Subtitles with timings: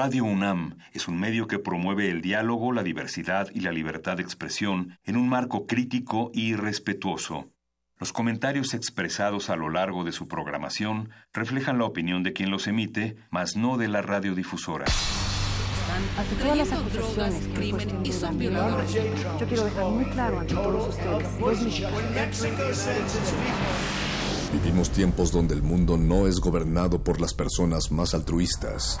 [0.00, 4.22] Radio UNAM es un medio que promueve el diálogo, la diversidad y la libertad de
[4.22, 7.48] expresión en un marco crítico y respetuoso.
[7.98, 12.68] Los comentarios expresados a lo largo de su programación reflejan la opinión de quien los
[12.68, 14.84] emite, mas no de la radiodifusora.
[16.16, 21.26] Ante todas las acusaciones que yo quiero dejar muy claro ante todos ustedes,
[24.52, 29.00] Vivimos tiempos donde el mundo no es gobernado por las personas más altruistas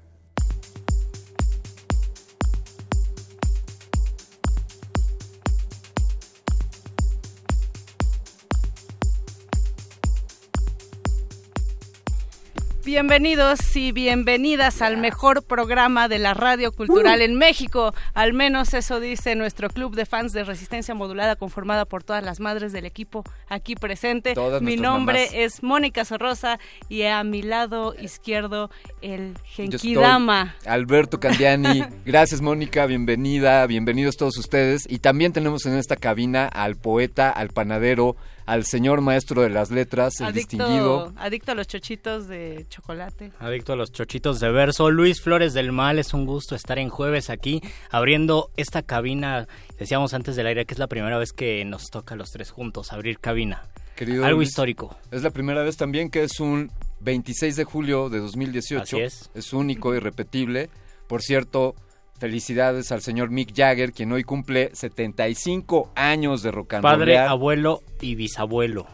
[12.91, 17.93] Bienvenidos y bienvenidas al mejor programa de la radio cultural en México.
[18.13, 22.41] Al menos eso dice nuestro club de fans de Resistencia Modulada conformada por todas las
[22.41, 24.33] madres del equipo aquí presente.
[24.59, 28.69] mi nombre es Mónica Sorrosa y a mi lado izquierdo
[29.01, 30.57] el Genkidama.
[30.65, 31.85] Alberto Candiani.
[32.05, 34.85] Gracias Mónica, bienvenida, bienvenidos todos ustedes.
[34.89, 39.71] Y también tenemos en esta cabina al poeta, al panadero, al señor maestro de las
[39.71, 41.13] letras, el distinguido.
[41.17, 43.31] Adicto a los chochitos de chocolate.
[43.39, 44.89] Adicto a los chochitos de verso.
[44.89, 49.47] Luis Flores del Mal, es un gusto estar en jueves aquí abriendo esta cabina.
[49.77, 52.51] Decíamos antes del aire que es la primera vez que nos toca a los tres
[52.51, 53.63] juntos abrir cabina.
[53.95, 54.97] Querido Algo histórico.
[55.11, 56.71] Es la primera vez también que es un
[57.01, 58.81] 26 de julio de 2018.
[58.81, 59.29] Así es.
[59.33, 60.69] Es único, irrepetible.
[61.07, 61.75] Por cierto,
[62.21, 67.81] Felicidades al señor Mick Jagger, quien hoy cumple 75 años de rock and Padre, abuelo
[67.99, 68.85] y bisabuelo.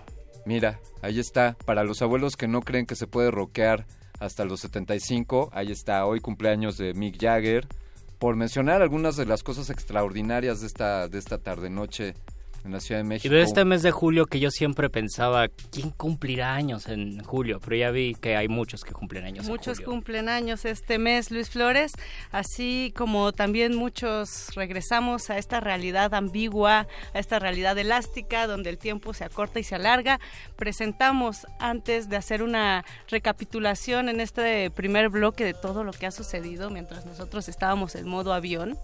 [0.46, 1.58] Mira, ahí está.
[1.66, 3.86] Para los abuelos que no creen que se puede rockear
[4.22, 6.06] hasta los 75, ahí está.
[6.06, 7.68] Hoy cumpleaños de Mick Jagger.
[8.18, 12.14] Por mencionar algunas de las cosas extraordinarias de esta, de esta tarde-noche
[12.64, 13.34] en la Ciudad de México.
[13.34, 17.60] Y de este mes de julio que yo siempre pensaba, ¿quién cumplirá años en julio?
[17.64, 19.48] Pero ya vi que hay muchos que cumplen años.
[19.48, 21.94] Muchos cumplen años este mes, Luis Flores,
[22.32, 28.78] así como también muchos regresamos a esta realidad ambigua, a esta realidad elástica, donde el
[28.78, 30.20] tiempo se acorta y se alarga.
[30.56, 36.12] Presentamos, antes de hacer una recapitulación en este primer bloque de todo lo que ha
[36.12, 38.78] sucedido mientras nosotros estábamos en modo avión,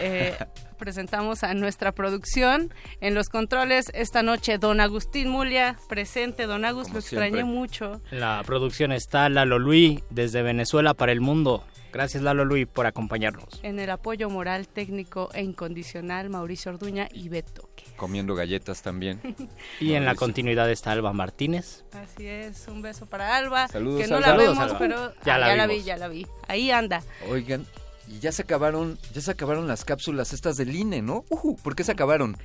[0.00, 0.36] eh,
[0.78, 2.72] presentamos a nuestra producción.
[3.04, 6.46] En los controles esta noche don Agustín Mulia, presente.
[6.46, 8.00] Don Agus, lo extrañé mucho.
[8.10, 11.62] La producción está Lalo Luis desde Venezuela para el mundo.
[11.92, 13.60] Gracias Lalo Luis por acompañarnos.
[13.62, 17.68] En el apoyo moral, técnico e incondicional, Mauricio Orduña y Beto.
[17.96, 19.20] Comiendo galletas también.
[19.80, 21.84] y en la continuidad está Alba Martínez.
[21.92, 23.68] Así es, un beso para Alba.
[23.68, 26.26] Saludos, que no la vemos, pero ya, la, ya la vi, ya la vi.
[26.48, 27.02] Ahí anda.
[27.28, 27.66] Oigan,
[28.08, 31.24] y ya se acabaron, ya se acabaron las cápsulas estas del INE, ¿no?
[31.62, 32.36] ¿Por qué se acabaron?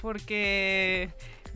[0.00, 1.10] Porque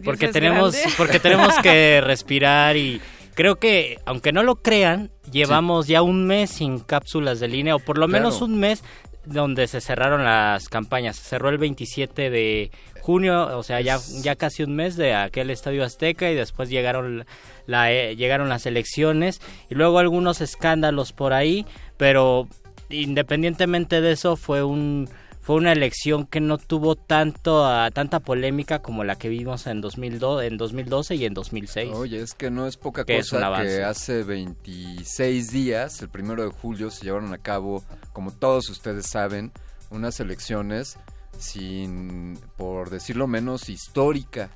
[0.05, 3.01] porque tenemos porque tenemos que respirar y
[3.35, 7.79] creo que aunque no lo crean, llevamos ya un mes sin cápsulas del INE o
[7.79, 8.83] por lo menos un mes
[9.27, 11.17] donde se cerraron las campañas.
[11.17, 12.71] Se cerró el 27 de
[13.01, 17.25] junio, o sea, ya, ya casi un mes de aquel Estadio Azteca y después llegaron
[17.67, 21.67] la, eh, llegaron las elecciones y luego algunos escándalos por ahí,
[21.97, 22.49] pero
[22.89, 25.09] independientemente de eso fue un
[25.47, 30.43] fue una elección que no tuvo tanto tanta polémica como la que vimos en 2002
[30.43, 31.93] en 2012 y en 2006.
[31.95, 36.91] Oye, es que no es poca cosa que hace 26 días, el primero de julio,
[36.91, 39.53] se llevaron a cabo, como todos ustedes saben,
[39.91, 40.99] unas elecciones
[41.39, 44.51] sin, por decirlo menos, histórica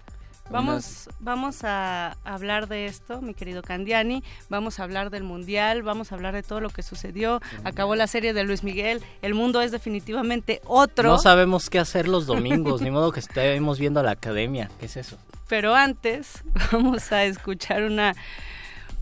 [0.50, 4.24] Vamos, vamos a hablar de esto, mi querido Candiani.
[4.48, 7.40] Vamos a hablar del mundial, vamos a hablar de todo lo que sucedió.
[7.62, 9.00] Acabó la serie de Luis Miguel.
[9.22, 11.08] El mundo es definitivamente otro.
[11.08, 14.70] No sabemos qué hacer los domingos, ni modo que estemos viendo a la academia.
[14.80, 15.16] ¿Qué es eso?
[15.48, 16.42] Pero antes,
[16.72, 18.14] vamos a escuchar una,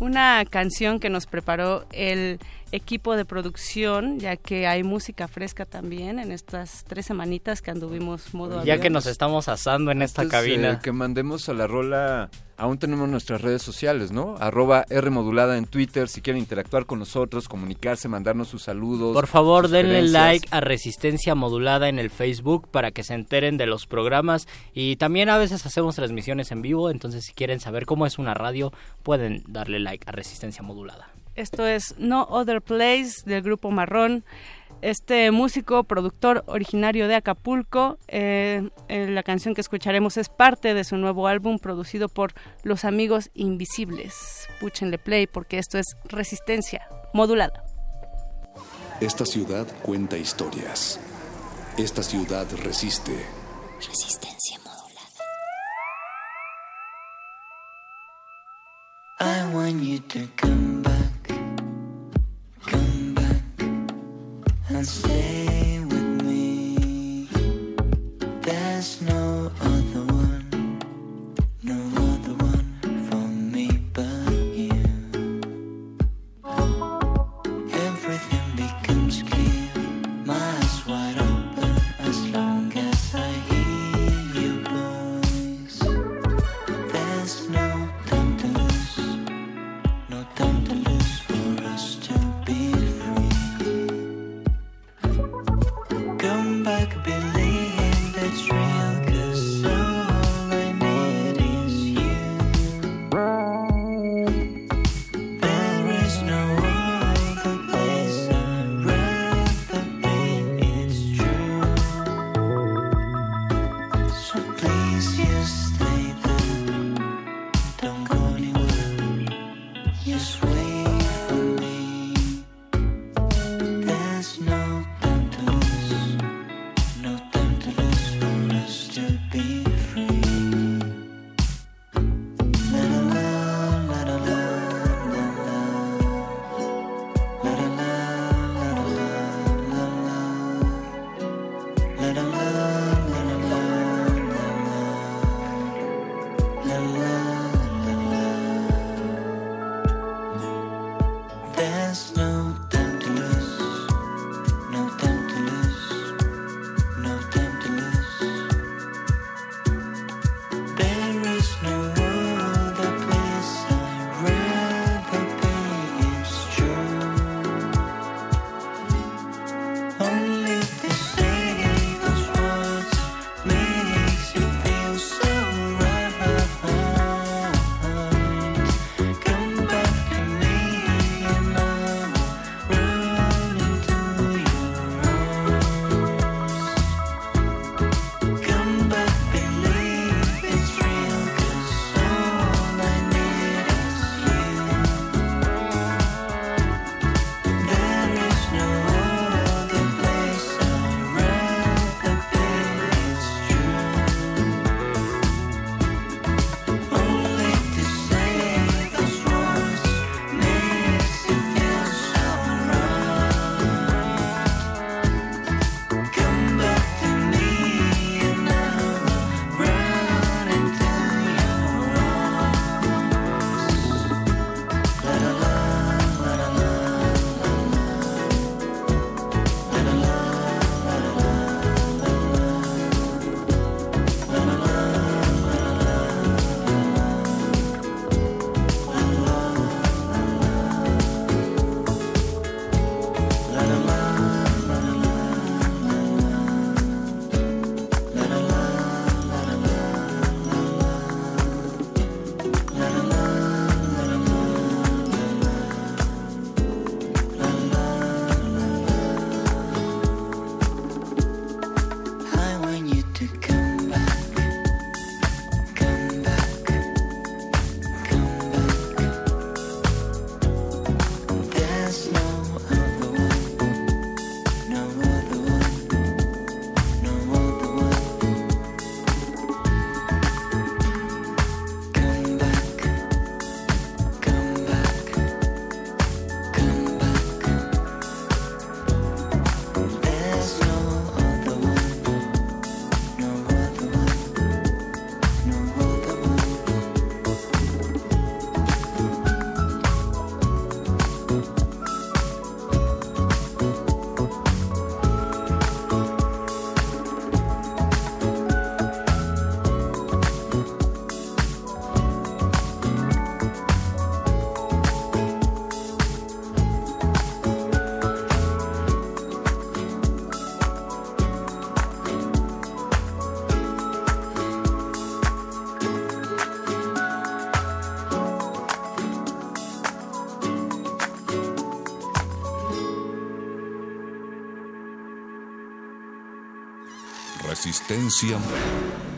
[0.00, 2.40] una canción que nos preparó el
[2.72, 8.34] equipo de producción, ya que hay música fresca también en estas tres semanitas que anduvimos
[8.34, 10.80] modo Ya que nos estamos asando en esta cabina.
[10.80, 14.36] que mandemos a la rola aún tenemos nuestras redes sociales, ¿no?
[14.38, 19.14] Arroba R modulada en Twitter, si quieren interactuar con nosotros, comunicarse, mandarnos sus saludos.
[19.14, 23.66] Por favor, denle like a Resistencia Modulada en el Facebook para que se enteren de
[23.66, 28.06] los programas y también a veces hacemos transmisiones en vivo, entonces si quieren saber cómo
[28.06, 28.72] es una radio,
[29.02, 31.08] pueden darle like a Resistencia Modulada.
[31.38, 34.24] Esto es No Other Place del grupo Marrón
[34.82, 37.96] este músico, productor originario de Acapulco.
[38.08, 42.32] Eh, eh, la canción que escucharemos es parte de su nuevo álbum producido por
[42.64, 44.48] Los Amigos Invisibles.
[44.60, 47.64] Púchenle play porque esto es resistencia modulada.
[49.00, 50.98] Esta ciudad cuenta historias.
[51.76, 53.12] Esta ciudad resiste.
[53.76, 54.78] Resistencia modulada.
[59.20, 60.87] I want you to come back.
[64.78, 65.17] And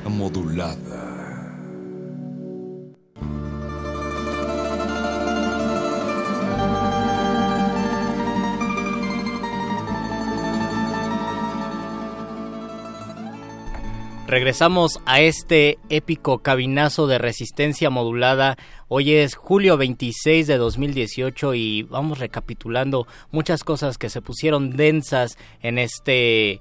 [0.09, 1.21] Modulada.
[14.27, 18.57] Regresamos a este épico cabinazo de resistencia modulada.
[18.89, 25.39] Hoy es julio 26 de 2018 y vamos recapitulando muchas cosas que se pusieron densas
[25.63, 26.61] en este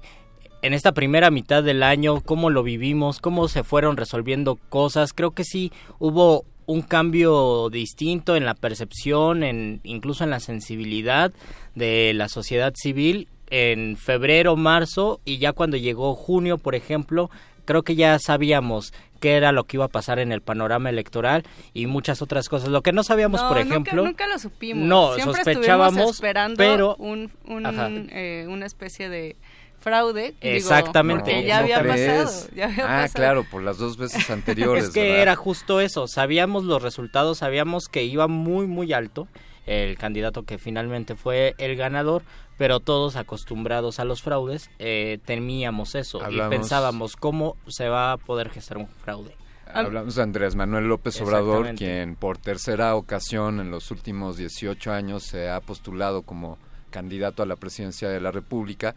[0.62, 5.12] en esta primera mitad del año, cómo lo vivimos, cómo se fueron resolviendo cosas.
[5.12, 11.32] Creo que sí hubo un cambio distinto en la percepción, en incluso en la sensibilidad
[11.74, 17.30] de la sociedad civil en febrero, marzo y ya cuando llegó junio, por ejemplo,
[17.64, 21.44] creo que ya sabíamos qué era lo que iba a pasar en el panorama electoral
[21.74, 22.68] y muchas otras cosas.
[22.68, 24.86] Lo que no sabíamos, por ejemplo, nunca, lo supimos.
[24.86, 29.36] No, Siempre sospechábamos, esperando pero un, un, eh, una especie de
[29.80, 30.34] fraude.
[30.40, 31.30] Exactamente.
[31.34, 32.30] Digo, ya había pasado.
[32.54, 33.12] Ya había ah, pasado.
[33.14, 34.84] claro, por las dos veces anteriores.
[34.84, 35.22] es que ¿verdad?
[35.22, 36.06] era justo eso.
[36.06, 39.28] Sabíamos los resultados, sabíamos que iba muy, muy alto
[39.66, 42.22] el candidato que finalmente fue el ganador,
[42.58, 48.12] pero todos acostumbrados a los fraudes eh, temíamos eso Hablamos- y pensábamos cómo se va
[48.12, 49.36] a poder gestar un fraude.
[49.72, 55.22] Hablamos de Andrés Manuel López Obrador, quien por tercera ocasión en los últimos 18 años
[55.22, 56.58] se ha postulado como
[56.90, 58.96] candidato a la presidencia de la República,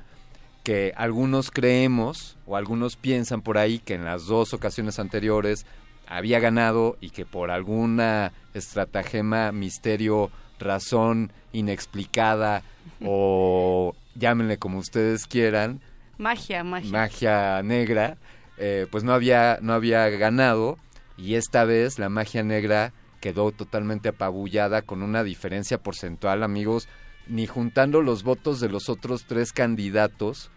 [0.63, 5.65] que algunos creemos o algunos piensan por ahí que en las dos ocasiones anteriores
[6.07, 12.63] había ganado y que por alguna estratagema, misterio, razón inexplicada
[13.05, 15.81] o llámenle como ustedes quieran,
[16.17, 16.91] Magia, magia.
[16.91, 18.17] magia negra,
[18.57, 20.77] eh, pues no había, no había ganado
[21.17, 26.87] y esta vez la magia negra quedó totalmente apabullada con una diferencia porcentual, amigos,
[27.27, 30.49] ni juntando los votos de los otros tres candidatos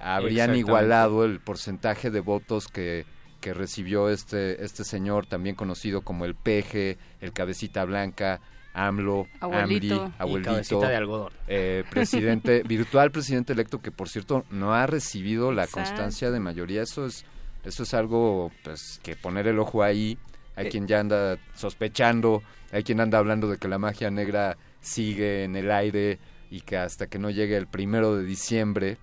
[0.00, 3.06] habrían igualado el porcentaje de votos que,
[3.40, 8.40] que recibió este, este señor, también conocido como el peje, el cabecita blanca,
[8.74, 9.94] AMLO, Abuelito.
[9.94, 11.32] AMRI, Y abuelito, cabecita de algodón.
[11.46, 15.88] eh, presidente, virtual presidente electo que por cierto no ha recibido la Exacto.
[15.90, 16.82] constancia de mayoría.
[16.82, 17.24] Eso es,
[17.64, 20.18] eso es algo pues que poner el ojo ahí.
[20.56, 20.70] Hay Eh.
[20.70, 25.56] quien ya anda sospechando, hay quien anda hablando de que la magia negra sigue en
[25.56, 26.18] el aire
[26.50, 28.96] y que hasta que no llegue el primero de diciembre,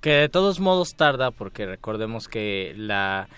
[0.00, 3.28] Que de todos modos tarda porque recordemos que la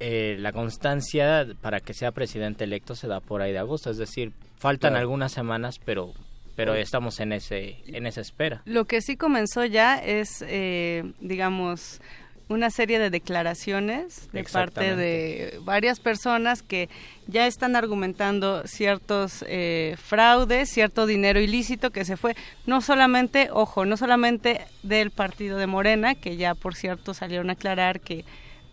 [0.00, 3.96] eh, la constancia para que sea presidente electo se da por ahí de agosto, es
[3.96, 5.02] decir, faltan Claro.
[5.02, 6.12] algunas semanas, pero
[6.54, 8.62] pero estamos en ese en esa espera.
[8.66, 12.00] Lo que sí comenzó ya es, eh, digamos,
[12.48, 16.88] una serie de declaraciones de parte de varias personas que
[17.26, 22.36] ya están argumentando ciertos eh, fraudes, cierto dinero ilícito que se fue,
[22.66, 27.54] no solamente, ojo, no solamente del partido de Morena, que ya por cierto salieron a
[27.54, 28.24] aclarar que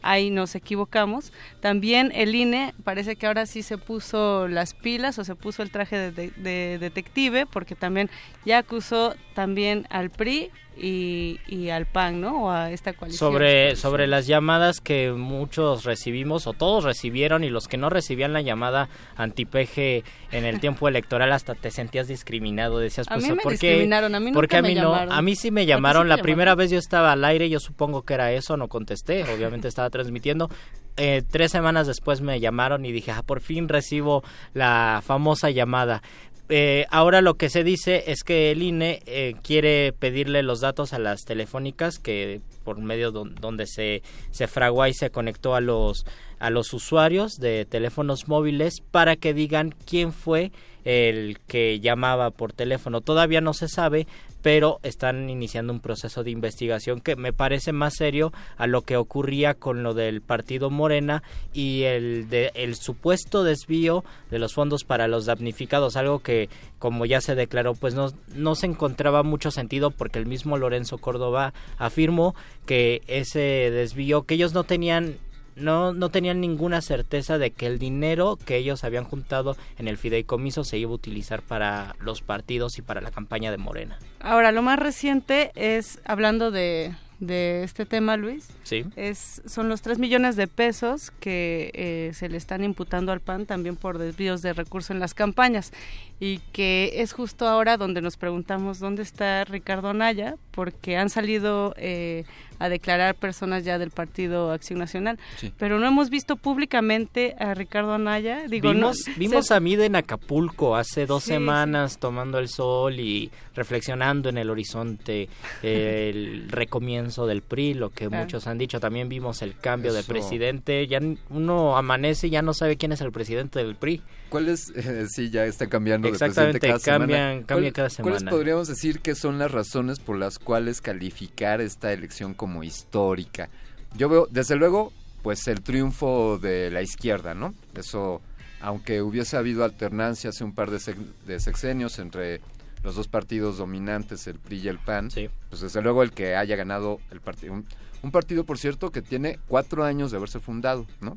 [0.04, 1.32] ahí nos equivocamos.
[1.62, 5.72] También el INE parece que ahora sí se puso las pilas o se puso el
[5.72, 8.10] traje de, de- de detective porque también
[8.46, 12.46] ya acusó también al PRI y, y al PAN, ¿no?
[12.46, 13.20] O a esta coalición.
[13.32, 18.34] Sobre, sobre las llamadas que muchos recibimos o todos recibieron y los que no recibían
[18.34, 23.32] la llamada antipeje en el tiempo electoral hasta te sentías discriminado, decías, A pues, mí
[23.36, 23.68] me ¿por qué?
[23.70, 25.14] discriminaron, a mí Porque a mí me no, llamaron.
[25.14, 26.24] a mí sí me ¿A sí llamaron, la llamaron?
[26.24, 29.90] primera vez yo estaba al aire, yo supongo que era eso, no contesté, obviamente estaba
[29.90, 30.50] transmitiendo.
[30.96, 36.04] Eh, tres semanas después me llamaron y dije, ah, por fin recibo la famosa llamada.
[36.50, 40.92] Eh, ahora lo que se dice es que el INE eh, quiere pedirle los datos
[40.94, 45.62] a las telefónicas que por medio don- donde se, se fraguó y se conectó a
[45.62, 46.06] los
[46.40, 50.52] a los usuarios de teléfonos móviles para que digan quién fue
[50.84, 53.00] el que llamaba por teléfono.
[53.00, 54.08] Todavía no se sabe,
[54.44, 58.98] pero están iniciando un proceso de investigación que me parece más serio a lo que
[58.98, 61.24] ocurría con lo del partido Morena
[61.54, 67.06] y el de el supuesto desvío de los fondos para los damnificados, algo que como
[67.06, 71.54] ya se declaró, pues no no se encontraba mucho sentido porque el mismo Lorenzo Córdoba
[71.78, 72.36] afirmó
[72.66, 73.40] que ese
[73.72, 75.18] desvío que ellos no tenían
[75.56, 79.98] no, no tenían ninguna certeza de que el dinero que ellos habían juntado en el
[79.98, 83.98] fideicomiso se iba a utilizar para los partidos y para la campaña de Morena.
[84.20, 88.86] Ahora, lo más reciente es, hablando de, de este tema, Luis, Sí.
[88.96, 93.46] es, son los 3 millones de pesos que eh, se le están imputando al PAN
[93.46, 95.72] también por desvíos de recursos en las campañas.
[96.20, 101.74] y que es justo ahora donde nos preguntamos dónde está Ricardo Anaya, porque han salido
[101.78, 102.24] eh,
[102.64, 105.20] a declarar personas ya del Partido Acción Nacional,
[105.58, 108.44] pero no hemos visto públicamente a Ricardo Anaya.
[108.48, 112.48] Digo, vimos no, vimos se- a Mide en Acapulco hace dos Sí, semanas tomando el
[112.48, 115.30] sol y reflexionando en el horizonte
[115.62, 118.24] eh, el recomienzo del PRI, lo que Claro.
[118.26, 118.80] muchos han dicho.
[118.80, 120.12] También vimos el cambio de Eso.
[120.12, 120.88] presidente.
[120.88, 124.02] Ya uno amanece y ya no sabe quién es el presidente del PRI.
[124.30, 124.72] ¿Cuál es?
[124.76, 127.46] eh, sí, ya está cambiando de Exactamente, presidente cada cambian- semana.
[127.46, 128.32] cambia ¿Cuál- cada ¿Cuáles semana.
[128.32, 133.50] podríamos decir que son las razones por las cuales calificar esta elección como histórica?
[133.96, 134.92] Yo veo, desde luego,
[135.24, 137.54] pues el triunfo de la izquierda, ¿no?
[137.76, 138.22] Eso,
[138.60, 142.42] aunque hubiese habido alternancia hace un par de, sexenios entre
[142.84, 145.10] los dos partidos dominantes, el PRI y el PAN,
[145.50, 147.54] pues desde luego el que haya ganado el partido.
[147.54, 147.66] Un,
[148.04, 151.16] un partido, por cierto, que tiene cuatro años de haberse fundado, ¿no?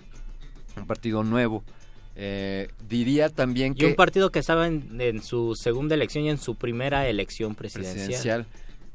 [0.76, 1.64] Un partido nuevo.
[2.14, 3.86] Eh, diría también Y que...
[3.86, 8.06] un partido que estaba en, en su segunda elección y en su primera elección presidencial.
[8.06, 8.46] presidencial.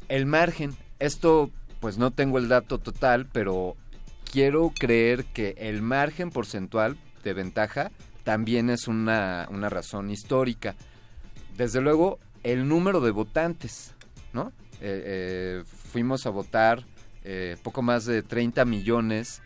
[0.07, 3.75] El margen, esto pues no tengo el dato total, pero
[4.31, 7.91] quiero creer que el margen porcentual de ventaja
[8.23, 10.75] también es una, una razón histórica.
[11.57, 13.93] Desde luego, el número de votantes,
[14.31, 14.53] ¿no?
[14.79, 16.85] Eh, eh, fuimos a votar
[17.23, 19.41] eh, poco más de 30 millones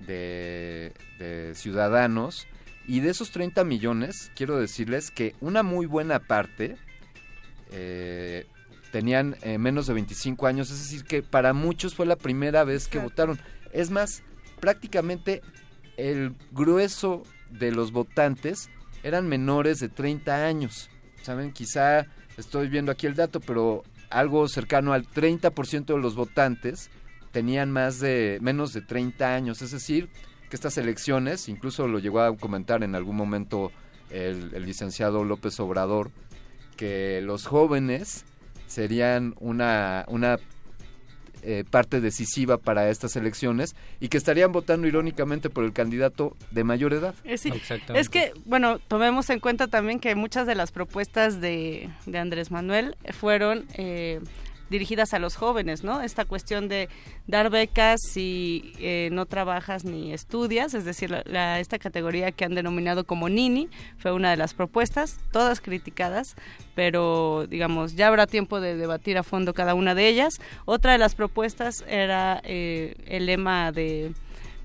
[0.00, 2.46] de, de ciudadanos
[2.86, 6.76] y de esos 30 millones, quiero decirles que una muy buena parte
[7.72, 8.46] eh,
[8.90, 12.88] tenían eh, menos de 25 años, es decir, que para muchos fue la primera vez
[12.88, 13.38] que votaron.
[13.72, 14.22] Es más,
[14.60, 15.42] prácticamente
[15.96, 18.70] el grueso de los votantes
[19.02, 20.90] eran menores de 30 años.
[21.22, 22.06] Saben, quizá
[22.36, 26.90] estoy viendo aquí el dato, pero algo cercano al 30% de los votantes
[27.30, 30.08] tenían más de menos de 30 años, es decir,
[30.48, 33.70] que estas elecciones, incluso lo llegó a comentar en algún momento
[34.10, 36.10] el, el licenciado López Obrador,
[36.76, 38.24] que los jóvenes
[38.70, 40.38] serían una, una
[41.42, 46.64] eh, parte decisiva para estas elecciones y que estarían votando irónicamente por el candidato de
[46.64, 47.14] mayor edad.
[47.24, 47.52] Eh, sí.
[47.94, 52.50] Es que, bueno, tomemos en cuenta también que muchas de las propuestas de, de Andrés
[52.50, 54.20] Manuel fueron eh,
[54.70, 56.00] dirigidas a los jóvenes, ¿no?
[56.00, 56.88] Esta cuestión de
[57.26, 62.54] dar becas si eh, no trabajas ni estudias, es decir, la, esta categoría que han
[62.54, 66.36] denominado como Nini fue una de las propuestas, todas criticadas,
[66.74, 70.40] pero digamos, ya habrá tiempo de debatir a fondo cada una de ellas.
[70.64, 74.12] Otra de las propuestas era eh, el lema de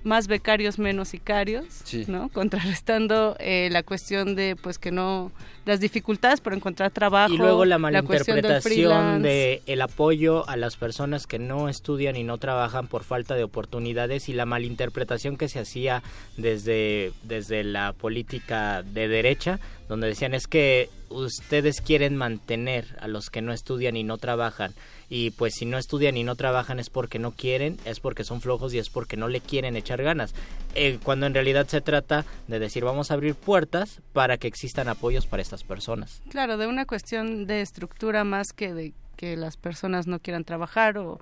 [0.05, 2.05] más becarios menos sicarios, Sí.
[2.07, 2.29] ¿no?
[2.29, 5.31] Contrarrestando eh, la cuestión de pues que no
[5.65, 9.27] las dificultades por encontrar trabajo Y luego la malinterpretación freelance.
[9.27, 13.43] de el apoyo a las personas que no estudian y no trabajan por falta de
[13.43, 16.03] oportunidades y la malinterpretación que se hacía
[16.37, 23.29] desde, desde la política de derecha, donde decían es que ustedes quieren mantener a los
[23.29, 24.73] que no estudian y no trabajan
[25.09, 28.41] y pues si no estudian y no trabajan es porque no quieren, es porque son
[28.41, 30.33] flojos y es porque no le quieren echar ganas.
[30.73, 34.87] Eh, cuando en realidad se trata de decir vamos a abrir puertas para que existan
[34.87, 36.21] apoyos para estas personas.
[36.29, 40.97] Claro, de una cuestión de estructura más que de que las personas no quieran trabajar
[40.97, 41.19] o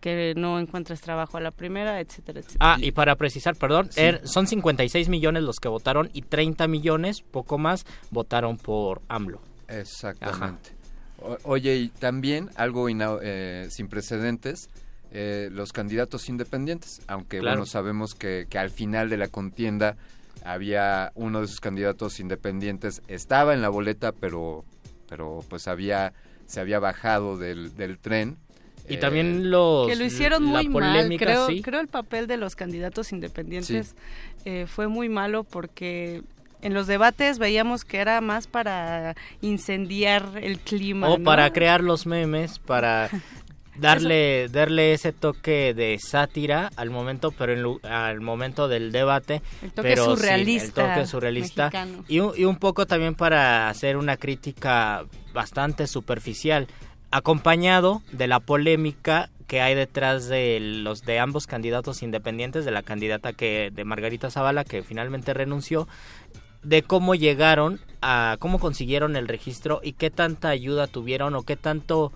[0.00, 2.58] que no encuentres trabajo a la primera, etcétera, etcétera.
[2.74, 7.22] Ah, y para precisar, perdón, er- son 56 millones los que votaron y 30 millones,
[7.22, 9.40] poco más, votaron por AMLO.
[9.68, 10.70] Exactamente.
[11.24, 14.68] O- oye, y también algo ina- eh, sin precedentes,
[15.10, 17.56] eh, los candidatos independientes, aunque Claro.
[17.58, 19.96] bueno, sabemos que, que al final de la contienda
[20.44, 24.64] había uno de sus candidatos independientes, estaba en la boleta, pero,
[25.08, 26.12] pero pues había,
[26.46, 28.36] se había bajado del, del tren.
[28.86, 29.88] Y Eh, también los...
[29.88, 31.16] que lo hicieron muy mal.
[31.16, 31.62] Creo, sí.
[31.62, 33.94] creo el papel de los candidatos independientes
[34.44, 36.22] eh, fue muy malo porque
[36.64, 41.08] en los debates veíamos que era más para incendiar el clima.
[41.08, 41.24] O ¿no?
[41.24, 43.08] para crear los memes, para
[43.76, 49.42] darle darle ese toque de sátira al momento, pero en al momento del debate.
[49.62, 51.70] El toque pero surrealista el toque surrealista.
[52.08, 56.66] Y, un- y un poco también para hacer una crítica bastante superficial,
[57.10, 62.82] acompañado de la polémica que hay detrás de los de ambos candidatos independientes, de la
[62.82, 65.86] candidata que de Margarita Zavala que finalmente renunció,
[66.64, 71.56] de cómo llegaron a cómo consiguieron el registro y qué tanta ayuda tuvieron o qué
[71.56, 72.12] tanto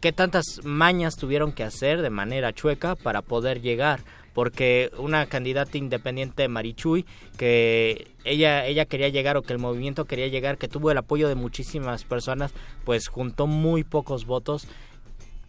[0.00, 4.00] qué tantas mañas tuvieron que hacer de manera chueca para poder llegar.
[4.34, 7.04] Porque una candidata independiente Marichuy
[7.36, 11.28] que ella ella quería llegar o que el movimiento quería llegar que tuvo el apoyo
[11.28, 14.66] de muchísimas personas pues juntó muy pocos votos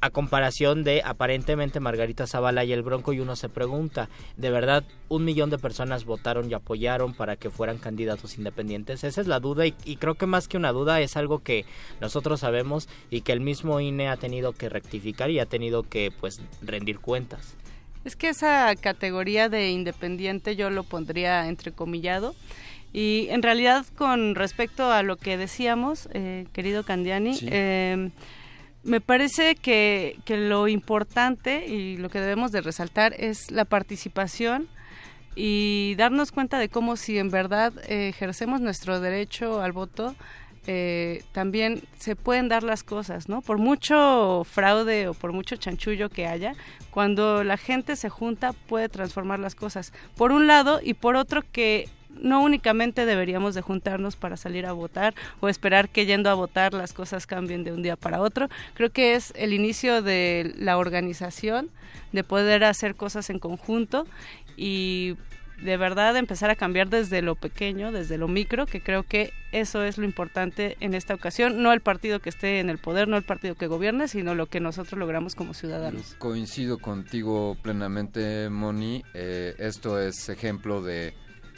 [0.04, 4.84] a comparación de aparentemente Margarita Zavala y el Bronco y uno se pregunta, ¿de verdad
[5.08, 9.06] un millón de personas votaron y apoyaron para que fueran candidatos independientes?
[9.06, 11.64] Esa es la duda y, y creo que más que una duda es algo que
[12.02, 16.12] nosotros sabemos y que el mismo INE ha tenido que rectificar y ha tenido que
[16.20, 17.56] pues rendir cuentas.
[18.04, 22.36] Es que esa categoría de independiente yo lo pondría entrecomillado.
[22.92, 27.48] Y en realidad, con respecto a lo que decíamos, eh, querido Candiani, Sí.
[27.50, 28.10] eh,
[28.84, 34.68] me parece que, que lo importante y lo que debemos de resaltar es la participación
[35.36, 40.16] y darnos cuenta de cómo si en verdad eh, ejercemos nuestro derecho al voto,
[40.66, 43.42] eh, también se pueden dar las cosas, ¿no?
[43.42, 46.54] Por mucho fraude o por mucho chanchullo que haya,
[46.90, 49.92] cuando la gente se junta puede transformar las cosas.
[50.16, 54.72] Por un lado y por otro que no únicamente deberíamos de juntarnos para salir a
[54.72, 58.50] votar o esperar que yendo a votar las cosas cambien de un día para otro.
[58.74, 61.70] Creo que es el inicio de la organización,
[62.12, 64.06] de poder hacer cosas en conjunto
[64.56, 65.16] y
[65.64, 69.84] de verdad empezar a cambiar desde lo pequeño, desde lo micro, que creo que eso
[69.84, 73.18] es lo importante en esta ocasión, no el partido que esté en el poder, no
[73.18, 76.16] el partido que gobierne, sino lo que nosotros logramos como ciudadanos.
[76.18, 79.04] Coincido contigo plenamente, Moni.
[79.14, 81.14] Eh, esto es ejemplo de,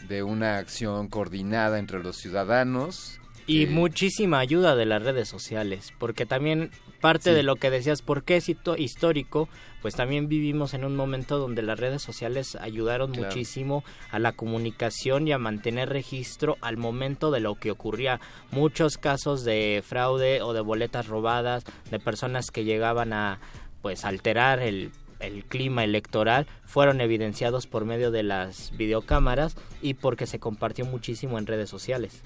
[0.07, 3.19] de una acción coordinada entre los ciudadanos.
[3.47, 7.35] Y que- muchísima ayuda de las redes sociales, porque también parte Sí.
[7.35, 9.47] de lo que decías, ¿por qué es histórico?
[9.83, 13.27] Pues también vivimos en un momento donde las redes sociales ayudaron Claro.
[13.27, 18.19] muchísimo a la comunicación y a mantener registro al momento de lo que ocurría.
[18.49, 23.39] Muchos casos de fraude o de boletas robadas, de personas que llegaban a
[23.83, 24.89] pues alterar el
[25.19, 31.37] el clima electoral fueron evidenciados por medio de las videocámaras y porque se compartió muchísimo
[31.37, 32.21] en redes sociales.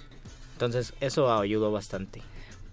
[0.53, 2.21] Entonces eso ayudó bastante.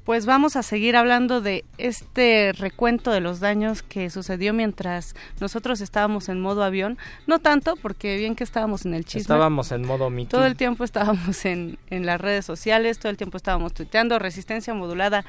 [0.06, 5.80] Pues vamos a seguir hablando de este recuento de los daños que sucedió mientras nosotros
[5.80, 6.96] estábamos en modo avión.
[7.26, 9.22] No tanto, porque bien que estábamos en el chisme.
[9.22, 10.30] Estábamos en modo meeting.
[10.30, 14.20] Todo el tiempo estábamos en, en las redes sociales, todo el tiempo estábamos tuiteando.
[14.20, 15.24] Resistencia modulada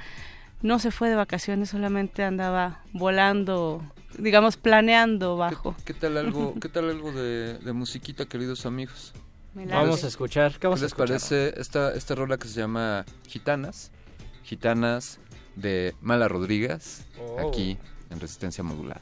[0.61, 3.81] no se fue de vacaciones, solamente andaba volando,
[4.17, 5.75] digamos, planeando bajo.
[5.85, 9.13] ¿Qué tal algo, qué tal algo de, de musiquita, queridos amigos?
[9.53, 10.53] Vamos a escuchar.
[10.53, 11.07] ¿Qué ¿Qué vamos a les escuchar?
[11.07, 13.91] parece esta, esta rola que se llama Gitanas?
[14.43, 15.19] Gitanas
[15.55, 17.49] de Mala Rodríguez, Oh.
[17.49, 17.77] aquí
[18.11, 19.01] en Resistencia Modulada.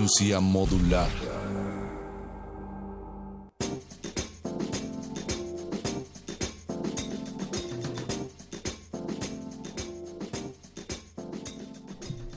[0.00, 1.08] Resistencia modulada.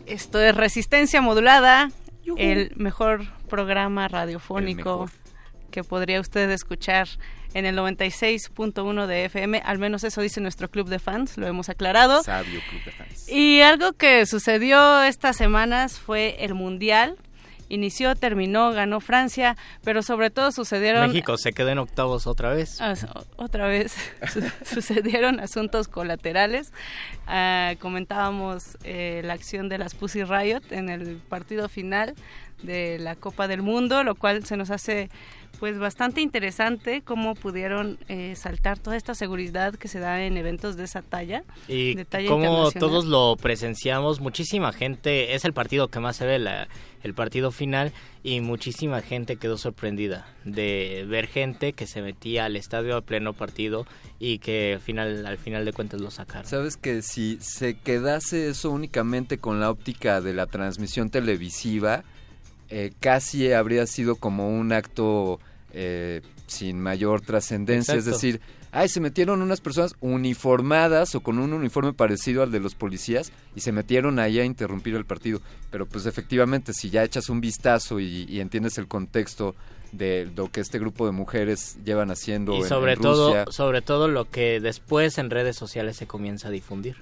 [0.05, 1.89] Esto es Resistencia Modulada,
[2.35, 5.09] el mejor programa radiofónico
[5.71, 7.07] que podría usted escuchar
[7.53, 11.69] en el 96.1 de FM, al menos eso dice nuestro club de fans, lo hemos
[11.69, 12.23] aclarado.
[12.23, 13.29] Sabio club de fans.
[13.29, 17.15] Y algo que sucedió estas semanas fue el Mundial.
[17.73, 21.07] Inició, terminó, ganó Francia, pero sobre todo sucedieron...
[21.07, 22.79] México se quedó en octavos otra vez.
[22.79, 22.93] Ah,
[23.35, 23.95] otra vez
[24.31, 26.71] su- sucedieron asuntos colaterales.
[27.25, 32.13] Ah, comentábamos eh, la acción de las Pussy Riot en el partido final
[32.61, 35.09] de la Copa del Mundo, lo cual se nos hace
[35.59, 40.75] pues bastante interesante cómo pudieron eh, saltar toda esta seguridad que se da en eventos
[40.75, 41.43] de esa talla.
[41.67, 46.25] Y de talla como todos lo presenciamos, muchísima gente, es el partido que más se
[46.25, 46.67] ve, la-
[47.03, 47.91] el partido final,
[48.23, 53.33] y muchísima gente quedó sorprendida de ver gente que se metía al estadio a pleno
[53.33, 53.85] partido
[54.19, 56.45] y que al final, al final de cuentas lo sacaron.
[56.49, 62.03] Sabes que si se quedase eso únicamente con la óptica de la transmisión televisiva,
[62.75, 65.39] eh, casi habría sido como un acto
[65.73, 67.93] eh, sin mayor trascendencia.
[67.95, 72.59] Es decir, ay, se metieron unas personas uniformadas o con un uniforme parecido al de
[72.59, 75.39] los policías y se metieron ahí a interrumpir el partido.
[75.71, 79.55] Pero pues efectivamente, si ya echas un vistazo y, y entiendes el contexto
[79.91, 83.51] de lo que este grupo de mujeres llevan haciendo Y en- sobre en Rusia, todo,
[83.51, 86.95] sobre todo lo que después en redes sociales se comienza a difundir.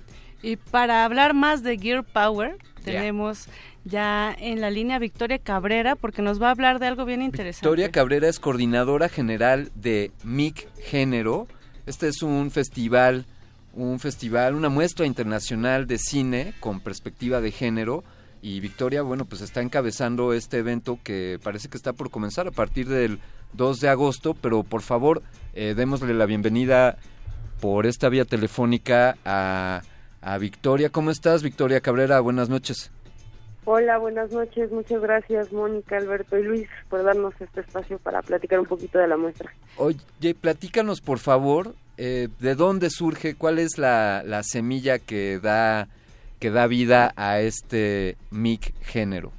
[0.43, 3.47] Y para hablar más de Gear Power, tenemos
[3.83, 7.67] ya en la línea Victoria Cabrera, porque nos va a hablar de algo bien interesante.
[7.67, 11.47] Victoria Cabrera es coordinadora general de MIC Género.
[11.85, 13.25] Este es un festival,
[13.73, 18.03] un festival, una muestra internacional de cine con perspectiva de género.
[18.43, 22.51] Y Victoria, bueno, pues está encabezando este evento que parece que está por comenzar a
[22.51, 23.19] partir del
[23.53, 24.35] 2 de agosto.
[24.35, 25.21] Pero por favor,
[25.53, 26.97] eh, démosle la bienvenida
[27.59, 29.81] por esta vía telefónica a,
[30.21, 30.89] a Victoria.
[30.89, 32.19] ¿Cómo estás, Victoria Cabrera?
[32.19, 32.91] Buenas noches.
[33.65, 34.71] Hola, buenas noches.
[34.71, 39.07] Muchas gracias, Mónica, Alberto y Luis, por darnos este espacio para platicar un poquito de
[39.07, 39.51] la muestra.
[39.77, 45.87] Oye, platícanos por favor, eh, ¿de dónde surge, cuál es la, la semilla que da,
[46.39, 49.31] que da vida a este MIC género?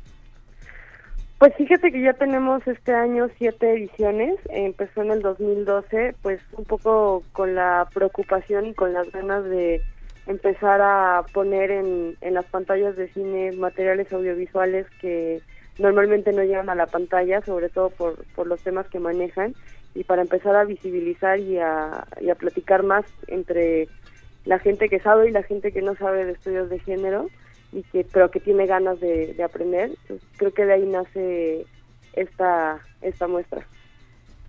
[1.42, 4.38] Pues fíjate que ya tenemos este año siete ediciones.
[4.50, 9.82] Empezó en el 2012, pues un poco con la preocupación y con las ganas de
[10.26, 15.40] empezar a poner en, en las pantallas de cine materiales audiovisuales que
[15.78, 19.54] normalmente no llegan a la pantalla, sobre todo por, por los temas que manejan,
[19.94, 23.88] y para empezar a visibilizar y a, y a platicar más entre
[24.44, 27.28] la gente que sabe y la gente que no sabe de estudios de género
[27.72, 29.90] y que pero que tiene ganas de, de aprender.
[30.36, 31.66] Creo que de ahí nace
[32.14, 33.66] esta esta muestra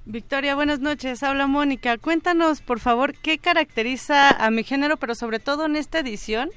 [0.05, 1.23] Victoria, buenas noches.
[1.23, 1.97] Habla Mónica.
[1.97, 6.49] Cuéntanos, por favor, qué caracteriza a mi género, pero sobre todo en esta edición.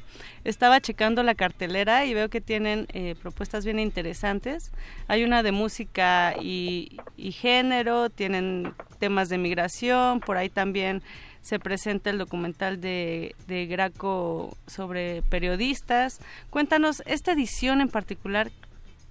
[0.43, 4.73] Estaba checando la cartelera y veo que tienen eh, propuestas bien interesantes.
[5.07, 11.05] Hay una de música y, y género, tienen temas de migración, por ahí también
[11.41, 16.19] se presenta el documental de, de Graco sobre periodistas.
[16.51, 18.51] Cuéntanos, esta edición en particular,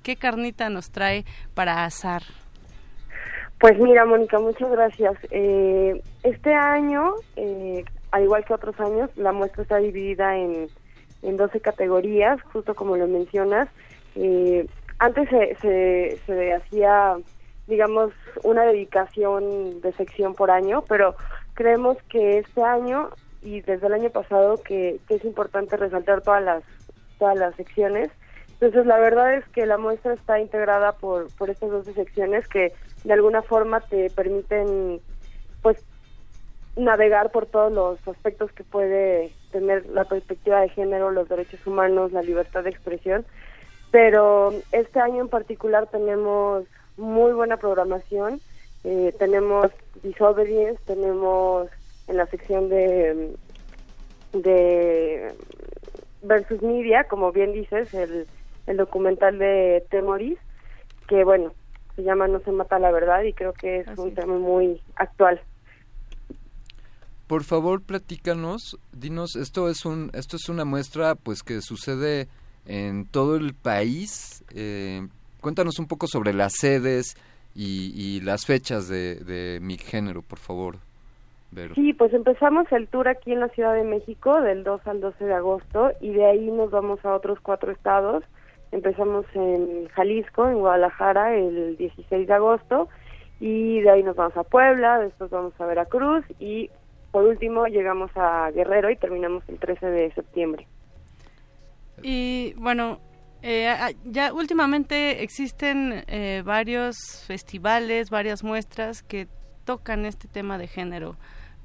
[0.03, 2.23] ¿qué carnita nos trae para asar?
[3.65, 5.17] Pues mira, Mónica, muchas gracias.
[5.31, 10.67] Eh, este año, eh, al igual que otros años, la muestra está dividida en,
[11.23, 13.67] en 12 categorías, justo como lo mencionas.
[14.13, 14.67] Eh,
[14.99, 17.15] antes se, se, se hacía,
[17.65, 18.11] digamos,
[18.43, 21.15] una dedicación de sección por año, pero
[21.55, 23.09] creemos que este año
[23.41, 26.63] y desde el año pasado que, que es importante resaltar todas las
[27.17, 28.11] todas las secciones.
[28.61, 32.71] Entonces, la verdad es que la muestra está integrada por, por estas 12 secciones que
[33.05, 34.99] de alguna forma te permiten,
[35.61, 35.77] pues,
[36.75, 42.11] navegar por todos los aspectos que puede tener la perspectiva de género, los derechos humanos,
[42.11, 43.25] la libertad de expresión.
[43.91, 46.65] Pero este año en particular tenemos
[46.97, 48.41] muy buena programación.
[48.83, 49.71] Eh, tenemos
[50.03, 51.69] Disobedience, tenemos
[52.07, 53.35] en la sección de,
[54.33, 55.33] de
[56.23, 58.27] versus media, como bien dices, el,
[58.67, 60.39] el documental de Temoris,
[61.07, 61.53] que bueno,
[61.95, 65.41] se llama No se mata la verdad y creo que es un tema muy actual.
[67.27, 72.27] Por favor, platícanos, dinos, esto es un, esto es una muestra, pues que sucede
[72.67, 74.43] en todo el país.
[74.53, 75.07] Eh,
[75.41, 77.15] cuéntanos un poco sobre las sedes
[77.55, 80.77] y, y las fechas de, de mi género, por favor.
[81.51, 81.73] Vero.
[81.73, 85.25] Sí, pues empezamos el tour aquí en la Ciudad de México del 2 al 12
[85.25, 88.23] de agosto y de ahí nos vamos a otros cuatro estados.
[88.71, 92.89] Empezamos en Jalisco, en Guadalajara, el 16 de agosto
[93.39, 96.69] y de ahí nos vamos a Puebla, después vamos a Veracruz y
[97.11, 100.67] por último llegamos a Guerrero y terminamos el 13 de septiembre.
[102.01, 102.99] Y bueno,
[103.41, 103.67] eh,
[104.03, 109.27] ya últimamente existen eh, varios festivales, varias muestras que
[109.65, 111.15] tocan este tema de género.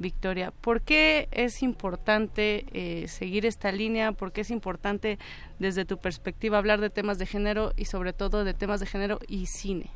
[0.00, 4.12] Victoria, ¿por qué es importante eh, seguir esta línea?
[4.12, 5.18] ¿Por qué es importante
[5.58, 9.18] desde tu perspectiva hablar de temas de género y sobre todo de temas de género
[9.28, 9.90] y cine?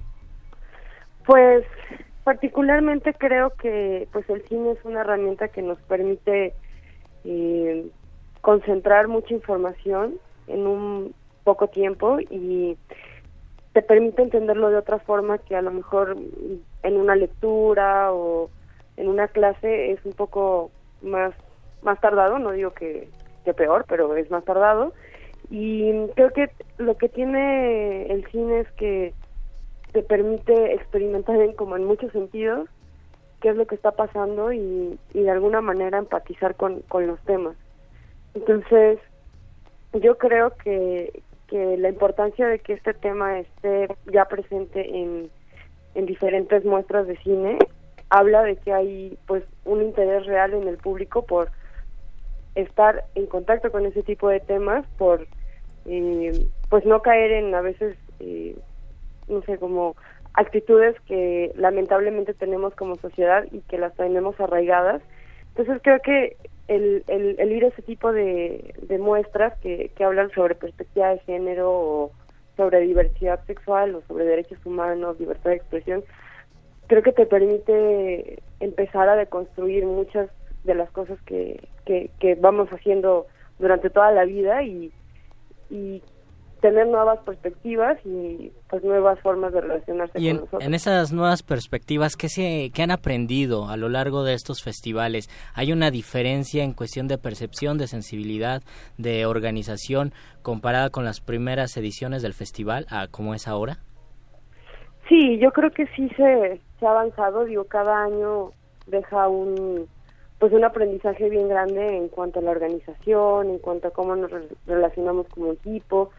[1.25, 1.65] Pues
[2.23, 6.53] particularmente creo que pues el cine es una herramienta que nos permite
[7.25, 7.87] eh,
[8.43, 10.17] concentrar mucha información
[10.49, 11.15] en un
[11.45, 12.77] poco tiempo y
[13.73, 16.19] te permite entenderlo de otra forma que a lo mejor
[16.83, 18.51] en una lectura o
[18.97, 20.71] en una clase es un poco
[21.03, 21.35] más
[21.85, 23.09] más tardado, no digo que,
[23.57, 24.93] peor, pero es más tardado.
[25.51, 29.13] Y creo que lo que tiene el cine es que
[29.93, 32.69] te permite experimentar en, como en muchos sentidos
[33.41, 37.21] qué es lo que está pasando y, y de alguna manera empatizar con, con los
[37.21, 37.57] temas.
[38.33, 38.99] Entonces,
[39.93, 45.31] yo creo que, que la importancia de que este tema esté ya presente en,
[45.95, 47.59] en diferentes muestras de cine
[48.15, 51.51] habla de que hay pues un interés real en el público por
[52.55, 55.27] estar en contacto con ese tipo de temas por
[55.87, 58.57] eh, pues no caer en a veces eh,
[59.27, 59.97] no sé como
[60.35, 65.03] actitudes que lamentablemente tenemos como sociedad y que las tenemos arraigadas.
[65.49, 66.37] Entonces creo que
[66.69, 71.19] el, el, el ir a ese tipo de, muestras que, que hablan sobre perspectiva de
[71.21, 72.13] género o
[72.57, 76.05] sobre diversidad sexual o sobre derechos humanos, libertad de expresión,
[76.87, 80.31] creo que te permite empezar a deconstruir muchas
[80.65, 83.27] de las cosas que, que, que vamos haciendo
[83.59, 84.93] durante toda la vida y,
[85.71, 86.03] y
[86.65, 90.63] tener nuevas perspectivas y pues nuevas formas de relacionarse y con en, nosotros.
[90.65, 95.29] en esas nuevas perspectivas, ¿qué, se, ¿qué han aprendido a lo largo de estos festivales?
[95.55, 98.63] ¿Hay una diferencia en cuestión de percepción, de sensibilidad,
[98.97, 103.81] de organización comparada con las primeras ediciones del festival a cómo es ahora?
[105.07, 108.51] Sí, yo creo que sí se, se ha avanzado, digo, cada año
[108.87, 109.89] deja un
[110.39, 114.31] pues un aprendizaje bien grande en cuanto a la organización, en cuanto a cómo nos
[114.31, 116.11] re- relacionamos como equipo,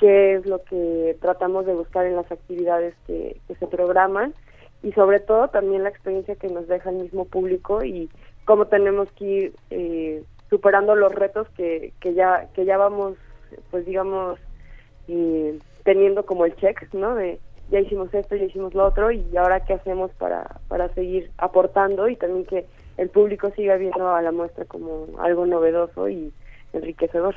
[0.00, 4.34] qué es lo que tratamos de buscar en las actividades que, que se programan
[4.82, 8.10] y sobre todo también la experiencia que nos deja el mismo público y
[8.44, 13.14] cómo tenemos que ir eh, superando los retos que, que ya que ya vamos
[13.70, 14.40] pues digamos
[15.06, 17.38] eh, teniendo como el check no de
[17.70, 22.08] ya hicimos esto ya hicimos lo otro y ahora qué hacemos para para seguir aportando
[22.08, 26.32] y también que el público siga viendo a la muestra como algo novedoso y
[26.72, 27.36] enriquecedor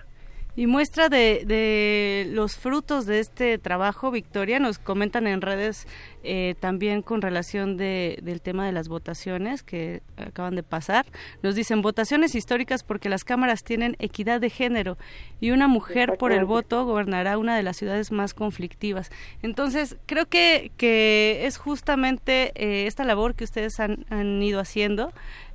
[0.53, 5.87] Y muestra de, de los frutos de este trabajo, Victoria, nos comentan en redes
[6.23, 11.05] eh, también con relación de, del tema de las votaciones que acaban de pasar.
[11.41, 14.97] Nos dicen votaciones históricas porque las cámaras tienen equidad de género
[15.39, 19.09] y una mujer por el voto gobernará una de las ciudades más conflictivas.
[19.41, 25.13] Entonces, creo que, que es justamente eh, esta labor que ustedes han, han ido haciendo,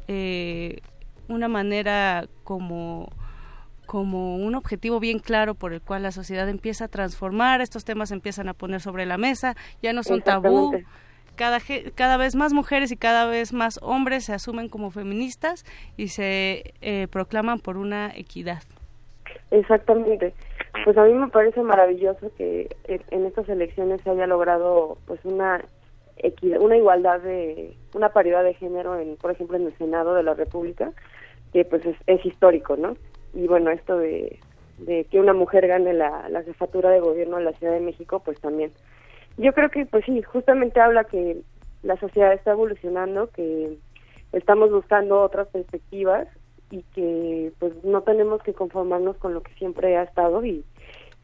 [0.09, 0.81] eh,
[1.29, 3.11] una manera como
[3.87, 8.11] como un objetivo bien claro por el cual la sociedad empieza a transformar, estos temas
[8.11, 10.73] se empiezan a poner sobre la mesa, ya no son tabú,
[11.37, 11.59] cada,
[11.95, 15.65] cada vez más mujeres y cada vez más hombres se asumen como feministas
[15.97, 18.63] y se eh, proclaman por una equidad.
[19.51, 20.35] Exactamente.
[20.85, 25.65] Pues a mí me parece maravilloso que en estas elecciones se haya logrado pues una
[26.17, 30.23] equidad, una igualdad de una paridad de género en por ejemplo en el Senado de
[30.23, 30.93] la República,
[31.53, 32.97] que pues es, es histórico, ¿no?
[33.37, 34.41] Y bueno, esto de,
[34.79, 38.23] de que una mujer gane la, la jefatura de gobierno de la Ciudad de México,
[38.25, 38.73] pues también.
[39.37, 41.43] Yo creo que pues sí, justamente habla que
[41.83, 43.77] la sociedad está evolucionando, que
[44.33, 46.27] estamos buscando otras perspectivas
[46.71, 50.65] y que pues no tenemos que conformarnos con lo que siempre ha estado y,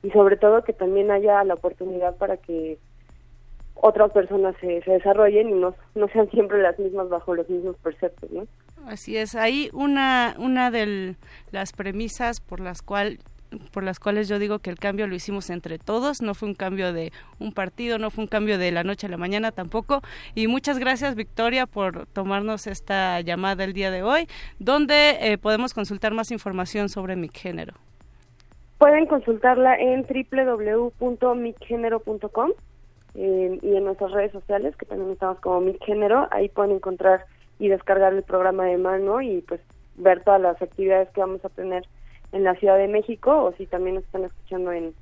[0.03, 2.79] y sobre todo que también haya la oportunidad para que
[3.75, 7.77] otras personas se, se desarrollen y no, no sean siempre las mismas bajo los mismos
[7.83, 8.47] preceptos, ¿no?
[8.87, 11.17] Así es, ahí una, una de
[11.51, 13.19] las premisas por las cual
[13.73, 16.55] por las cuales yo digo que el cambio lo hicimos entre todos, no fue un
[16.55, 20.01] cambio de un partido, no fue un cambio de la noche a la mañana tampoco.
[20.35, 24.27] Y muchas gracias Victoria por tomarnos esta llamada el día de hoy,
[24.59, 27.75] donde eh, podemos consultar más información sobre mi género.
[28.79, 32.53] Pueden consultarla en www.micgénero.com
[33.15, 37.27] eh, y en nuestras redes sociales, que también estamos como Micgénero, ahí pueden encontrar
[37.59, 39.61] y descargar el programa de mano y pues
[39.97, 41.85] ver todas las actividades que vamos a tener
[42.33, 44.95] en la Ciudad de México o si también nos están escuchando en,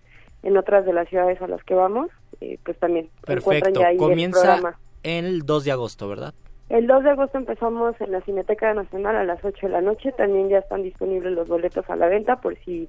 [0.42, 2.08] en otras de las ciudades a las que vamos,
[2.40, 3.80] eh, pues también Perfecto.
[3.80, 4.78] ya ahí el Comienza programa.
[5.02, 6.34] el 2 de agosto, ¿verdad?
[6.68, 10.12] El 2 de agosto empezamos en la Cineteca Nacional a las 8 de la noche.
[10.12, 12.88] También ya están disponibles los boletos a la venta por si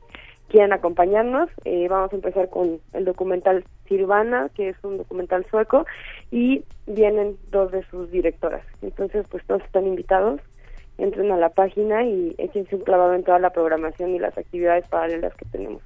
[0.51, 1.49] quieren acompañarnos.
[1.63, 5.85] Eh, vamos a empezar con el documental Sirvana, que es un documental sueco,
[6.29, 8.63] y vienen dos de sus directoras.
[8.81, 10.41] Entonces, pues todos están invitados.
[10.97, 14.85] Entren a la página y échense un clavado en toda la programación y las actividades
[14.89, 15.81] paralelas que tenemos.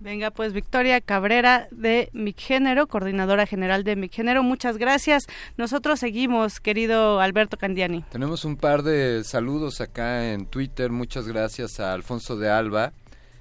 [0.00, 5.26] Venga, pues Victoria Cabrera de Micgénero, coordinadora general de Micgénero, muchas gracias.
[5.56, 8.04] Nosotros seguimos, querido Alberto Candiani.
[8.12, 10.90] Tenemos un par de saludos acá en Twitter.
[10.92, 12.92] Muchas gracias a Alfonso de Alba,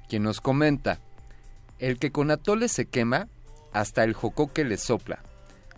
[0.08, 1.00] quien nos comenta:
[1.80, 3.28] El que con atole se quema,
[3.74, 5.24] hasta el jocoque le sopla.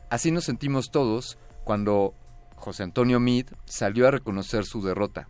[0.10, 2.14] Así nos sentimos todos cuando
[2.56, 5.28] José Antonio Meade salió a reconocer su derrota.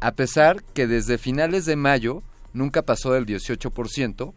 [0.00, 4.34] A pesar que desde finales de mayo nunca pasó del 18%,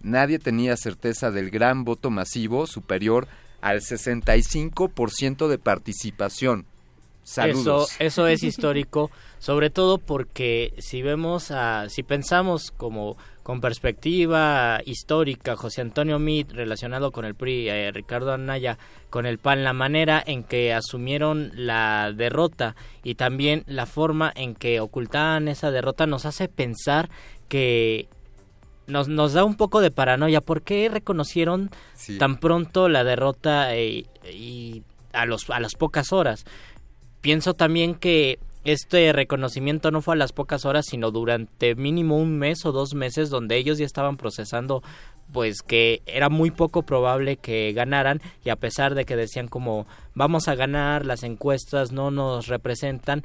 [0.00, 3.26] nadie tenía certeza del gran voto masivo superior
[3.60, 6.66] al 65% de participación.
[7.28, 7.90] Saludos.
[7.92, 14.80] Eso, eso es histórico, sobre todo porque si vemos, a, si pensamos como con perspectiva
[14.86, 18.78] histórica, José Antonio Meade relacionado con el PRI, eh, Ricardo Anaya
[19.10, 24.54] con el PAN, la manera en que asumieron la derrota y también la forma en
[24.54, 27.10] que ocultaban esa derrota nos hace pensar
[27.48, 28.08] que
[28.86, 30.40] nos, nos da un poco de paranoia.
[30.40, 32.16] ¿Por qué reconocieron Sí.
[32.16, 36.44] tan pronto la derrota eh, y a, los, a las pocas horas?
[37.20, 42.38] Pienso también que este reconocimiento no fue a las pocas horas, sino durante mínimo un
[42.38, 44.82] mes o dos meses donde ellos ya estaban procesando
[45.32, 49.86] pues que era muy poco probable que ganaran y a pesar de que decían como
[50.14, 53.24] vamos a ganar, las encuestas no nos representan,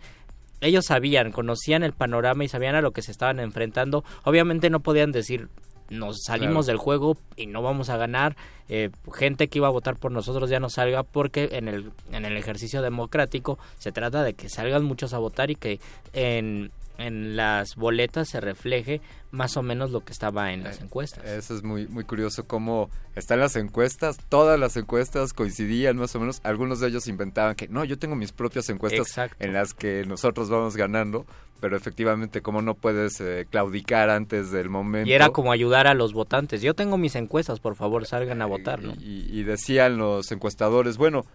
[0.61, 4.03] ellos sabían, conocían el panorama y sabían a lo que se estaban enfrentando.
[4.23, 5.49] Obviamente no podían decir
[5.93, 6.77] nos salimos Claro.
[6.77, 8.35] del juego y no vamos a ganar.
[8.69, 12.23] eh, gente que iba a votar por nosotros ya no salga porque en el, en
[12.25, 15.79] el ejercicio democrático se trata de que salgan muchos a votar y que
[16.13, 21.25] en, en las boletas se refleje más o menos lo que estaba en las encuestas.
[21.25, 26.19] Eso es muy, muy curioso cómo están las encuestas, todas las encuestas coincidían más o
[26.19, 29.43] menos, algunos de ellos inventaban que no, yo tengo mis propias encuestas Exacto.
[29.43, 31.25] en las que nosotros vamos ganando,
[31.59, 35.09] pero efectivamente como no puedes eh, claudicar antes del momento.
[35.09, 36.61] Y era como ayudar a los votantes.
[36.61, 38.93] Yo tengo mis encuestas, por favor, salgan a votar, ¿no?
[38.93, 41.25] y, y decían los encuestadores, bueno,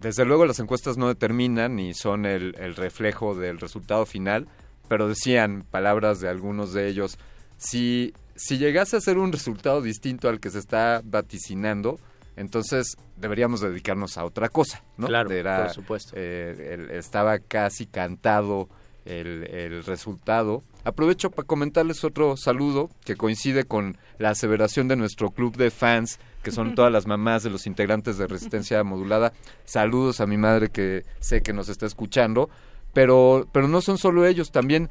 [0.00, 4.46] desde luego las encuestas no determinan ni son el, el reflejo del resultado final,
[4.88, 7.18] pero decían palabras de algunos de ellos,
[7.56, 11.98] si, si llegase a ser un resultado distinto al que se está vaticinando,
[12.36, 15.06] entonces deberíamos dedicarnos a otra cosa, ¿no?
[15.06, 16.12] Claro, Era, por supuesto.
[16.16, 18.68] eh, el- estaba casi cantado
[19.06, 20.62] el, el resultado.
[20.84, 26.18] Aprovecho para comentarles otro saludo que coincide con la aseveración de nuestro club de fans,
[26.42, 29.32] que son todas las mamás de los integrantes de Resistencia Modulada.
[29.64, 32.50] Saludos a mi madre que sé que nos está escuchando,
[32.96, 34.88] pero, pero no son solo ellos, también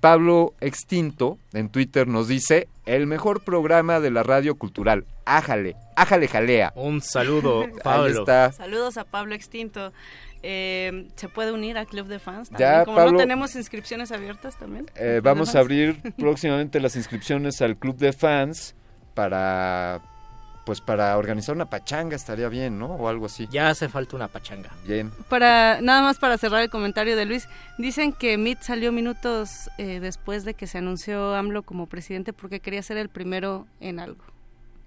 [0.00, 5.06] Pablo Extinto en Twitter nos dice el mejor programa de la radio cultural.
[5.24, 6.74] Ájale, ájale jalea.
[6.76, 8.20] Un saludo, Ahí Pablo.
[8.20, 8.52] está.
[8.52, 9.94] Saludos a Pablo Extinto.
[10.42, 12.50] Eh, ¿Se puede unir al Club de Fans?
[12.50, 12.84] Ya, También?
[12.84, 13.12] Como Pablo.
[13.12, 14.84] no tenemos inscripciones abiertas también.
[14.88, 18.76] Eh, ¿Club de vamos a abrir próximamente las inscripciones al club de fans
[19.14, 20.02] para
[20.66, 22.86] pues para organizar una pachanga estaría bien, ¿no?
[22.86, 23.46] O algo así.
[23.52, 24.70] Ya hace falta una pachanga.
[24.84, 25.12] Bien.
[25.28, 27.48] Para, nada más para cerrar el comentario de Luis,
[27.78, 32.58] dicen que Meade salió minutos eh, después de que se anunció AMLO como presidente porque
[32.58, 34.24] quería ser el primero en algo.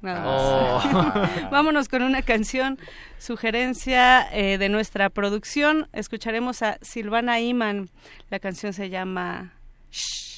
[0.01, 0.85] Nada más.
[0.85, 1.49] Oh.
[1.51, 2.77] Vámonos con una canción,
[3.17, 5.87] sugerencia eh, de nuestra producción.
[5.93, 7.89] Escucharemos a Silvana Iman.
[8.29, 9.53] La canción se llama
[9.91, 10.28] Shh.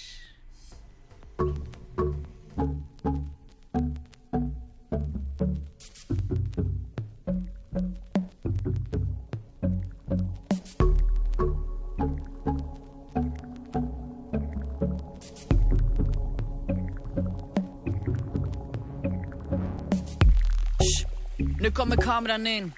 [21.61, 22.73] Nu kommer kameran in.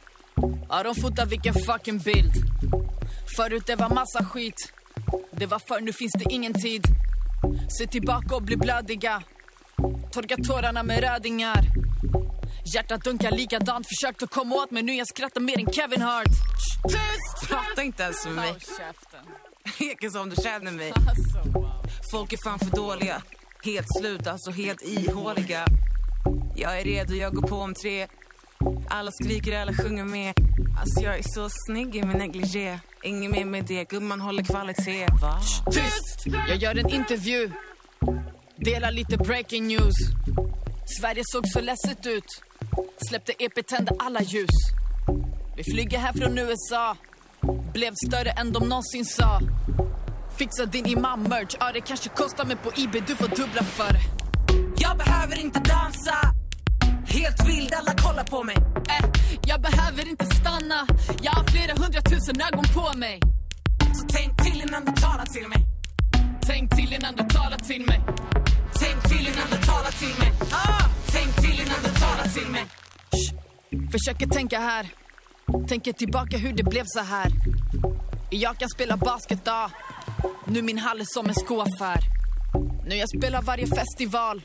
[0.70, 2.34] Ja, de fotar vilken fucking bild.
[3.38, 4.74] Förut det var massa skit.
[5.32, 6.84] Det var förr, nu finns det ingen tid.
[7.80, 9.24] Se tillbaka och bli blödiga.
[10.12, 11.60] Torka tårarna med rödingar.
[12.76, 13.88] Hjärtat dunkar likadant.
[13.88, 16.28] Försökt att komma åt mig nu jag skrattar mer än Kevin Hart.
[16.88, 17.50] Tyst!
[17.50, 18.56] Prata inte ens med mig.
[19.80, 20.94] Leker som du känner mig.
[22.12, 23.22] Folk är fan för dåliga.
[23.64, 25.66] Helt slut, alltså helt ihåliga.
[26.56, 28.08] Jag är redo, jag går på om tre.
[28.90, 30.34] Alla skriker, alla sjunger med.
[30.80, 32.80] Alltså jag är så snygg i min negligé.
[33.04, 35.08] Ingen mer med det, gumman håller kvalitet.
[35.22, 35.40] Va?
[35.72, 36.26] Tyst!
[36.26, 37.52] Jag gör en intervju.
[38.56, 39.96] Delar lite breaking news.
[41.00, 42.26] Sverige såg så ledset ut.
[43.10, 44.50] Släppte EP, tände alla ljus.
[45.58, 46.96] Vi flyger här från USA.
[47.74, 49.40] Blev större än de någonsin sa.
[50.38, 51.56] Fixa din imam-merch.
[51.60, 53.96] Ja, det kanske kostar men på IB du får dubbla för.
[54.78, 56.34] Jag behöver inte dansa
[57.14, 58.56] Helt vild, alla kollar på mig
[58.90, 59.10] Eh,
[59.46, 60.88] jag behöver inte stanna.
[61.22, 63.20] Jag har flera hundratusen ögon på mig.
[63.94, 65.66] Så tänk till innan du talar till mig
[66.42, 68.00] Tänk till innan du talar till mig.
[68.80, 70.84] Tänk till innan du talar till mig ah!
[71.12, 72.66] Tänk till innan du talar till mig
[73.92, 74.88] Försöker tänka här.
[75.68, 77.32] Tänker tillbaka hur det blev så här.
[78.30, 79.72] Jag kan spela basket, ja.
[80.46, 82.00] Nu min hall är som en skoaffär.
[82.86, 84.42] Nu jag spelar varje festival.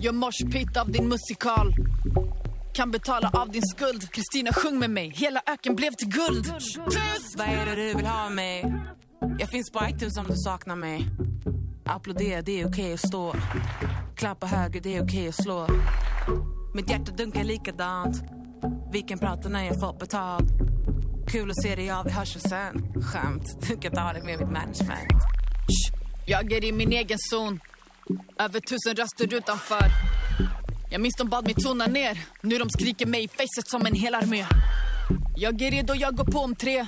[0.00, 1.74] Gör morspit av din musikal.
[2.74, 4.12] Kan betala av din skuld.
[4.12, 5.12] Kristina sjung med mig.
[5.16, 6.46] Hela öken blev till guld.
[7.36, 8.74] Vad är det du vill ha mig?
[9.38, 11.06] Jag finns på iTunes om du saknar mig
[11.84, 13.34] Applådera, det är okej att stå
[14.16, 15.66] Klappa höger, det är okej att slå
[16.74, 18.22] Mitt hjärta dunkar likadant
[18.92, 20.50] Vi kan prata när jag fått betalt
[21.28, 24.38] Kul att se dig, ja vi hörs väl sen Skämt, du kan ta det med
[24.38, 25.22] mitt management
[26.26, 27.60] Jag är i min egen zon.
[28.38, 29.84] Över tusen röster utanför.
[30.90, 32.18] Jag minns de bad mig tona ner.
[32.42, 34.46] Nu de skriker mig i facet som en hel armé.
[35.36, 36.86] Jag är redo, jag går på om tre.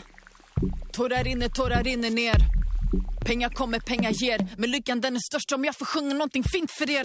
[0.93, 2.37] Tårar rinner, tårar rinner ner.
[3.25, 4.47] Pengar kommer, pengar ger.
[4.57, 7.05] Men lyckan den är störst om jag får sjunga någonting fint för er.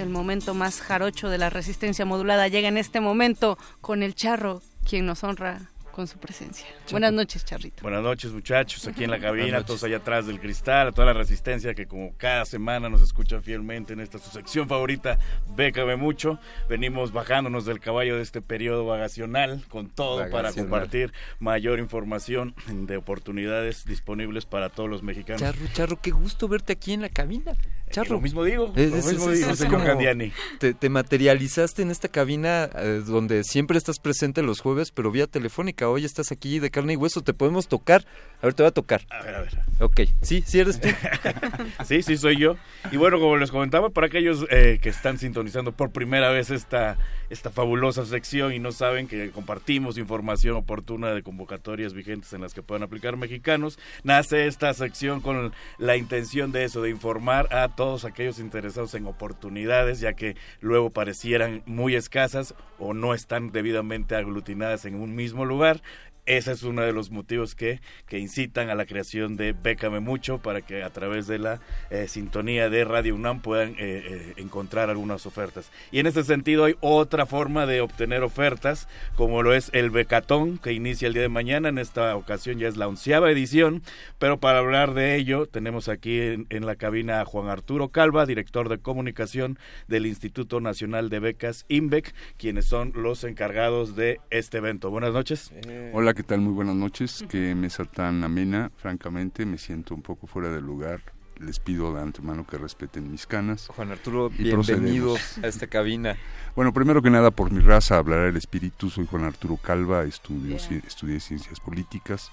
[0.00, 4.62] El momento más jarocho de la resistencia modulada llega en este momento con el charro,
[4.88, 6.66] quien nos honra con su presencia.
[6.90, 7.82] Buenas noches, charrito.
[7.82, 11.12] Buenas noches, muchachos, aquí en la cabina, todos allá atrás del cristal, a toda la
[11.12, 15.18] resistencia que como cada semana nos escucha fielmente en esta su sección favorita,
[15.54, 16.38] Bécame Mucho.
[16.66, 22.96] Venimos bajándonos del caballo de este periodo vagacional con todo para compartir mayor información de
[22.96, 25.42] oportunidades disponibles para todos los mexicanos.
[25.42, 27.52] Charro, Charro, qué gusto verte aquí en la cabina.
[27.90, 28.14] Charro.
[28.14, 30.32] lo mismo digo, Es- lo mismo es- digo, es señor Candiani.
[30.58, 35.26] Te, te materializaste en esta cabina eh, donde siempre estás presente los jueves, pero vía
[35.26, 35.88] telefónica.
[35.88, 38.04] Hoy estás aquí de carne y hueso, te podemos tocar.
[38.42, 39.02] A ver, te voy a tocar.
[39.10, 39.58] A ver, a ver.
[39.80, 40.88] Ok, sí, sí eres tú.
[41.86, 42.56] Sí, sí, soy yo.
[42.92, 46.96] Y bueno, como les comentaba, para aquellos eh, que están sintonizando por primera vez esta,
[47.30, 52.52] esta fabulosa sección y no saben que compartimos información oportuna de convocatorias vigentes en las
[52.52, 57.68] que puedan aplicar mexicanos, nace esta sección con la intención de eso, de informar a
[57.74, 64.16] todos aquellos interesados en oportunidades, ya que luego parecieran muy escasas o no están debidamente
[64.16, 65.80] aglutinadas en un mismo lugar.
[66.26, 70.38] Ese es uno de los motivos que, que incitan a la creación de Bécame Mucho
[70.38, 71.60] para que a través de la
[71.90, 75.70] eh, sintonía de Radio UNAM puedan eh, eh, encontrar algunas ofertas.
[75.90, 80.58] Y en este sentido hay otra forma de obtener ofertas, como lo es el Becatón,
[80.58, 81.68] que inicia el día de mañana.
[81.68, 83.82] En esta ocasión ya es la onceava edición,
[84.18, 88.26] pero para hablar de ello tenemos aquí en, en la cabina a Juan Arturo Calva,
[88.26, 89.58] director de comunicación
[89.88, 94.90] del Instituto Nacional de Becas, INBEC, quienes son los encargados de este evento.
[94.90, 95.52] Buenas noches.
[95.92, 96.40] Hola, ¿qué tal?
[96.40, 97.24] Muy buenas noches.
[97.28, 98.72] Qué mesa tan amena.
[98.76, 101.00] Francamente, me siento un poco fuera de lugar.
[101.38, 103.68] Les pido de antemano que respeten mis canas.
[103.68, 105.38] Juan Arturo, Y bienvenido procedemos.
[105.44, 106.16] a esta cabina.
[106.56, 108.90] Bueno, primero que nada, por mi raza hablará el espíritu.
[108.90, 112.32] Soy Juan Arturo Calva, estudio, estudié ciencias políticas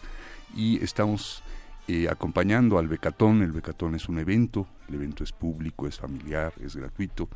[0.55, 1.43] y estamos
[1.88, 3.43] eh, acompañando al Becatón.
[3.43, 7.30] El Becatón es un evento, el evento es público, es familiar, es gratuito,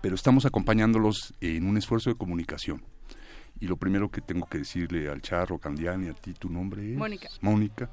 [0.00, 2.82] pero estamos acompañándolos en un esfuerzo de comunicación.
[3.60, 6.98] Y lo primero que tengo que decirle al Charro Candiani, a ti tu nombre es
[6.98, 7.28] Mónica.
[7.40, 7.90] Mónica,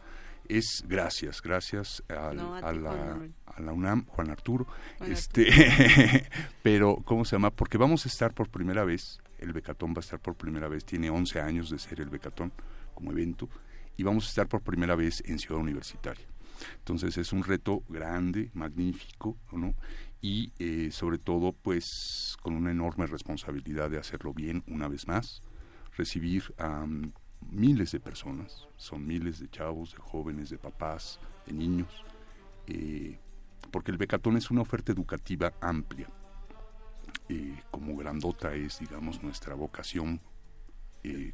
[0.49, 3.33] es gracias, gracias al- No, a la, Manuel.
[3.45, 4.67] a la UNAM, Juan Arturo.
[4.97, 5.47] Juan este,
[6.63, 7.49] pero, ¿cómo se llama?
[7.49, 10.83] Porque vamos a estar por primera vez, el Becatón va a estar por primera vez,
[10.85, 12.51] tiene 11 años de ser el Becatón
[12.93, 13.49] como evento,
[13.95, 16.25] y vamos a estar por primera vez en Ciudad Universitaria.
[16.79, 19.73] Entonces es un reto grande, magnífico, ¿no?
[20.21, 25.41] Y eh, sobre todo, pues, con una enorme responsabilidad de hacerlo bien una vez más,
[25.95, 27.11] recibir a mm,
[27.51, 32.03] miles de personas, son miles de chavos, de jóvenes, de papás, de niños,
[32.67, 33.17] eh,
[33.71, 36.07] porque el Becatón es una oferta educativa amplia,
[37.29, 40.19] eh, como grandota es, digamos, nuestra vocación
[41.03, 41.33] eh,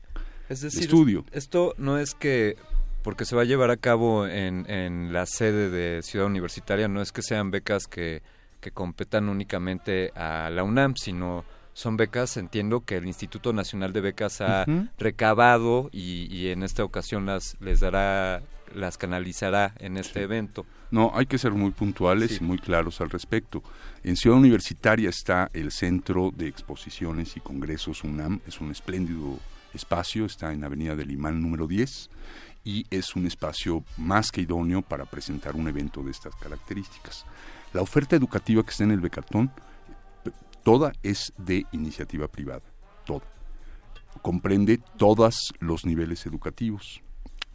[0.49, 1.25] Es de estudio.
[1.31, 2.57] esto no es que
[3.03, 7.01] porque se va a llevar a cabo en, en la sede de Ciudad Universitaria, no
[7.01, 8.21] es que sean becas que,
[8.59, 11.45] que competan únicamente a la UNAM, sino
[11.79, 14.65] son becas, entiendo que el Instituto Nacional de Becas ha
[14.97, 18.41] recabado y, y en esta ocasión las les dará,
[18.75, 20.65] las canalizará en este evento.
[20.91, 22.37] No, hay que ser muy puntuales Sí.
[22.41, 23.63] y muy claros al respecto.
[24.03, 29.39] En Ciudad Universitaria está el Centro de Exposiciones y Congresos UNAM, es un espléndido
[29.73, 32.09] espacio, está en Avenida del Imán número 10
[32.65, 37.25] y es un espacio más que idóneo para presentar un evento de estas características.
[37.71, 39.49] La oferta educativa que está en el Becatón,
[40.69, 42.61] toda es de iniciativa privada,
[43.03, 43.25] toda.
[44.21, 47.01] Comprende todos los niveles educativos,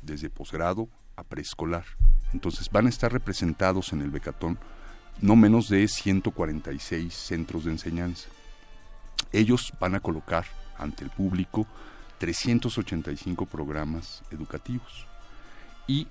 [0.02, 1.84] desde posgrado a preescolar.
[2.32, 4.58] Entonces van a estar representados en el Becatón
[5.20, 8.30] no menos de 146 centros de enseñanza.
[9.30, 10.46] Ellos van a colocar
[10.76, 11.68] ante el público
[12.18, 15.06] 385 programas educativos.
[15.86, 16.08] Y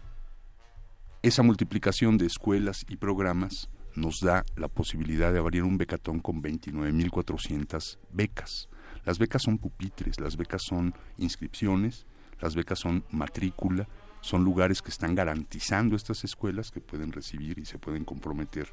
[1.21, 6.41] esa multiplicación de escuelas y programas nos da la posibilidad de abrir un becatón con
[6.41, 8.69] 29.400 becas.
[9.05, 12.05] Las becas son pupitres, las becas son inscripciones,
[12.39, 13.87] las becas son matrícula,
[14.21, 18.67] son lugares que están garantizando estas escuelas que pueden recibir y se pueden comprometer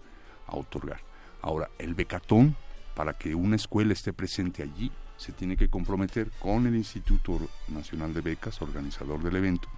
[0.46, 1.00] a otorgar.
[1.42, 2.56] Ahora, el becatón,
[2.94, 8.14] para que una escuela esté presente allí, se tiene que comprometer con el Instituto Nacional
[8.14, 9.68] de Becas, organizador del evento,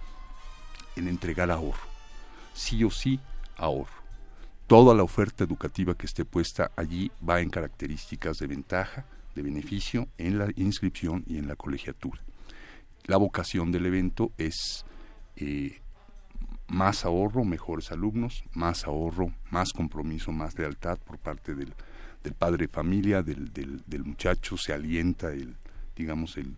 [0.95, 1.87] en entregar ahorro.
[2.53, 3.19] Sí o sí,
[3.57, 4.02] ahorro.
[4.73, 9.05] Toda la oferta educativa que esté puesta allí va en características de ventaja,
[9.35, 12.19] de beneficio en la inscripción y en la colegiatura.
[13.05, 14.83] La vocación del evento es
[15.35, 15.79] eh,
[16.69, 21.75] más ahorro, mejores alumnos, más ahorro, más compromiso, más lealtad por parte del,
[22.39, 25.55] padre de familia, del, del, del muchacho, se alienta el,
[25.95, 26.55] digamos, el,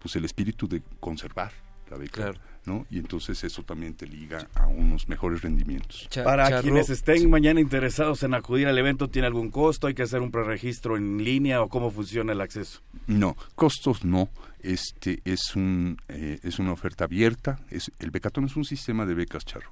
[0.00, 2.32] pues el espíritu de conservar la beca,
[2.64, 2.86] ¿no?
[2.90, 6.08] Y entonces eso también te liga a unos mejores rendimientos.
[6.24, 9.86] Para quienes estén mañana interesados en acudir al evento, ¿tiene algún costo?
[9.86, 12.80] ¿Hay que hacer un preregistro en línea o cómo funciona el acceso?
[13.06, 14.28] No, costos no.
[14.60, 17.60] Este es un eh, es una oferta abierta.
[17.70, 19.70] Es, el Becatón es un sistema de becas, Charro.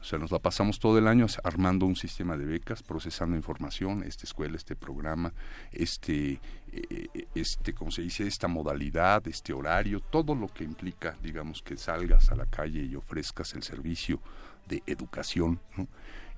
[0.00, 4.04] O sea, nos la pasamos todo el año armando un sistema de becas, procesando información,
[4.04, 5.32] esta escuela, este programa,
[5.72, 6.40] este,
[6.72, 8.26] eh, este, ¿cómo se dice?
[8.26, 12.94] Esta modalidad, este horario, todo lo que implica, digamos, que salgas a la calle y
[12.94, 14.20] ofrezcas el servicio
[14.68, 15.88] de educación, ¿no?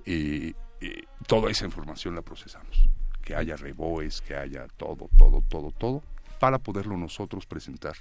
[0.05, 2.89] Eh, eh, toda esa información la procesamos.
[3.21, 6.01] Que haya reboes, que haya todo, todo, todo, todo,
[6.39, 7.95] para poderlo nosotros presentar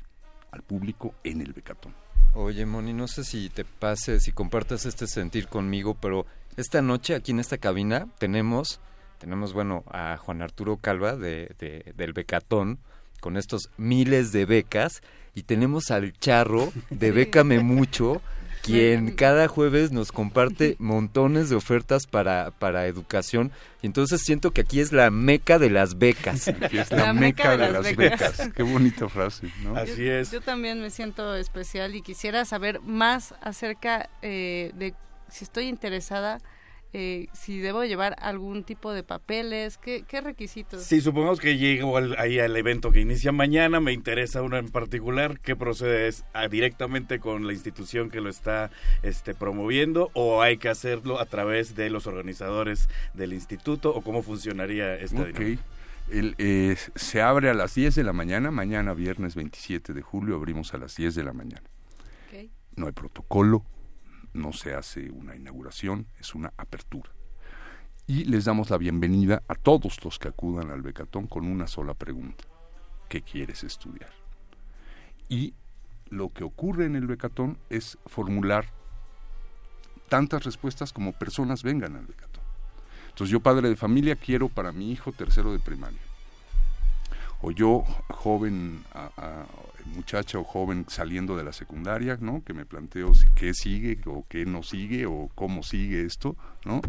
[0.51, 1.95] al público en el Becatón.
[2.35, 6.27] Oye, Moni, no sé si te pase, si compartas este sentir conmigo, pero
[6.57, 8.81] esta noche aquí en esta cabina tenemos,
[9.19, 12.79] tenemos bueno, a Juan Arturo Calva de, de- del Becatón
[13.21, 15.03] con estos miles de becas
[15.35, 18.23] y tenemos al Charro de Bécame Mucho,
[18.63, 23.53] quien cada jueves nos comparte montones de ofertas para, para educación
[23.83, 26.49] y entonces siento que aquí es la meca de las becas.
[26.49, 28.51] Aquí es la, meca, de, las becas.
[28.55, 29.83] Qué bonita frase, ¿no?
[29.85, 34.95] yo, Yo también me siento especial y quisiera saber más acerca eh, de
[35.31, 36.41] si estoy interesada,
[36.93, 40.83] eh, si debo llevar algún tipo de papeles, qué, qué requisitos.
[40.83, 44.69] Sí, supongamos que llego al- ahí al evento que inicia mañana, me interesa uno en
[44.69, 46.09] particular, ¿qué procede?
[46.09, 48.71] ¿Es ah, directamente con la institución que lo está
[49.03, 54.23] este, promoviendo o hay que hacerlo a través de los organizadores del instituto o cómo
[54.23, 55.27] funcionaría esta Ok.
[55.29, 55.63] dinámica?
[56.11, 60.35] El, eh, se abre a las 10 de la mañana, mañana viernes 27 de julio
[60.35, 61.63] abrimos a las 10 de la mañana.
[62.77, 63.65] No hay protocolo,
[64.33, 67.11] no se hace una inauguración, es una apertura.
[68.07, 71.95] Y les damos la bienvenida a todos los que acudan al Becatón con una sola
[71.95, 72.45] pregunta.
[73.09, 74.11] ¿Qué quieres estudiar?
[75.29, 75.55] Y
[76.09, 78.67] lo que ocurre en el Becatón es formular
[80.09, 82.43] tantas respuestas como personas vengan al Becatón.
[83.11, 86.01] Entonces yo, padre de familia, quiero para mi hijo tercero de primaria.
[87.43, 88.85] O yo, joven
[89.87, 92.43] muchacha o joven saliendo de la secundaria, ¿no?
[92.45, 96.81] Que me planteo si- qué sigue o qué no sigue o cómo sigue esto, ¿no?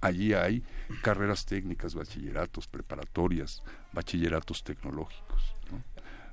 [0.00, 0.62] Allí hay
[1.02, 3.62] carreras técnicas, bachilleratos, preparatorias,
[3.92, 5.55] bachilleratos tecnológicos, ¿no?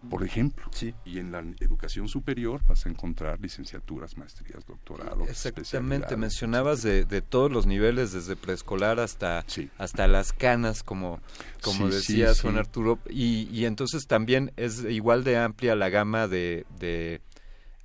[0.09, 0.65] Por ejemplo,
[1.05, 7.21] y en la educación superior vas a encontrar licenciaturas, maestrías, doctorados, Exactamente, mencionabas de, de
[7.21, 9.45] todos los niveles, desde preescolar hasta,
[9.77, 11.19] hasta las canas, como,
[11.61, 12.41] como Sí, sí, decías, sí.
[12.43, 17.21] Juan Arturo, y, y entonces también es igual de amplia la gama de, de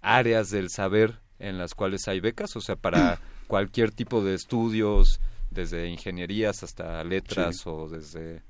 [0.03, 5.21] áreas del saber en las cuales hay becas, o sea, para cualquier tipo de estudios,
[5.51, 7.63] desde ingenierías hasta letras Sí.
[7.67, 8.43] o desde...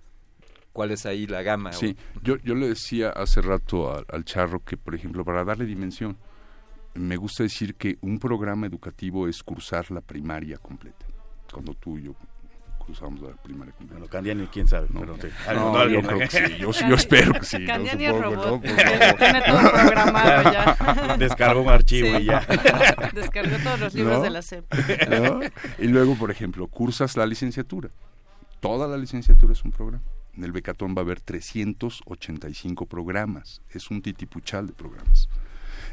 [0.79, 1.73] ¿Cuál es ahí la gama?
[1.73, 5.65] Sí, yo, yo le decía hace rato al, al charro que, por ejemplo, para darle
[5.65, 6.17] dimensión,
[6.95, 11.05] me gusta decir que un programa educativo es cursar la primaria completa.
[11.53, 12.15] Cuando tú y yo
[12.79, 13.95] cruzamos la primaria completa.
[13.99, 14.87] Bueno, Candiani, quién sabe.
[14.93, 17.59] No, pero yo creo que sí, yo, yo espero que sí.
[17.59, 18.47] no Candiani es robot.
[18.47, 18.61] ¿no?
[18.61, 21.17] Tiene todo programado ya.
[21.19, 22.23] Descargó un archivo Sí.
[22.23, 22.39] y ya.
[23.15, 24.23] Descargó todos los libros ¿No?
[24.23, 24.65] de la SEP.
[25.09, 25.41] ¿No?
[25.81, 27.91] Y luego, por ejemplo, cursas la licenciatura.
[28.61, 30.05] Toda la licenciatura es un programa.
[30.39, 33.61] En el Becatón va a haber 385 programas.
[33.71, 35.29] Es un titipuchal de programas.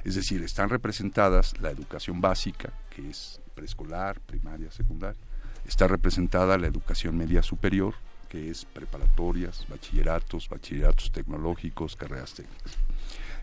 [0.03, 5.19] Es decir, están representadas la educación básica, que es preescolar, primaria, secundaria.
[5.67, 7.95] Está representada la educación media superior,
[8.29, 12.77] que es preparatorias, bachilleratos, bachilleratos tecnológicos, carreras técnicas.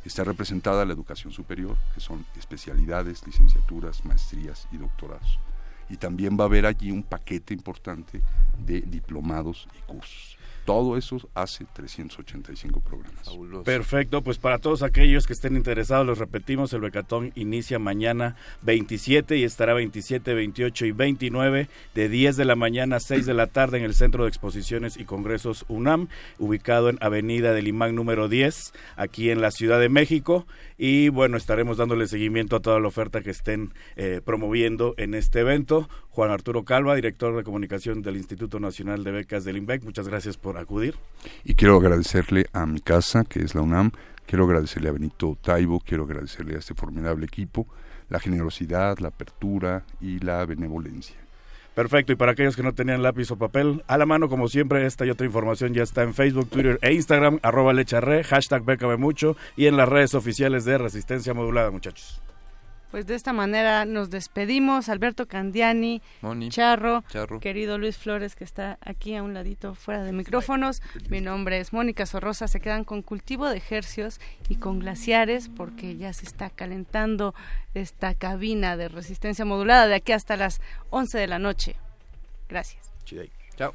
[0.05, 5.41] Está representada la educación superior, que son especialidades, licenciaturas, maestrías y doctorados.
[5.89, 8.23] Y también va a haber allí un paquete importante
[8.65, 10.39] de diplomados y cursos.
[10.65, 13.29] Todo eso hace 385 programas.
[13.65, 19.37] Perfecto, pues para todos aquellos que estén interesados, los repetimos, el Becatón inicia mañana 27
[19.37, 23.49] y estará 27, 28 y 29 de 10 de la mañana a 6 de la
[23.49, 26.09] tarde en el Centro de Exposiciones y Congresos UNAM,
[26.39, 30.47] ubicado en Avenida del Imán número 10, aquí en la Ciudad de México.
[30.79, 35.41] Y bueno, estaremos dándole seguimiento a toda la oferta que estén eh, promoviendo en este
[35.41, 35.89] evento.
[36.11, 40.37] Juan Arturo Calva, director de comunicación del Instituto Nacional de Becas del INVEC, muchas gracias
[40.37, 40.97] por acudir.
[41.45, 43.93] Y quiero agradecerle a mi casa, que es la UNAM,
[44.27, 47.67] quiero agradecerle a Benito Taibo, quiero agradecerle a este formidable equipo,
[48.09, 51.17] la generosidad, la apertura y la benevolencia.
[51.75, 54.85] Perfecto, y para aquellos que no tenían lápiz o papel, a la mano como siempre,
[54.85, 58.99] esta y otra información ya está en Facebook, Twitter e Instagram, arroba lecharre, hashtag bécame
[58.99, 62.21] mucho y en las redes oficiales de Resistencia Modulada, muchachos.
[62.93, 64.91] Pues de esta manera nos despedimos.
[64.91, 67.41] Alberto Candiani, Moni, Charro, Charro.
[67.41, 70.83] querido Luis Flores, que está aquí a un ladito fuera de micrófonos.
[71.09, 72.49] Mi nombre es Mónica Sorrosa.
[72.49, 74.21] Se quedan con cultivo de ejercios
[74.51, 77.35] y con glaciares porque ya se está calentando
[77.73, 81.77] esta cabina de resistencia modulada de aquí hasta las 11 de la noche.
[82.51, 82.93] Gracias.
[83.57, 83.75] Chao.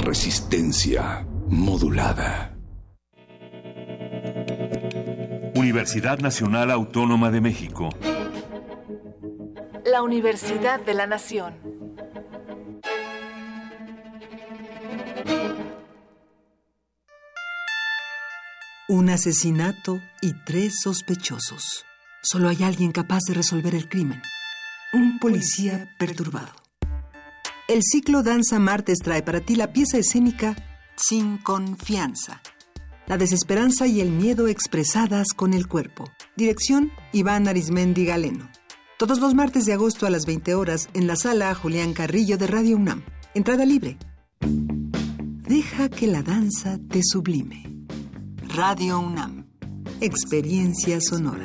[0.00, 2.54] Resistencia modulada.
[5.56, 7.90] Universidad Nacional Autónoma de México.
[9.84, 11.54] La Universidad de la Nación.
[18.88, 21.84] Un asesinato y tres sospechosos.
[22.20, 24.20] Solo hay alguien capaz de resolver el crimen.
[24.92, 26.52] Un policía perturbado.
[27.68, 30.56] El ciclo Danza Martes trae para ti la pieza escénica
[30.96, 32.42] Sin Confianza.
[33.06, 36.04] La desesperanza y el miedo expresadas con el cuerpo.
[36.36, 38.48] Dirección Iván Arismendi Galeno.
[38.98, 42.46] Todos los martes de agosto a las 20 horas en la sala Julián Carrillo de
[42.46, 43.04] Radio UNAM.
[43.34, 43.98] Entrada libre.
[44.40, 47.86] Deja que la danza te sublime.
[48.48, 49.46] Radio UNAM.
[50.00, 51.44] Experiencia sonora.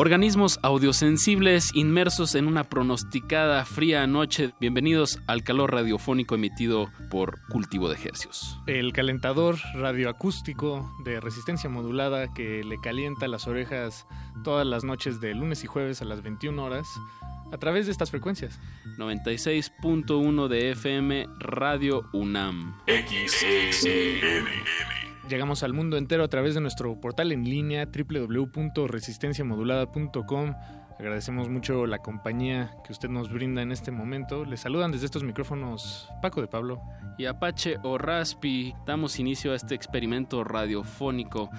[0.00, 4.52] Organismos audiosensibles inmersos en una pronosticada fría noche.
[4.60, 8.60] Bienvenidos al calor radiofónico emitido por Cultivo de Ejercios.
[8.68, 14.06] El calentador radioacústico de resistencia modulada que le calienta las orejas
[14.44, 16.86] todas las noches de lunes y jueves a las 21 horas
[17.50, 18.60] a través de estas frecuencias.
[18.98, 22.80] 96.1 de FM Radio UNAM.
[25.28, 30.54] Llegamos al mundo entero a través de nuestro portal en línea www.resistenciamodulada.com.
[30.98, 34.46] Agradecemos mucho la compañía que usted nos brinda en este momento.
[34.46, 36.80] Les saludan desde estos micrófonos Paco de Pablo.
[37.18, 41.50] Y Apache o Raspi, damos inicio a este experimento radiofónico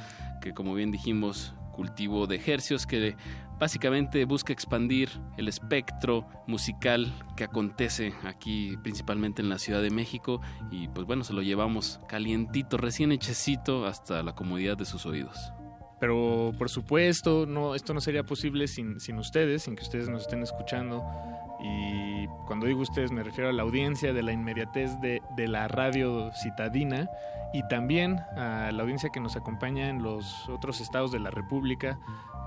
[0.42, 3.16] que como bien dijimos, cultivo de ejercios que
[3.60, 10.42] básicamente busca expandir el espectro musical que acontece aquí principalmente en la Ciudad de México
[10.72, 15.52] y pues bueno, se lo llevamos calientito, recién hechecito hasta la comodidad de sus oídos.
[16.00, 20.22] Pero por supuesto, no, esto no sería posible sin, sin ustedes, sin que ustedes nos
[20.22, 21.04] estén escuchando.
[21.62, 25.68] Y cuando digo ustedes me refiero a la audiencia de la inmediatez de, de la
[25.68, 27.10] radio citadina
[27.52, 32.00] y también a la audiencia que nos acompaña en los otros estados de la República,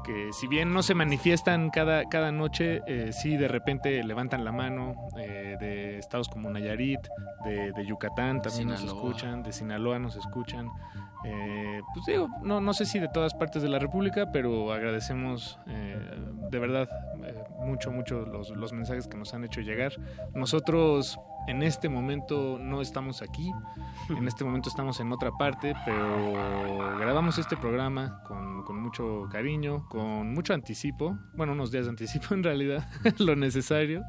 [0.02, 4.52] que si bien no se manifiestan cada, cada noche, eh, sí de repente levantan la
[4.52, 7.00] mano eh, de estados como Nayarit,
[7.44, 10.68] de, de Yucatán también nos escuchan, de Sinaloa nos escuchan.
[11.24, 15.58] Eh, pues digo, no, no sé si de todas partes de la República, pero agradecemos
[15.68, 15.96] eh,
[16.50, 16.88] de verdad
[17.24, 19.92] eh, mucho, mucho los, los mensajes que nos han hecho llegar.
[20.34, 23.50] Nosotros en este momento no estamos aquí,
[24.08, 30.32] en este momento estamos en otra parte, pero grabamos este programa con, mucho cariño, con
[30.32, 32.88] mucho anticipo, bueno, unos días de anticipo en realidad,
[33.18, 34.02] lo necesario.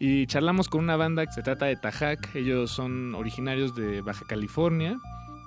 [0.00, 4.24] Y charlamos con una banda que se trata de Tajac, ellos son originarios de Baja
[4.26, 4.98] California,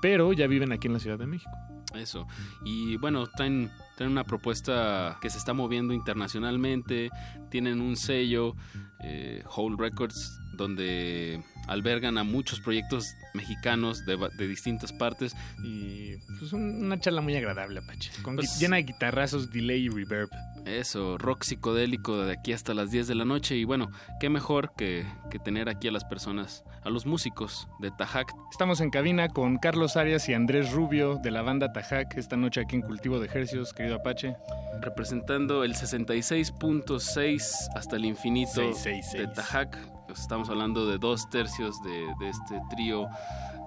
[0.02, 1.52] pero ya viven aquí en la Ciudad de México.
[1.96, 2.28] Eso.
[2.64, 7.10] Y bueno, traen, traen una propuesta que se está moviendo internacionalmente.
[7.50, 8.56] Tienen un sello,
[9.04, 15.36] eh, Whole Records, donde albergan a muchos proyectos mexicanos de, distintas partes.
[15.64, 18.12] Y pues un- una charla muy agradable, Apache.
[18.24, 20.30] Con Pues- llena de guitarrazos, delay y reverb.
[20.66, 23.56] Eso, rock psicodélico de aquí hasta las 10 de la noche.
[23.56, 23.90] Y bueno,
[24.20, 28.34] qué mejor que, que tener aquí a las personas, a los músicos de Tajac.
[28.52, 32.60] Estamos en cabina con Carlos Arias y Andrés Rubio de la banda Tajac, esta noche
[32.62, 34.36] aquí en Cultivo de Ejercios, querido Apache.
[34.82, 39.14] representando el 66.6 hasta el infinito 666.
[39.14, 39.97] de Tajac.
[40.08, 43.08] Pues Estamos hablando de dos tercios de, de este trío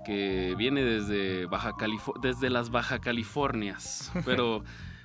[0.04, 4.10] que viene desde Baja Califo- desde las Baja Californias.
[4.24, 4.64] Pero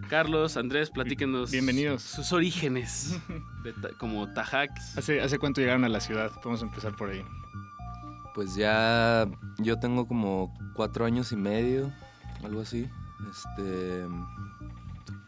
[0.10, 2.02] Carlos, Andrés, platíquenos Bienvenidos.
[2.04, 3.20] sus orígenes
[3.64, 4.72] de como Tajac.
[4.98, 6.32] ¿Hace, ¿Hace cuánto llegaron a la ciudad?
[6.42, 7.22] Podemos empezar por ahí.
[8.34, 9.28] Pues ya
[9.60, 11.92] yo tengo como cuatro años y medio,
[12.44, 12.90] algo así.
[13.30, 14.06] Este,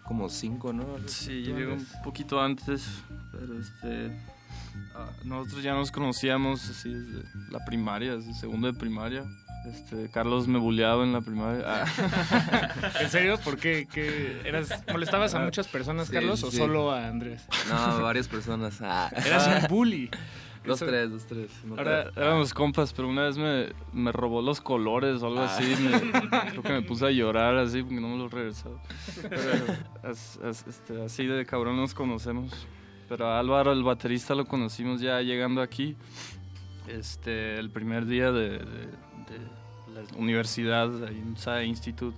[0.06, 0.84] como cinco, ¿no?
[1.06, 3.02] Sí, ¿Tú, yo llegué un poquito antes,
[3.32, 4.22] pero este,
[4.96, 9.24] ah, nosotros ya nos conocíamos así desde la primaria, desde segundo de primaria.
[9.70, 11.64] Este, Carlos me bulleaba en la primaria.
[11.66, 11.86] Ah.
[13.02, 13.38] ¿En serio?
[13.44, 13.86] ¿Por qué?
[13.92, 16.58] ¿Qué eras, ¿Molestabas a muchas personas, Sí, Carlos, o sí.
[16.58, 17.46] solo a Andrés?
[17.70, 18.80] No, varias personas.
[18.82, 19.12] Ah.
[19.26, 20.10] Eras un bully.
[20.66, 21.50] Dos, tres, dos, tres.
[21.66, 22.22] no Ahora tanto.
[22.22, 25.46] éramos compas, pero una vez me, me robó los colores o algo Ah.
[25.56, 25.64] así.
[25.82, 26.12] me-
[26.52, 28.76] creo que me puse a llorar así porque no me los regresaba.
[29.30, 29.66] Pero
[30.04, 32.68] as- as- este, así de cabrón nos conocemos.
[33.10, 35.96] Pero a Álvaro, el baterista, lo conocimos ya llegando aquí.
[36.88, 39.40] Este, el primer día de, de- de
[39.94, 42.18] la universidad, ahí en SAE Institute,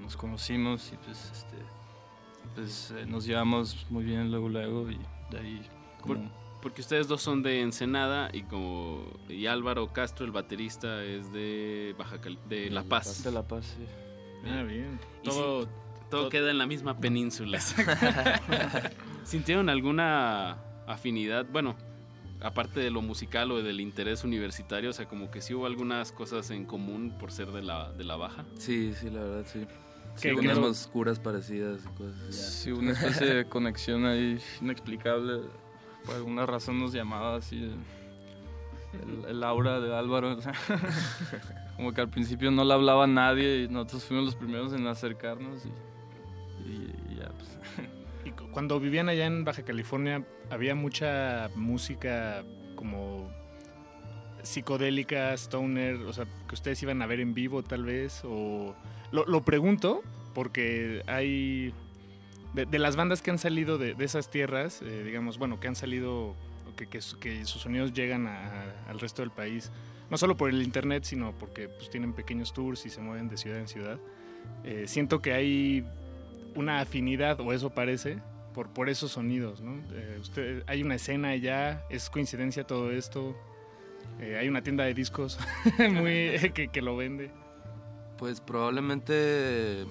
[0.00, 1.56] nos conocimos y pues, este,
[2.54, 4.98] pues eh, nos llevamos muy bien luego, luego y
[5.30, 5.62] de ahí
[6.00, 6.30] como...
[6.62, 11.94] porque ustedes dos son de Ensenada y como y Álvaro Castro, el baterista, es de
[11.98, 13.22] Baja Cali- de La Paz.
[13.22, 13.84] De La Paz, sí.
[14.50, 14.98] Ah, bien.
[15.22, 15.68] Todo, sí,
[16.10, 17.60] todo queda en la misma península.
[19.24, 21.46] ¿Sintieron alguna afinidad?
[21.52, 21.76] Bueno,
[22.40, 26.12] aparte de lo musical o del interés universitario, o sea, como que sí hubo algunas
[26.12, 28.44] cosas en común por ser de la, de la Baja.
[28.56, 29.66] Sí, sí, la verdad, sí.
[30.20, 32.32] ¿Qué- Sí, tenemos curas parecidas y cosas así.
[32.64, 35.42] Sí, una especie de conexión ahí inexplicable.
[36.04, 37.72] Por alguna razón nos llamaba así.
[38.92, 40.36] el, el aura de Álvaro.
[41.76, 44.86] como que al principio no le hablaba a nadie y nosotros fuimos los primeros en
[44.88, 45.68] acercarnos y,
[46.68, 47.58] y- y ya, pues.
[48.52, 52.42] Cuando vivían allá en Baja California, había mucha música
[52.74, 53.30] como
[54.42, 58.74] psicodélica, stoner, o sea, que ustedes iban a ver en vivo tal vez, o...
[59.12, 60.02] Lo, pregunto
[60.34, 61.74] porque hay...
[62.54, 66.34] De, las bandas que han salido de, esas tierras, eh, digamos, bueno, que han salido,
[66.76, 69.70] que, que, su- que sus sonidos llegan a- al resto del país,
[70.10, 73.36] no solo por el internet, sino porque pues, tienen pequeños tours y se mueven de
[73.36, 73.98] ciudad en ciudad.
[74.64, 75.84] Eh, siento que hay
[76.56, 78.18] una afinidad, o eso parece,
[78.54, 79.76] por, por esos sonidos, ¿no?
[79.92, 83.36] Eh, usted, hay una escena allá, es coincidencia todo esto,
[84.18, 85.38] Eh, hay una tienda de discos
[85.92, 87.30] muy que, que lo vende.
[88.18, 89.86] Pues probablemente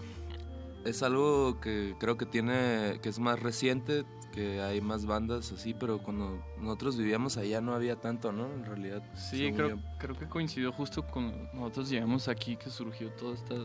[0.85, 5.73] es algo que creo que tiene, que es más reciente, que hay más bandas así,
[5.73, 8.53] pero cuando nosotros vivíamos allá no había tanto, ¿no?
[8.53, 9.01] En realidad.
[9.15, 9.77] Sí, creo, yo.
[9.97, 13.55] creo que coincidió justo cuando nosotros llegamos aquí que surgió toda esta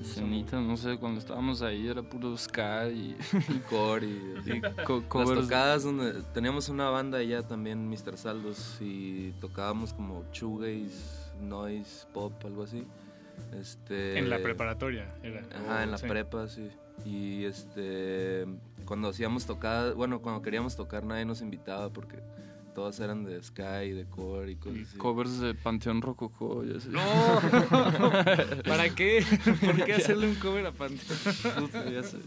[0.00, 3.16] escenita, no sé, cuando estábamos ahí era puro ska y,
[3.48, 4.60] y core y, y así.
[4.84, 8.16] co- Las tocadas donde teníamos una banda allá también, Mr.
[8.16, 12.84] Saldos, y tocábamos como shoegaze, noise, pop, algo así.
[13.58, 15.42] Este, En la preparatoria era.
[15.54, 16.06] Ajá, en la Sí.
[16.06, 16.68] prepa, sí.
[17.04, 18.46] Y este,
[18.84, 22.18] cuando hacíamos tocadas, bueno, cuando queríamos tocar nadie nos invitaba porque
[22.74, 24.98] todas eran de Sky, de Core y cosas así.
[24.98, 26.88] Covers de Panteón Rococó, ya sé.
[26.90, 27.00] No,
[28.66, 29.24] ¿para qué?
[29.64, 31.70] ¿Por qué hacerle un cover a Panteón?
[31.92, 32.18] Ya sé.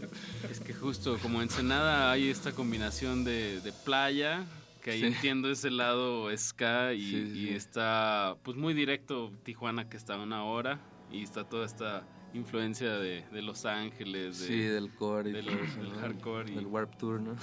[0.50, 4.44] Es que justo como Ensenada hay esta combinación de, de playa,
[4.82, 5.06] que ahí Sí.
[5.06, 10.14] entiendo ese lado ska y, Sí, sí, y está pues muy directo Tijuana que está
[10.14, 10.80] a una hora
[11.10, 12.02] y está toda esta
[12.34, 15.98] influencia de, de Los Ángeles, de, Sí, del core y del, todo eso, del ¿no?
[15.98, 17.36] hardcore y Del Warp Tour, ¿no?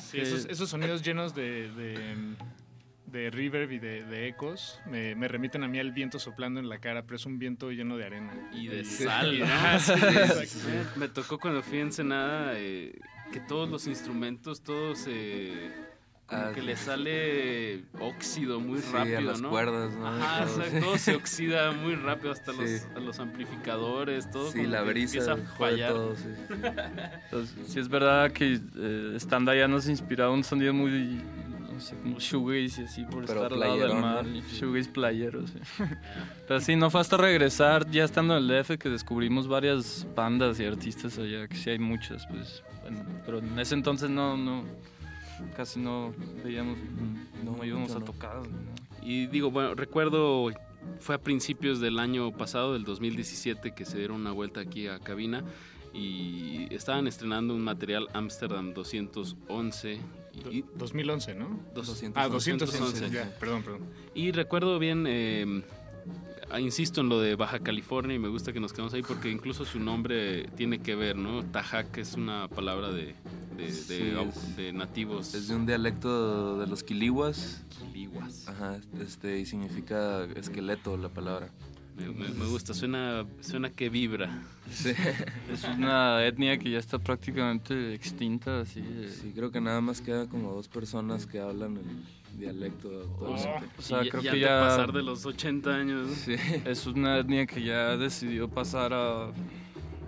[0.00, 2.16] Sí, esos, esos sonidos llenos de, de,
[3.06, 6.68] de reverb y de, de ecos me, me remiten a mí al viento soplando en
[6.68, 8.32] la cara, pero es un viento lleno de arena.
[8.52, 9.04] y de Sí.
[9.04, 9.46] sal, ¿no?
[9.48, 10.98] Ah, sí, exacto.
[10.98, 12.98] Me tocó cuando fui a Ensenada eh,
[13.32, 15.70] que todos los instrumentos, todos eh,
[16.30, 16.66] como Ah, que sí.
[16.66, 19.50] le sale óxido muy Sí, a rápido, las ¿no?
[19.50, 20.06] cuerdas, ¿no?
[20.06, 20.80] Ajá, Todo, exacto, sí.
[20.84, 22.58] todo se oxida muy rápido, hasta Sí.
[22.60, 25.92] los, a los amplificadores, todo Sí, como la brisa empieza a fallar.
[25.92, 26.28] todo, sí.
[27.24, 31.20] Entonces, sí es verdad que eh, estando allá nos inspiraba un sonido muy,
[31.72, 34.24] no sé, como shoegaze y así por Pero estar al lado del mar.
[34.24, 34.40] ¿no?
[34.40, 35.58] Shoegaze playero, sí.
[36.46, 40.60] Pero sí, no fue hasta regresar, ya estando en el DF, que descubrimos varias bandas
[40.60, 42.62] y artistas allá, que sí hay muchas, pues.
[42.82, 44.64] bueno, pero en ese entonces no, no,
[45.56, 46.12] casi no
[46.44, 46.78] veíamos,
[47.44, 48.04] no, íbamos a no.
[48.04, 48.42] tocar.
[49.02, 50.50] Y digo, bueno, recuerdo,
[50.98, 54.98] fue a principios del año pasado, del 2017, que se dieron una vuelta aquí a
[54.98, 55.44] cabina
[55.92, 59.98] y estaban estrenando un material Amsterdam 211.
[60.50, 61.58] Y, 2011, ¿no?
[61.74, 63.10] Dos- Ah, 211, 211.
[63.10, 63.80] ya, perdón, perdón.
[64.14, 65.79] Y recuerdo bien, eh, ah,
[66.58, 69.64] insisto en lo de Baja California y me gusta que nos quedemos ahí porque incluso
[69.64, 71.44] su nombre tiene que ver, ¿no?
[71.44, 73.14] Tajac es una palabra de,
[73.56, 73.94] de, de- Sí,
[74.28, 75.34] es- de nativos.
[75.34, 77.62] Es de un dialecto de los quilihuas.
[77.78, 78.48] Quilihuas.
[78.48, 81.50] Ajá, este, y significa esqueleto la palabra.
[81.96, 84.42] Me, me- me gusta, suena, suena que vibra.
[84.72, 84.92] Sí.
[85.52, 88.82] Es una etnia que ya está prácticamente extinta, así.
[89.10, 91.84] Sí, creo que nada más quedan como dos personas que hablan el
[92.38, 93.66] dialecto actualmente.
[93.78, 96.10] O sea, Y creo ya que ya pasar de los 80 años.
[96.10, 96.34] Sí.
[96.64, 99.26] es una etnia que ya decidió pasar a,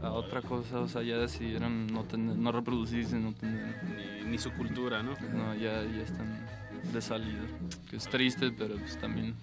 [0.02, 3.76] a otra cosa, o sea, ya decidieron no tener, no reproducirse, no tener,
[4.24, 5.12] Ni, ni su cultura, ¿no?
[5.34, 6.46] no, ya, ya están
[6.92, 7.40] de salida,
[7.88, 9.34] que es triste, pero pues también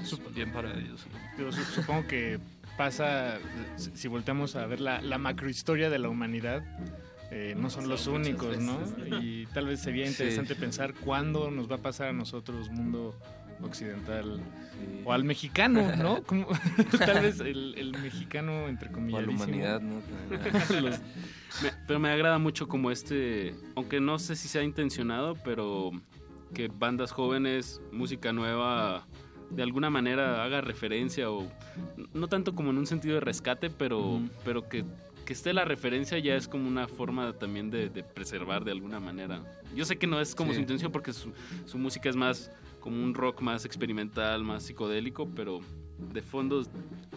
[0.00, 1.06] es bien para ellos.
[1.54, 2.38] Su- supongo que
[2.76, 3.38] pasa,
[3.76, 6.64] si si volteamos a ver la, la macrohistoria de la humanidad,
[7.30, 8.78] eh, no son los únicos, ¿no?
[9.20, 10.10] Y tal vez sería Sí.
[10.12, 13.14] interesante pensar cuándo nos va a pasar a nosotros, mundo
[13.62, 14.40] occidental,
[15.04, 16.22] o al mexicano, ¿no?
[16.26, 16.46] Como-
[16.98, 19.22] tal vez el, el mexicano, entre O a comillas.
[19.26, 20.00] la humanidad, ¿no?
[20.80, 20.98] Los-
[21.62, 25.90] me- pero me agrada mucho como este, aunque no sé si sea intencionado, pero
[26.54, 29.06] que bandas jóvenes, música nueva,
[29.50, 31.46] de alguna manera haga referencia o
[32.14, 34.84] no tanto como en un sentido de rescate, pero, pero que,
[35.24, 38.98] que esté la referencia ya es como una forma también de, de preservar de alguna
[39.00, 39.42] manera.
[39.74, 40.56] Yo sé que no es como Sí.
[40.56, 41.32] su intención porque su,
[41.66, 45.60] su música es más como un rock más experimental, más psicodélico, pero
[46.12, 46.62] de fondo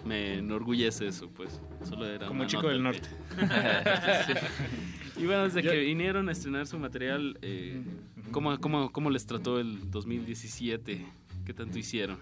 [0.06, 1.60] me enorgullece eso, pues.
[1.88, 3.10] Solo era Como chico del que- norte.
[4.28, 5.22] Sí.
[5.22, 7.82] Y bueno, desde Yo- que vinieron a estrenar su material, eh,
[8.32, 11.06] ¿cómo, cómo, cómo les trató el 2017?
[11.46, 12.18] ¿Qué tanto hicieron?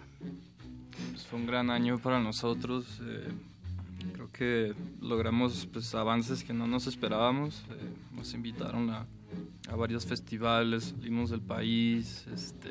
[1.11, 2.99] Pues fue un gran año para nosotros.
[3.03, 3.27] eh,
[4.13, 7.63] creo que logramos pues, avances que no nos esperábamos.
[7.71, 7.75] eh,
[8.15, 9.05] nos invitaron a,
[9.69, 12.25] a varios festivales, salimos del país.
[12.33, 12.69] Este,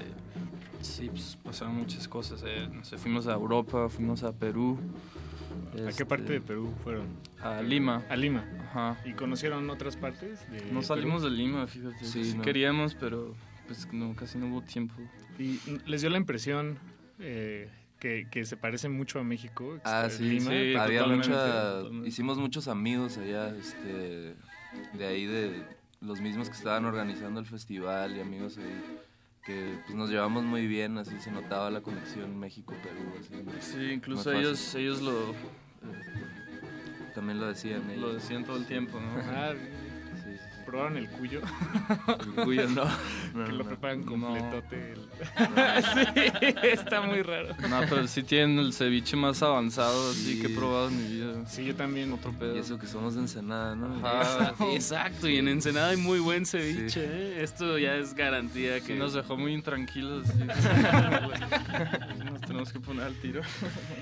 [0.82, 2.43] Sí, pues pasaron muchas cosas.
[2.47, 4.78] eh, no sé, fuimos a Europa, fuimos a Perú.
[5.73, 7.07] ¿A qué este, parte de Perú fueron?
[7.43, 8.02] A Lima.
[8.09, 8.44] A Lima.
[8.70, 8.98] Ajá.
[9.05, 10.40] ¿Y conocieron otras partes?
[10.51, 11.35] De No salimos Perú?
[11.35, 12.02] de Lima, fíjate.
[12.05, 12.43] Sí, Sí, no.
[12.43, 13.35] queríamos, pero
[13.66, 14.94] pues no, casi no hubo tiempo.
[15.39, 16.78] ¿Y les dio la impresión
[17.19, 17.69] eh,
[18.01, 19.79] que, que se parece mucho a México?
[19.85, 20.51] Ah, sí, Lima?
[20.51, 21.29] sí, había Totalmente.
[21.29, 24.35] mucha, hicimos muchos amigos allá, este,
[24.95, 25.63] de ahí de
[26.01, 28.83] los mismos que estaban organizando el festival y amigos ahí
[29.45, 33.73] que pues nos llevamos muy bien, así se notaba la conexión México-Perú, así.
[33.73, 35.35] Sí, incluso ellos, ellos lo,
[37.15, 38.01] También lo decían ellos.
[38.03, 39.11] lo decían todo el tiempo, ¿no?
[40.71, 41.41] ¿Probaron el cuyo?
[42.21, 42.85] El cuyo no.
[43.35, 44.07] No, que no, lo preparan No.
[44.07, 44.93] completote.
[44.93, 45.05] el- No.
[45.95, 47.49] sí, está muy raro.
[47.69, 51.47] No, pero sí tienen el ceviche más avanzado así que he probado en mi vida.
[51.49, 52.13] Sí, yo también.
[52.13, 52.57] Otro pedo.
[52.57, 54.07] Y eso que somos de Ensenada, ¿no?
[54.07, 54.55] Ajá.
[54.73, 57.05] Exacto, y en Ensenada hay muy buen ceviche.
[57.05, 57.43] ¿eh?
[57.43, 60.27] Esto ya es garantía que Sí, nos dejó muy intranquilos.
[60.27, 60.35] sí.
[62.31, 63.43] nos tenemos que poner al tiro.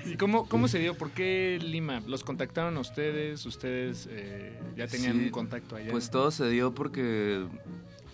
[0.05, 0.95] ¿Y cómo, cómo se dio?
[0.95, 2.01] ¿Por qué Lima?
[2.07, 3.45] ¿Los contactaron a ustedes?
[3.45, 5.91] ¿Ustedes eh, ya tenían Sí, un contacto allá?
[5.91, 7.45] Pues todo se dio porque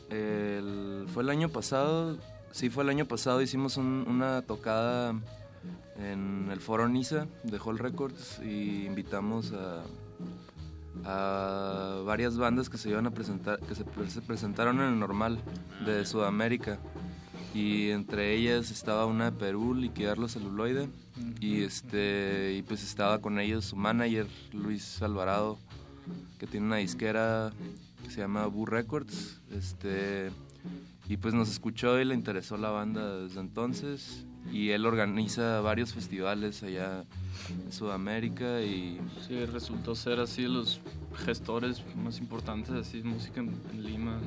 [0.09, 2.17] el- fue el año pasado,
[2.51, 5.13] sí fue el año pasado, hicimos un- una tocada
[5.99, 9.81] en el foro Niza de Hall Records y invitamos a,
[11.05, 14.99] a varias bandas que se iban a presentar, que se, pre- se presentaron en el
[14.99, 15.39] normal
[15.85, 16.79] de Sudamérica.
[17.53, 20.89] Y entre ellas estaba una de Perú, Liquidar los Celuloide,
[21.39, 25.57] y este y pues estaba con ellos su manager, Luis Alvarado,
[26.37, 27.51] que tiene una disquera
[28.05, 30.31] que se llama Boo Records, este
[31.07, 35.93] y pues nos escuchó y le interesó la banda desde entonces y él organiza varios
[35.93, 37.03] festivales allá
[37.63, 40.79] en Sudamérica y Sí, resultó ser así de los
[41.25, 44.19] gestores más importantes así de música en, en Lima.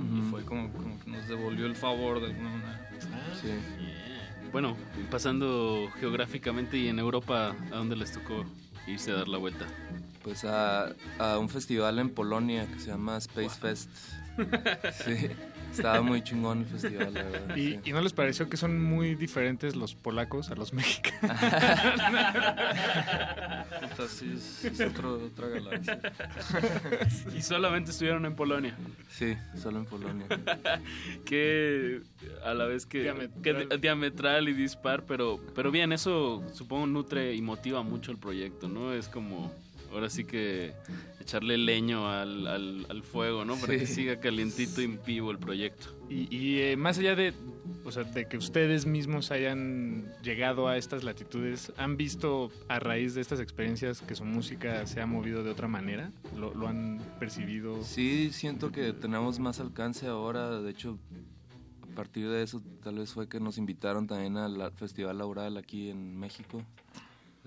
[0.00, 2.88] Y fue como, como que nos devolvió el favor de alguna manera.
[3.40, 3.48] sí.
[4.52, 4.76] Bueno,
[5.10, 8.44] pasando geográficamente y en Europa, ¿a dónde les tocó
[8.86, 9.66] irse a dar la vuelta?
[10.22, 10.88] Pues a,
[11.18, 13.90] a un festival en Polonia que se llama Space Fest.
[15.04, 15.28] Sí,
[15.72, 17.56] estaba muy chingón el festival, la verdad.
[17.56, 17.80] ¿Y, sí.
[17.86, 21.36] y no les pareció que son muy diferentes los polacos a los mexicanos?
[23.80, 25.98] Puta, sí, es, es otro- otra galaxia.
[27.36, 28.76] y solamente estuvieron en Polonia.
[29.10, 30.26] Sí, solo en Polonia.
[31.24, 32.00] que
[32.44, 33.42] a la vez que Diametral.
[33.42, 38.18] que di- diametral y dispar, pero, pero bien, eso supongo nutre y motiva mucho el
[38.18, 38.92] proyecto, ¿no?
[38.92, 39.52] Es como,
[39.92, 40.72] ahora sí que
[41.20, 43.56] echarle leño al, al, al fuego, ¿no?
[43.56, 43.78] Para Sí.
[43.80, 45.86] que siga calientito y vivo el proyecto.
[46.08, 47.34] Y, y, eh, más allá de,
[47.84, 53.14] o sea, de que ustedes mismos hayan llegado a estas latitudes, ¿han visto a raíz
[53.14, 56.10] de estas experiencias que su música se ha movido de otra manera?
[56.36, 57.82] ¿Lo, lo han percibido?
[57.84, 60.60] Sí, siento que tenemos más alcance ahora.
[60.60, 60.98] De hecho,
[61.82, 65.90] a partir de eso, tal vez fue que nos invitaron también al Festival Laural aquí
[65.90, 66.62] en México.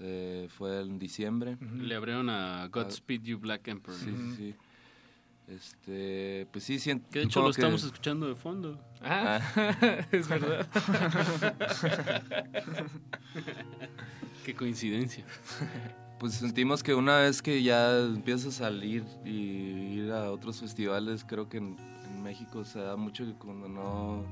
[0.04, 1.58] Eh, fue en diciembre.
[1.78, 4.00] Le abrieron a Godspeed You Black Emperor.
[4.00, 4.56] Sí, sí, sí.
[5.48, 8.80] Este, pues sí, siento Que de hecho lo estamos escuchando de fondo.
[9.02, 9.40] Ah,
[10.12, 10.68] es verdad.
[14.46, 15.26] Qué coincidencia.
[16.20, 21.26] Pues sentimos que una vez que ya empiezas a salir y ir a otros festivales,
[21.28, 21.76] creo que en,
[22.06, 24.24] en México se da mucho que cuando no,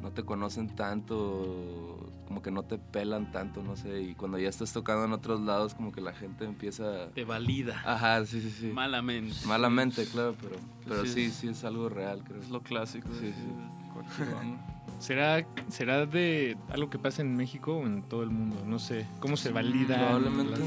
[0.00, 4.48] no te conocen tanto, como que no te pelan tanto, no sé, y cuando ya
[4.48, 7.08] estás tocando en otros lados, como que la gente empieza...
[7.14, 7.82] Te valida.
[7.84, 8.66] Ajá, sí, sí, sí.
[8.68, 9.36] Malamente.
[9.44, 12.40] Malamente, claro, pero, pero Sí, sí, es- sí es algo real, creo.
[12.40, 14.20] Es lo clásico Sí, sí.
[14.98, 18.56] ¿Será, ¿Será de algo que pasa en México o en todo el mundo?
[18.66, 19.06] No sé.
[19.20, 19.96] ¿Cómo se valida?
[19.96, 20.60] Probablemente...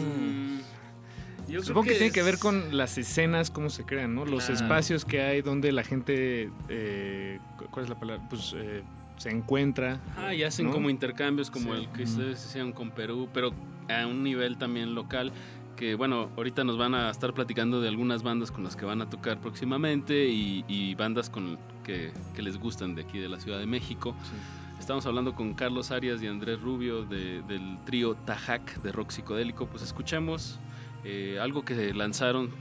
[1.47, 4.25] Yo creo Supongo que, tiene que ver con las escenas, cómo se crean, ¿no?
[4.25, 4.53] Los Claro.
[4.63, 8.25] espacios que hay donde la gente, eh, cu- ¿cuál es la palabra?
[8.29, 8.81] Pues eh,
[9.17, 9.99] se encuentra.
[10.17, 10.71] Ah, y hacen ¿no?
[10.73, 11.81] como intercambios como Sí.
[11.81, 13.51] el que ustedes hicieron con Perú, pero
[13.89, 15.31] a un nivel también local.
[15.75, 19.01] Que bueno, ahorita nos van a estar platicando de algunas bandas con las que van
[19.01, 23.39] a tocar próximamente y, y bandas con que, que les gustan de aquí de la
[23.39, 24.15] Ciudad de México.
[24.79, 29.65] Estamos hablando con Carlos Arias y Andrés Rubio de- del trío Tajac de rock psicodélico.
[29.65, 30.59] Pues escuchemos
[31.05, 32.51] eh, algo que lanzaron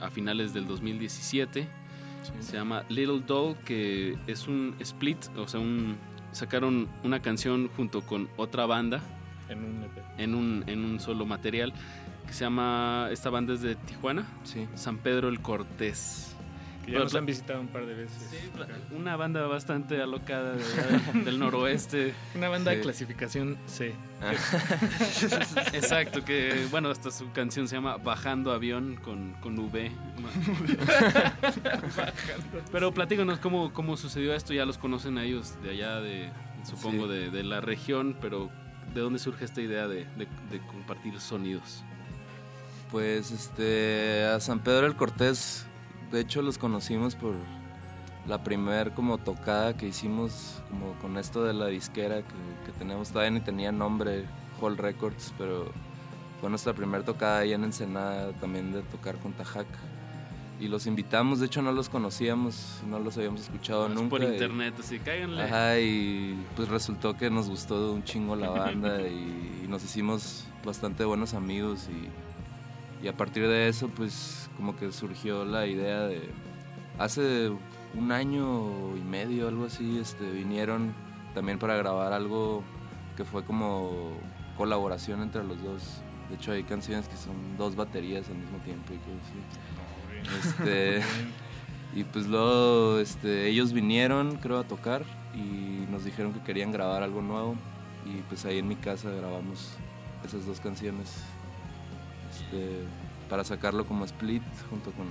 [0.00, 1.68] a finales del 2017.
[2.40, 5.96] Se llama Little Doll, que es un split, o sea, un,
[6.32, 9.00] sacaron una canción junto con otra banda
[9.48, 9.98] En un EP.
[10.18, 11.72] en un, en un solo material
[12.26, 14.66] que se llama, esta banda es de Tijuana, Sí.
[14.74, 16.31] San Pedro el Cortés.
[16.84, 18.28] Que ya nos han visitado un par de veces.
[18.90, 22.12] Una banda bastante alocada de del, noroeste.
[22.34, 22.82] Una banda de Sí.
[22.82, 23.94] clasificación C.
[25.72, 29.90] Exacto, que bueno, hasta su canción se llama Bajando Avión con, con V.
[32.72, 36.30] Pero platícanos cómo, cómo sucedió esto, ya los conocen a ellos de allá de,
[36.64, 37.12] supongo, Sí.
[37.12, 38.50] de, de la región, pero
[38.94, 41.84] ¿de dónde surge esta idea de, de- de compartir sonidos?
[42.90, 45.66] Pues este a San Pedro del Cortés,
[46.12, 47.34] de hecho los conocimos por
[48.28, 53.10] la primer como tocada que hicimos como con esto de la disquera que, que tenemos,
[53.10, 54.24] todavía ni tenía nombre,
[54.60, 55.72] Hall Records, pero
[56.40, 59.66] fue nuestra primera tocada ahí en Ensenada también de tocar con Tajac.
[60.60, 64.10] Y los invitamos, de hecho no los conocíamos, no los habíamos escuchado Es nunca.
[64.10, 65.42] por y- internet, así, cáiganle.
[65.42, 70.44] Ajá, y pues resultó que nos gustó un chingo la banda y, y nos hicimos
[70.64, 76.02] bastante buenos amigos y, y a partir de eso pues como que surgió la idea
[76.02, 76.30] de
[76.98, 77.50] hace
[77.94, 80.94] un año y medio algo así este vinieron
[81.34, 82.62] también para grabar algo
[83.16, 84.12] que fue como
[84.56, 86.02] colaboración entre los dos.
[86.28, 90.48] De hecho hay canciones que son dos baterías al mismo tiempo y cosas así.
[90.48, 91.02] Este
[91.94, 95.04] y pues luego este, ellos vinieron, creo, a tocar
[95.34, 97.56] y nos dijeron que querían grabar algo nuevo.
[98.04, 99.74] Y pues ahí en mi casa grabamos
[100.24, 101.22] esas dos canciones.
[102.30, 102.84] Este,
[103.28, 105.06] para sacarlo como split junto con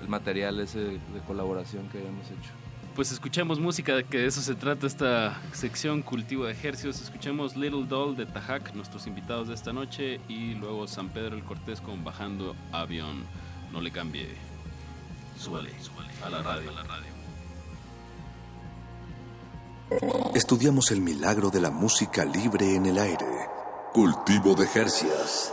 [0.00, 2.50] el material ese de colaboración que habíamos hecho.
[2.94, 7.00] Pues escuchemos música, que de eso se trata esta sección Cultivo de Ejercicios.
[7.00, 11.42] Escuchemos Little Doll de Tajac, nuestros invitados de esta noche, y luego San Pedro el
[11.42, 13.24] Cortés con Bajando Avión.
[13.72, 14.28] No le cambie.
[15.36, 16.70] Súbale, súbale a la radio.
[16.70, 17.14] A la radio.
[20.36, 23.26] Estudiamos el milagro de la música libre en el aire.
[23.92, 25.52] Cultivo de Jercias.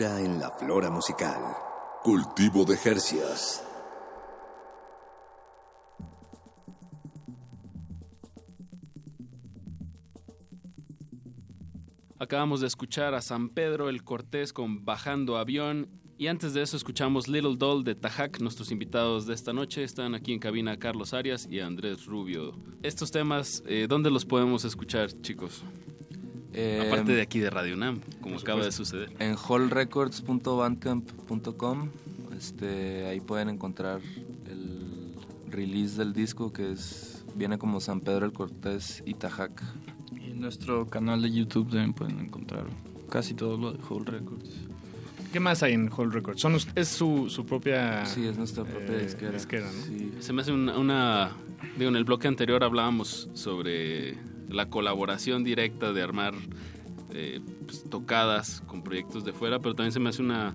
[0.00, 1.54] En la flora musical.
[2.02, 3.62] Cultivo de Jercias.
[12.18, 16.78] Acabamos de escuchar a San Pedro el Cortés con Bajando Avión y antes de eso
[16.78, 18.40] escuchamos Little Doll de Tajac.
[18.40, 22.54] Nuestros invitados de esta noche están aquí en cabina Carlos Arias y Andrés Rubio.
[22.82, 25.62] Estos temas, eh, ¿dónde los podemos escuchar, chicos?
[26.54, 29.10] Eh, Aparte de aquí de Radio Nam, como acaba de suceder.
[29.18, 31.88] En hallrecords.bandcamp.com
[32.36, 34.00] este, ahí pueden encontrar
[34.50, 35.14] el
[35.50, 39.62] release del disco que es viene como San Pedro el Cortés y Tajac.
[40.20, 42.66] Y en nuestro canal de YouTube también pueden encontrar
[43.08, 44.50] casi todo lo de Whole Records.
[45.32, 46.40] ¿Qué más hay en Whole Records?
[46.42, 49.38] Son, ¿Es su, su propia Sí, es nuestra propia eh, disquera.
[49.70, 50.22] ¿no?
[50.22, 51.32] Se me hace una, una-
[51.78, 54.18] Digo, en el bloque anterior hablábamos sobre
[54.52, 56.34] la colaboración directa de armar
[57.14, 60.54] eh, pues, tocadas con proyectos de fuera, pero también se me hace una.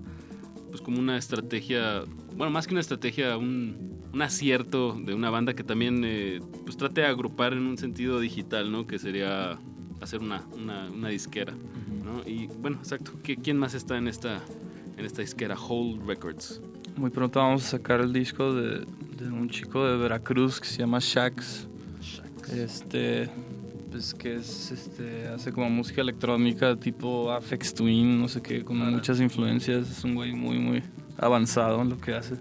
[0.70, 2.02] Pues como una estrategia.
[2.36, 6.76] Bueno, más que una estrategia, un, un acierto de una banda que también eh, pues
[6.76, 8.86] trate de agrupar en un sentido digital, ¿no?
[8.86, 9.58] Que sería
[10.00, 11.54] hacer una, una, una disquera,
[12.04, 12.22] ¿no?
[12.28, 13.12] Y bueno, exacto.
[13.22, 14.42] ¿Qué- ¿Quién más está en esta,
[14.96, 15.56] en esta disquera?
[15.58, 16.60] Whole Records.
[16.96, 18.84] Muy pronto vamos a sacar el disco de,
[19.16, 21.66] de un chico de Veracruz que se llama Shax.
[22.52, 23.28] Este,
[23.90, 28.78] pues que es, este, hace como música electrónica tipo Afex Twin, no sé qué, con
[28.78, 29.90] muchas influencias.
[29.90, 30.82] Es un güey muy, muy
[31.18, 32.36] avanzado en lo que hace.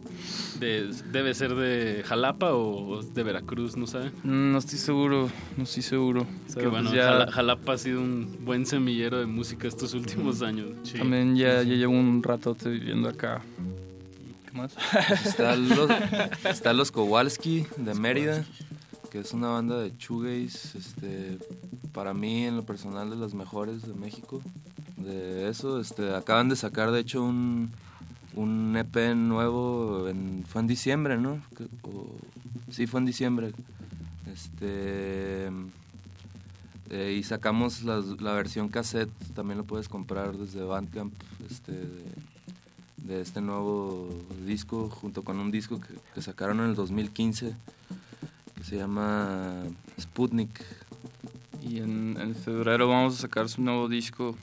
[0.60, 4.10] De- ¿Debe ser de Jalapa o de Veracruz, no sabe?
[4.24, 6.28] Mm, No estoy seguro, no estoy seguro.
[6.48, 9.68] Es Pero que bueno, pues ya- Jala- Jalapa ha sido un buen semillero de música
[9.68, 10.70] estos últimos años.
[10.98, 13.42] También ya, ya llevo un ratote viviendo acá.
[14.46, 14.76] ¿Qué más?
[15.26, 15.90] Está los,
[16.44, 18.46] está los Kowalski de Mérida,
[19.20, 21.38] es una banda de shoegaze, este,
[21.94, 24.42] para mí en lo personal de las mejores de México.
[24.98, 27.72] De eso, este, acaban de sacar de hecho un,
[28.36, 31.42] un EP nuevo, en- fue en diciembre, ¿no?
[32.72, 33.54] Sí, fue en diciembre.
[34.32, 35.48] Este,
[36.90, 41.14] eh, y sacamos las- la, versión cassette, también lo puedes comprar desde Bandcamp,
[41.50, 42.04] este, de,
[42.98, 44.10] de este nuevo
[44.46, 47.56] disco, junto con un disco que, que sacaron en el 2015,
[48.58, 49.64] que se llama
[50.00, 50.64] Sputnik.
[51.62, 54.36] Y en, en febrero vamos a sacar su nuevo disco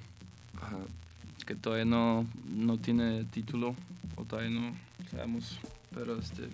[1.44, 3.74] que todavía no, no tiene título
[4.16, 4.74] o todavía no
[5.10, 5.58] sabemos,
[5.94, 6.48] pero este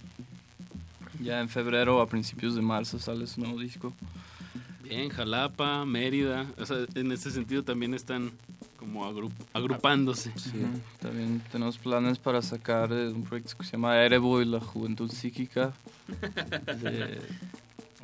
[1.20, 3.92] ya en febrero a principios de marzo sale su nuevo disco.
[4.82, 8.32] Bien, Jalapa, Mérida, o sea, en este sentido también están
[8.80, 10.30] como agru- agrupándose.
[10.30, 10.80] Ujú.
[11.00, 15.10] También tenemos planes para sacar eh, un proyecto que se llama Erebo y la Juventud
[15.12, 15.72] Psíquica
[16.82, 17.20] de,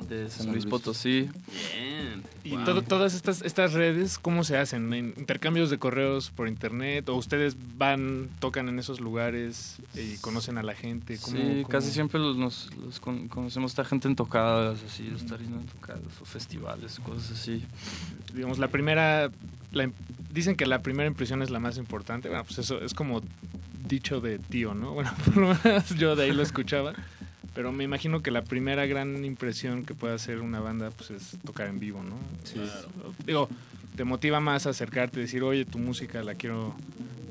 [0.07, 1.29] de San Luis Potosí.
[1.73, 2.23] Bien.
[2.43, 4.93] Y todo- todas estas, estas redes, ¿cómo se hacen?
[4.93, 7.09] ¿En ¿Intercambios de correos por internet?
[7.09, 11.17] ¿O ustedes van, tocan en esos lugares y conocen a la gente?
[11.17, 14.81] ¿Cómo- Sí, cómo- casi siempre los, nos, los con- conocemos a esta gente en tocadas,
[14.83, 17.65] así, estar yendo en tocadas o festivales, cosas así.
[18.33, 19.31] digamos, la primera,
[19.71, 19.89] la
[20.33, 22.29] dicen que la primera impresión es la más importante.
[22.29, 23.21] Bueno, pues eso es como
[23.87, 24.93] dicho de tío, ¿no?
[24.95, 26.93] Bueno, por lo menos yo de ahí lo escuchaba.
[27.53, 31.37] Pero me imagino que la primera gran impresión que puede hacer una banda pues es
[31.43, 32.15] tocar en vivo, ¿no?
[32.43, 32.59] Sí.
[32.59, 33.49] Es- Digo,
[33.95, 36.75] te motiva más a acercarte y decir, oye, tu música la quiero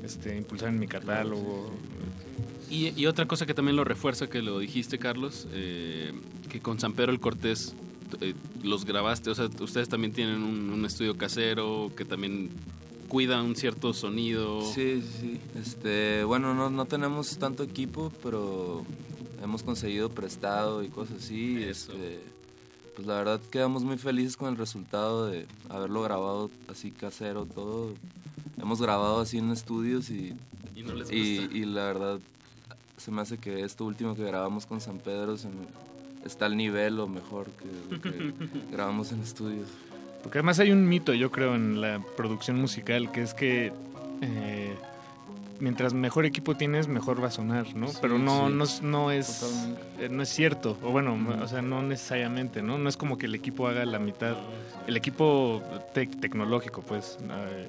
[0.03, 1.73] este, impulsar en mi catálogo.
[2.69, 6.11] Y, y otra cosa que también lo refuerza, que lo dijiste, Carlos, eh,
[6.49, 7.73] que con San Pedro el Cortés
[8.21, 12.49] eh, los grabaste, o sea, ustedes también tienen un, un estudio casero que también
[13.07, 14.61] cuida un cierto sonido.
[14.73, 15.39] Sí, sí, sí.
[15.59, 18.83] Este, bueno, no, no tenemos tanto equipo, pero
[19.41, 21.61] hemos conseguido prestado y cosas así.
[21.63, 22.19] Este,
[22.95, 27.93] pues la verdad quedamos muy felices con el resultado de haberlo grabado así casero todo.
[28.61, 30.33] Hemos grabado así en estudios y,
[30.75, 31.57] Y no les y, gusta.
[31.57, 32.19] y la verdad
[32.97, 35.67] se me hace que esto último que grabamos con San Pedro se me-
[36.27, 38.33] está al nivel o mejor que lo que
[38.71, 39.67] grabamos en estudios.
[40.23, 43.71] Porque además hay un mito, yo creo, en la producción musical, que es que
[44.21, 44.75] eh,
[45.59, 47.87] mientras mejor equipo tienes, mejor va a sonar, ¿no?
[47.87, 48.53] Sí, Pero no, sí.
[48.53, 50.05] no, es- no es Totalmente.
[50.05, 52.77] eh, no es cierto, o bueno, o sea, no necesariamente, ¿no?
[52.77, 54.35] No es como que el equipo haga la mitad,
[54.85, 55.61] el equipo
[55.95, 57.67] tec- tecnológico, pues, eh,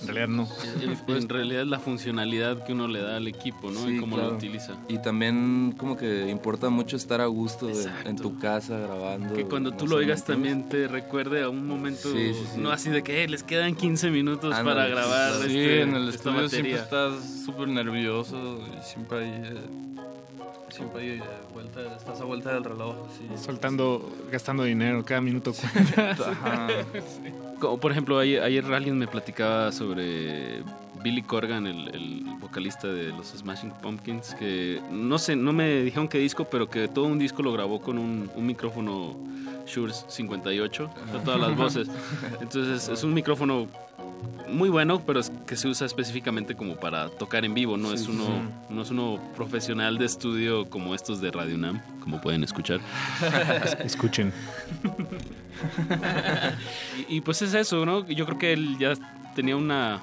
[0.00, 0.48] en realidad no.
[0.82, 3.88] En, en realidad es la funcionalidad que uno le da al equipo, ¿no?
[3.88, 4.30] y Sí, cómo claro.
[4.32, 4.74] lo utiliza.
[4.88, 9.34] Y también como que importa mucho estar a gusto de- en tu casa grabando.
[9.34, 12.60] Que cuando tú lo oigas también te recuerde a un momento, Sí, sí, sí.
[12.60, 16.08] no así de que "Eh, les quedan 15 minutos para grabar Sí, este- en el
[16.08, 19.60] estudio siempre estás súper nervioso y siempre hay, eh,
[20.80, 22.96] siempre hay vuelta, estás a vuelta del reloj.
[23.08, 23.44] así.
[23.44, 26.10] Soltando, gastando dinero, cada minuto cuenta.
[26.30, 26.68] Ajá.
[27.60, 30.62] Como por ejemplo, ayer, ayer alguien me platicaba sobre
[31.02, 36.08] Billy Corgan, el, el vocalista de los Smashing Pumpkins, que no sé, no me dijeron
[36.08, 39.16] qué disco, pero que todo un disco lo grabó con un, un micrófono
[39.66, 41.88] Shure 58, o sea, todas las voces.
[42.40, 43.68] Entonces es un micrófono
[44.48, 48.08] muy bueno, pero es que se usa específicamente como para tocar en vivo, no es
[48.08, 48.74] uno sí.
[48.74, 52.80] no es uno profesional de estudio como estos de Radio Nam, como pueden escuchar.
[53.84, 54.32] Escuchen.
[57.08, 58.06] y, y pues es eso, ¿no?
[58.08, 58.94] Yo creo que él ya
[59.34, 60.00] tenía una,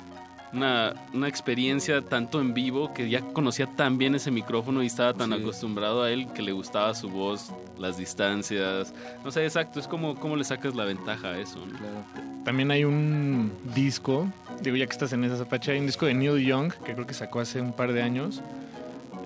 [0.53, 5.13] una, una experiencia tanto en vivo que ya conocía tan bien ese micrófono y estaba
[5.13, 8.93] tan acostumbrado a él que le gustaba su voz, las distancias.
[9.23, 11.59] No sé, exacto, es como cómo le sacas la ventaja a eso.
[11.65, 12.43] ¿no?
[12.43, 14.27] También hay un disco,
[14.61, 17.05] digo ya que estás en esa zapacha, hay un disco de Neil Young que creo
[17.05, 18.41] que sacó hace un par de años.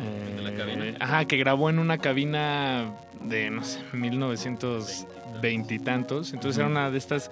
[0.01, 2.91] Eh, Ajá, que grabó en una cabina
[3.23, 6.33] de, no sé, 1920 y tantos.
[6.33, 7.31] Entonces era una de estas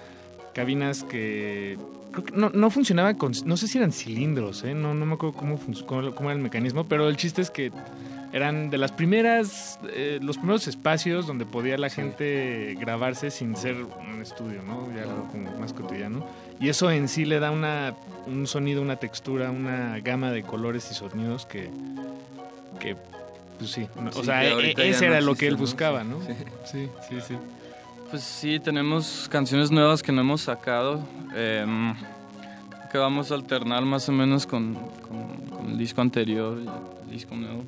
[0.53, 1.77] cabinas que
[2.11, 4.73] creo que no, no funcionaba con, no sé si eran cilindros, ¿eh?
[4.73, 7.71] no, no me acuerdo cómo, cómo, cómo era el mecanismo, pero el chiste es que
[8.31, 13.75] eran de las primeras, eh, los primeros espacios donde podía la gente grabarse sin ser
[13.75, 14.87] un estudio, ¿no?
[14.95, 16.23] Ya algo como más cotidiano.
[16.59, 17.95] Y eso en sí le da una,
[18.27, 21.71] un sonido, una textura, una gama de colores y sonidos que,
[22.79, 22.95] que
[23.57, 26.19] pues sí, no- o sea, e- ese no era lo que él buscaba, ¿no?
[26.21, 26.33] Sí.
[26.65, 27.35] Sí, sí, sí.
[28.09, 30.99] Pues sí, tenemos canciones nuevas que no hemos sacado.
[31.35, 31.93] em,
[32.91, 34.73] que vamos a alternar más o menos con,
[35.07, 37.63] con- con el disco anterior, el disco nuevo.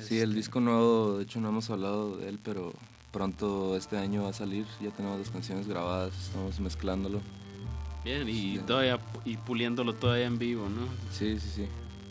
[0.00, 2.72] Sí, el disco nuevo, de hecho no hemos hablado de él, pero
[3.12, 4.64] pronto este año va a salir.
[4.80, 7.20] Ya tenemos las canciones grabadas, estamos mezclándolo.
[8.04, 10.86] Bien, y todavía y puliéndolo todavía en vivo, ¿no?
[11.12, 11.66] Sí, sí, sí.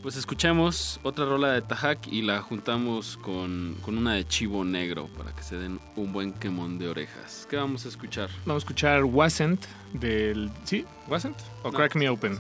[0.06, 5.07] Pues escuchamos otra rola de Tajak y la juntamos con, con una de Chivo Negro
[5.18, 7.48] para que se den un buen quemón de orejas.
[7.49, 8.30] ¿Qué vamos a escuchar?
[8.45, 10.52] Vamos a escuchar Wasn't del...
[10.64, 10.86] ¿Sí?
[11.07, 11.36] ¿Wasn't?
[11.64, 11.76] O No.
[11.76, 12.38] Crack Me Open.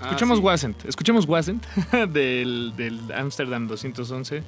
[0.00, 0.44] Ah, Escuchemos sí.
[0.44, 0.84] Wasn't.
[0.86, 1.62] Escuchemos Wasn't
[2.08, 4.42] del, del Amsterdam 211.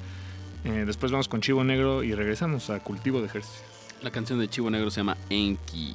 [0.64, 3.66] Eh, después vamos con Chivo Negro y regresamos a Cultivo de Ejercicio.
[4.00, 5.94] La canción de Chivo Negro se llama Enki.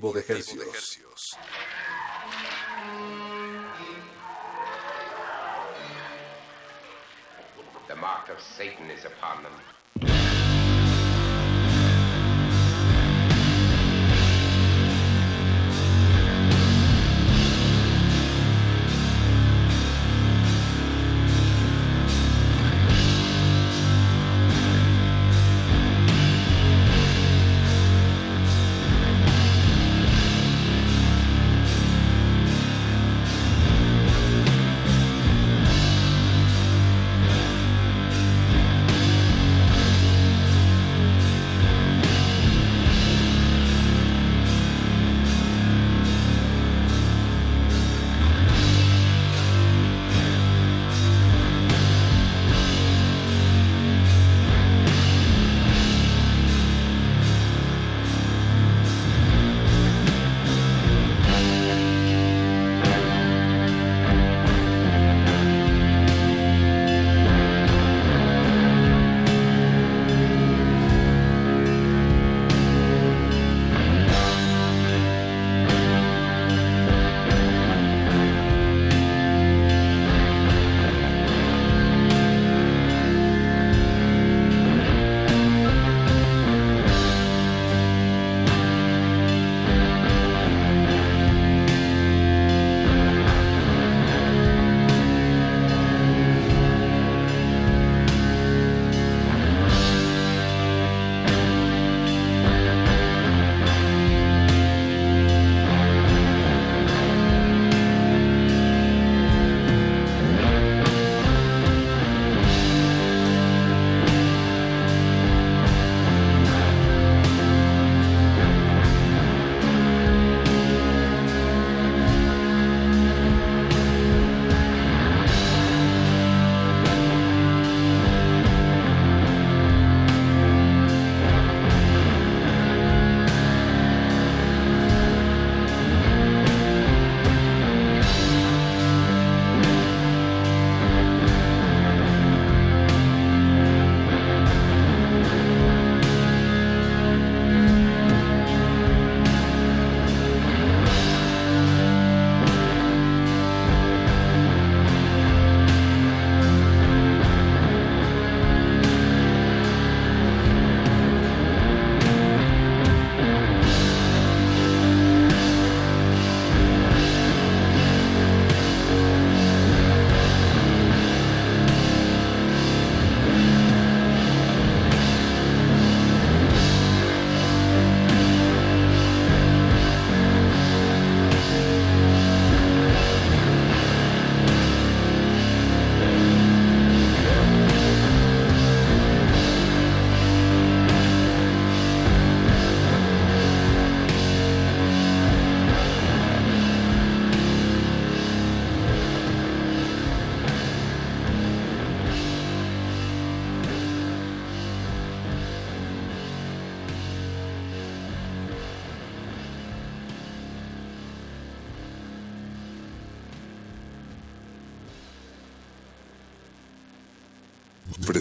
[0.00, 0.67] De Hercios.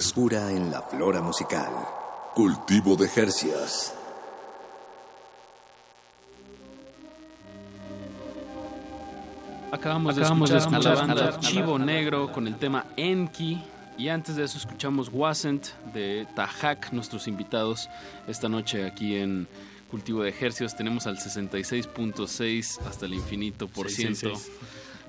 [0.01, 1.71] Frescura en la flora musical.
[2.35, 3.95] Cultivo de Hercias.
[9.71, 13.61] Acabamos, Acabamos de de escuchar, a la a la- Archivo Negro con el tema Enki.
[13.97, 17.89] Y antes de eso escuchamos Wasn't de Tajak, nuestros invitados
[18.27, 19.47] esta noche aquí en
[19.89, 20.75] Cultivo de Ejercios.
[20.75, 24.51] Tenemos al 66.6 hasta el infinito por ciento 666.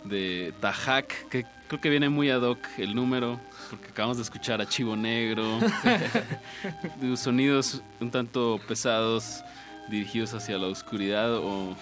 [0.04, 3.38] de Tajak, que creo que viene muy ad hoc el número,
[3.70, 5.60] porque acabamos de escuchar a Chivo Negro,
[7.16, 9.44] sonidos un tanto pesados
[9.88, 11.74] dirigidos hacia la oscuridad o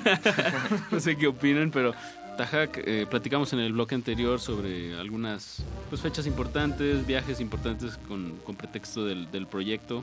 [0.90, 1.94] no sé qué opinan, pero
[2.36, 8.36] Tajak, eh, platicamos en el bloque anterior sobre algunas pues, fechas importantes, viajes importantes con,
[8.44, 10.02] con pretexto del, del proyecto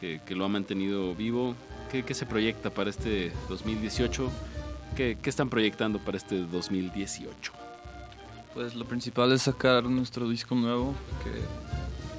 [0.00, 1.54] que, que lo ha mantenido vivo.
[1.90, 4.30] ¿Qué, qué se proyecta para este 2018?
[4.96, 7.65] ¿Qué, qué están proyectando para este 2018?
[8.56, 11.30] Pues lo principal es sacar nuestro disco nuevo, que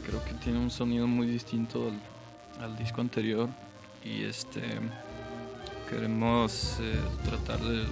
[0.07, 1.91] creo que tiene un sonido muy distinto
[2.59, 3.49] al, al disco anterior.
[4.05, 4.61] Y este
[5.89, 6.95] queremos eh,
[7.25, 7.85] tratar de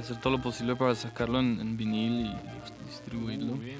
[0.00, 3.54] hacer todo lo posible para sacarlo en, en vinil y distribuirlo.
[3.54, 3.78] Muy bien.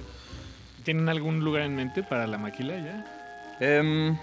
[0.84, 3.56] ¿Tienen algún lugar en mente para la maquila ya?
[3.60, 4.16] Em,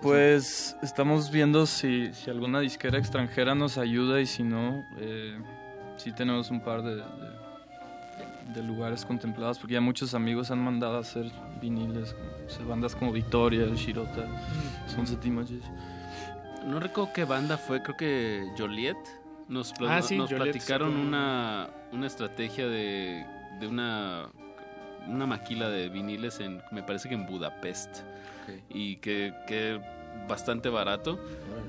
[0.00, 5.36] Pues estamos viendo si, si alguna disquera extranjera nos ayuda y si no, eh,
[5.96, 7.35] sí tenemos un par de, de-
[8.54, 12.64] de lugares contemplados porque ya muchos amigos han mandado a hacer viniles, como, o sea,
[12.66, 14.26] bandas como Victoria, Shirota,
[14.86, 15.62] Sunset Images.
[16.66, 18.96] No recuerdo qué banda fue, creo que Joliet.
[19.48, 23.24] Nos, Ah, sí, nos Joliet, platicaron como- una, una estrategia de,
[23.60, 24.28] de una,
[25.06, 27.98] una maquila de viniles en, me parece que en Budapest.
[28.70, 29.80] Y que, que
[30.28, 31.18] bastante barato.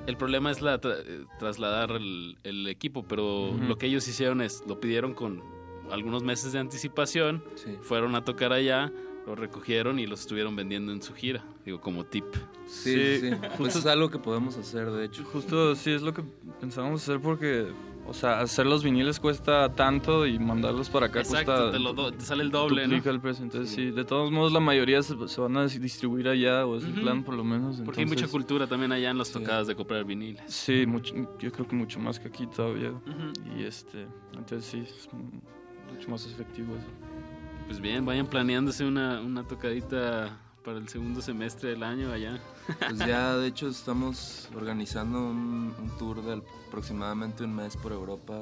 [0.06, 4.42] El problema es la tra- eh, trasladar el, el equipo, pero lo que ellos hicieron
[4.42, 5.42] es, lo pidieron con
[5.92, 7.44] algunos meses de anticipación,
[7.82, 8.92] fueron a tocar allá,
[9.26, 12.26] lo recogieron y los estuvieron vendiendo en su gira, digo, como tip.
[12.66, 13.36] Sí, sí, sí.
[13.58, 15.24] Pues es algo que podemos hacer, de hecho.
[15.26, 16.24] Justo sí es lo que
[16.62, 17.68] pensamos hacer porque,
[18.08, 21.72] o sea, hacer los viniles cuesta tanto y mandarlos para acá Exacto, cuesta...
[21.74, 22.88] te, lo do- te sale el doble, ¿no?
[22.90, 23.92] duplica el precio, entonces sí.
[23.92, 26.92] De todos modos la mayoría se, se van a dis- distribuir allá, o es el
[26.94, 27.02] Ujú.
[27.02, 27.82] plan por lo menos.
[27.84, 30.42] Porque hay mucha entonces- cultura también allá en las tocadas de comprar viniles.
[30.48, 32.92] Sí, mucho, yo creo que mucho más que aquí todavía.
[32.92, 33.58] Ujú.
[33.60, 34.08] Y este,
[34.38, 35.10] entonces sí, es
[35.98, 36.88] mucho más efectivo eso.
[37.68, 42.40] Pues bien, vayan planeándose una, una tocadita para el segundo semestre del año allá.
[42.80, 48.42] Pues ya, de hecho, estamos organizando un, un tour de aproximadamente un mes por Europa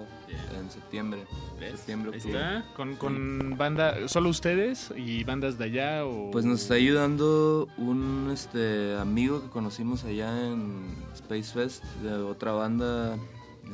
[0.59, 1.25] en septiembre.
[1.59, 2.39] Septiembre, Ahí octubre.
[2.57, 2.73] está.
[2.75, 8.31] Con, con banda, solo ustedes y bandas de allá o Pues nos está ayudando un
[8.33, 13.17] este amigo que conocimos allá en Space Fest de otra banda,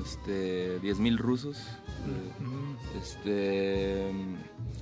[0.03, 1.57] este 10.000 rusos.
[2.07, 4.09] Eh, Este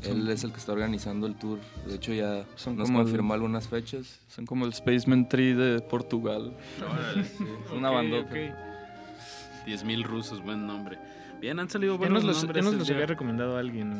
[0.09, 1.59] él es el que está organizando el tour.
[1.85, 4.19] De hecho ya Son nos como el- confirmó algunas fechas.
[4.27, 6.55] Son como el Spaceman Tree de Portugal.
[7.37, 7.43] Sí.
[7.75, 8.29] Una Ok, bandota.
[8.29, 9.65] ok.
[9.67, 10.97] 10.000 rusos, buen nombre.
[11.41, 12.63] Bien, han salido Ya buenos nos los, ya nombres.
[12.65, 13.99] nos el los había recomendado alguien,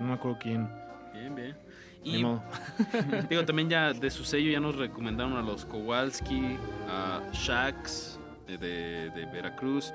[0.00, 0.68] no me acuerdo quién.
[1.12, 1.56] Bien, bien.
[2.04, 2.12] Y
[3.30, 6.56] digo, también ya de su sello ya nos recomendaron a los Kowalski,
[6.88, 9.92] a Shax de, de- de Veracruz.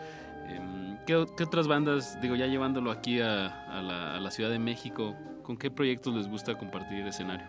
[0.55, 3.47] Em, ¿qué, qué otras bandas, digo, ya llevándolo aquí a,
[3.77, 7.47] a la, a la Ciudad de México, con qué proyectos les gusta compartir escenario?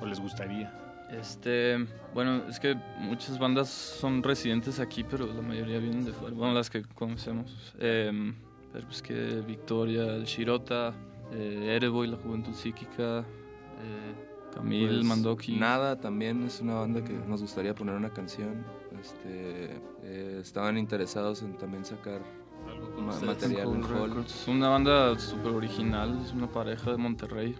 [0.00, 0.72] ¿O les gustaría?
[1.10, 1.76] Este,
[2.14, 6.34] bueno, es que muchas bandas son residentes aquí, pero la mayoría vienen de fuera.
[6.34, 7.74] Bueno, las que conocemos.
[7.78, 8.32] Eh,
[8.72, 10.94] pero pues que Victoria, el Shirota,
[11.32, 15.56] eh, Ereboy, la Juventud Psíquica, eh, Camil, Pues, Mandoki.
[15.56, 18.64] Nada, también es una banda que nos gustaría poner una canción.
[19.02, 22.22] Este, eh, estaban interesados en también sacar
[22.94, 23.34] con ma- ustedes.
[23.34, 24.08] material en Cool Hall.
[24.10, 24.34] Records.
[24.42, 27.54] Es una banda súper original, es una pareja de Monterrey.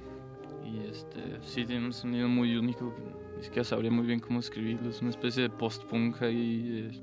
[0.65, 2.95] Y este, sí, tiene un sonido muy único.
[2.95, 3.03] que
[3.39, 4.89] Ni siquiera sabría muy bien cómo escribirlo.
[4.91, 7.03] Es una especie de post-punk ahí eh,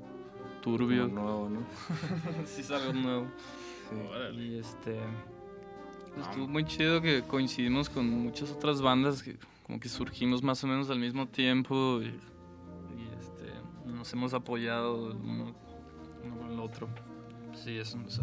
[0.62, 1.08] turbio.
[1.10, 1.60] Como nuevo, ¿no?
[2.46, 3.26] sí, es algo nuevo.
[4.36, 4.98] Y este.
[6.14, 9.36] pues, Estuvo muy chido que coincidimos con muchas otras bandas que
[9.66, 12.12] como que surgimos más o menos al mismo tiempo y,
[13.90, 15.54] nos hemos apoyado uno,
[16.24, 16.88] uno con el otro.
[17.54, 18.22] Sí, eso nos ha,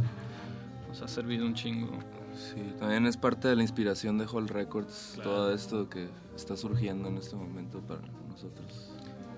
[0.88, 1.90] nos ha servido un chingo.
[2.36, 7.10] Sí, también es parte de la inspiración de Hall Records, todo esto que está surgiendo
[7.10, 8.92] en este momento para nosotros.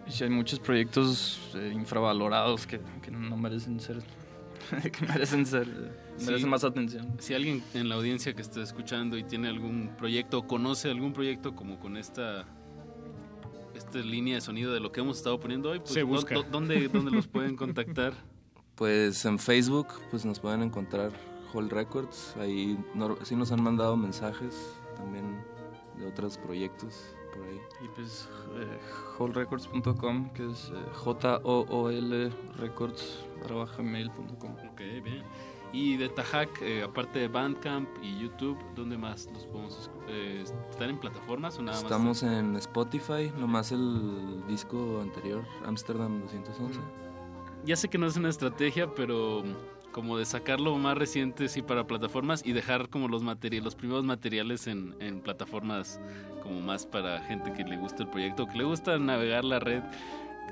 [0.07, 4.01] Y sí, hay muchos proyectos eh, infravalorados que, que no merecen ser.
[4.91, 5.68] que merecen ser.
[5.68, 5.91] eh,
[6.26, 6.45] merecen Sí.
[6.47, 7.07] más atención.
[7.19, 11.14] Si alguien en la audiencia que está escuchando y tiene algún proyecto o conoce algún
[11.14, 12.45] proyecto como con esta
[13.98, 16.36] esta línea de sonido de lo que hemos estado poniendo hoy, pues Se ¿dó- busca.
[16.36, 18.14] dó- ¿dónde, dónde los pueden contactar?
[18.76, 21.11] Pues en Facebook pues nos pueden encontrar
[21.53, 25.44] Hall Records, ahí no- sí nos han mandado mensajes también
[25.98, 27.60] de otros proyectos por ahí.
[27.84, 28.80] Y pues eh,
[29.20, 33.26] wholerecords.com, que es eh, J-O-O-L records
[33.78, 34.52] gmail.com.
[34.72, 35.24] Ok, bien.
[35.72, 40.90] Y de Tajac, eh, aparte de Bandcamp y YouTube, ¿dónde más los podemos eh, ¿Están
[40.90, 41.84] en plataformas o nada más?
[41.84, 46.80] Estamos en Spotify, nomás el disco anterior, Amsterdam 211.
[47.66, 49.44] Ya sé que no es una estrategia, pero
[49.91, 54.04] como de sacarlo más reciente sí para plataformas y dejar como los materiales, los primeros
[54.04, 56.00] materiales en, en plataformas
[56.41, 59.84] como más para gente que le gusta el proyecto, que le gusta navegar la red,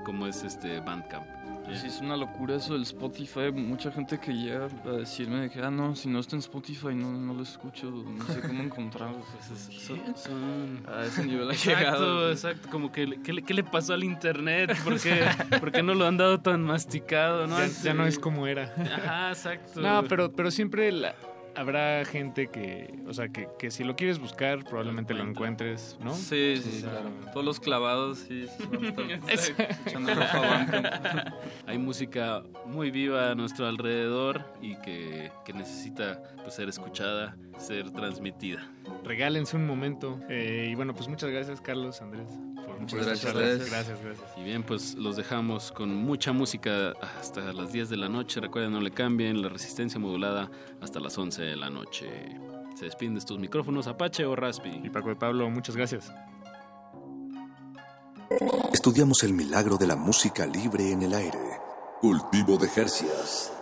[0.03, 1.25] como es este Bandcamp.
[1.65, 3.51] Pues sí, es una locura eso del Spotify.
[3.53, 6.95] Mucha gente que llega a decirme de que, ah, no, si no está en Spotify
[6.95, 9.19] no, no lo escucho, no sé cómo encontrarlo.
[9.33, 12.31] Pues es- son- son- A ese nivel ha Exacto, llegado.
[12.31, 14.77] exacto, como que le- ¿qué le, qué le pasó al internet?
[14.81, 15.25] ¿Por qué,
[15.59, 17.47] por qué no lo han dado tan masticado?
[17.47, 17.59] ¿no?
[17.59, 18.73] Ya, ya no es como era.
[18.95, 19.81] Ajá, exacto.
[19.81, 21.15] No, pero, pero siempre la-
[21.57, 26.13] habrá gente que, o sea, que, que si lo quieres buscar, probablemente lo encuentres, ¿no?
[26.13, 27.09] Sí, sí, claro.
[27.33, 29.53] Todos los clavados, sí, sí.
[31.67, 37.91] Hay música muy viva a nuestro alrededor y que, que necesita pues, ser escuchada, ser
[37.91, 38.69] transmitida.
[39.03, 40.19] Regálense un momento.
[40.29, 42.27] Eh, y bueno, pues muchas gracias, Carlos, Andrés.
[42.65, 43.69] por Muchas gracias ustedes.
[43.69, 44.29] Gracias, gracias.
[44.37, 48.39] Y bien, pues los dejamos con mucha música hasta las 10 de la noche.
[48.39, 50.49] Recuerden, no le cambien la resistencia modulada
[50.81, 52.09] hasta las 11 de la noche.
[52.75, 54.81] Se despiden de estos micrófonos Apache o Raspi.
[54.83, 56.11] Y Paco de Pablo, muchas gracias.
[58.73, 61.39] Estudiamos el milagro de la música libre en el aire.
[62.01, 63.56] Cultivo de Jercias.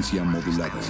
[0.00, 0.89] Resistencia modulada.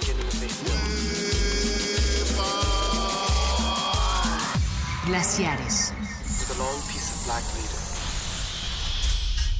[5.11, 5.91] Glaciares.
[6.23, 7.83] With a long piece of black leader.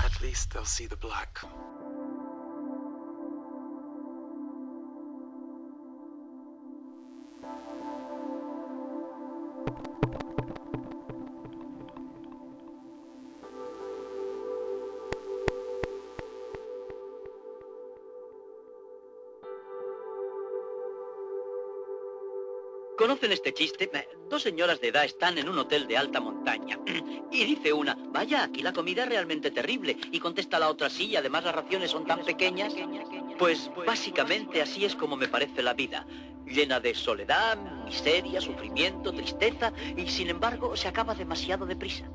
[0.05, 1.30] At least they'll see the black.
[23.01, 23.89] ¿Conocen este chiste?
[23.91, 26.77] Eh, Dos señoras de edad están en un hotel de alta montaña.
[27.31, 29.97] Y dice una, vaya, aquí la comida es realmente terrible.
[30.11, 32.75] Y contesta la otra, sí, además las raciones son tan pequeñas.
[33.39, 36.05] Pues básicamente así es como me parece la vida.
[36.45, 42.07] Llena de soledad, miseria, sufrimiento, tristeza, y sin embargo se acaba demasiado deprisa.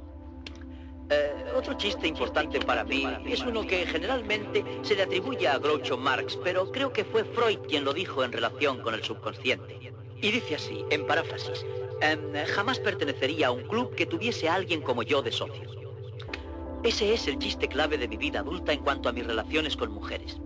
[1.11, 5.97] Eh, otro chiste importante para mí es uno que generalmente se le atribuye a Groucho
[5.97, 9.86] Marx, pero creo que fue Freud quien lo dijo en relación con el subconsciente.
[10.27, 11.65] Y dice así, en paráfrasis,
[12.01, 15.71] em, jamás pertenecería a un club que tuviese a alguien como yo de socio.
[16.83, 19.93] Ese es el chiste clave de mi vida adulta en cuanto a mis relaciones con
[19.93, 20.41] mujeres.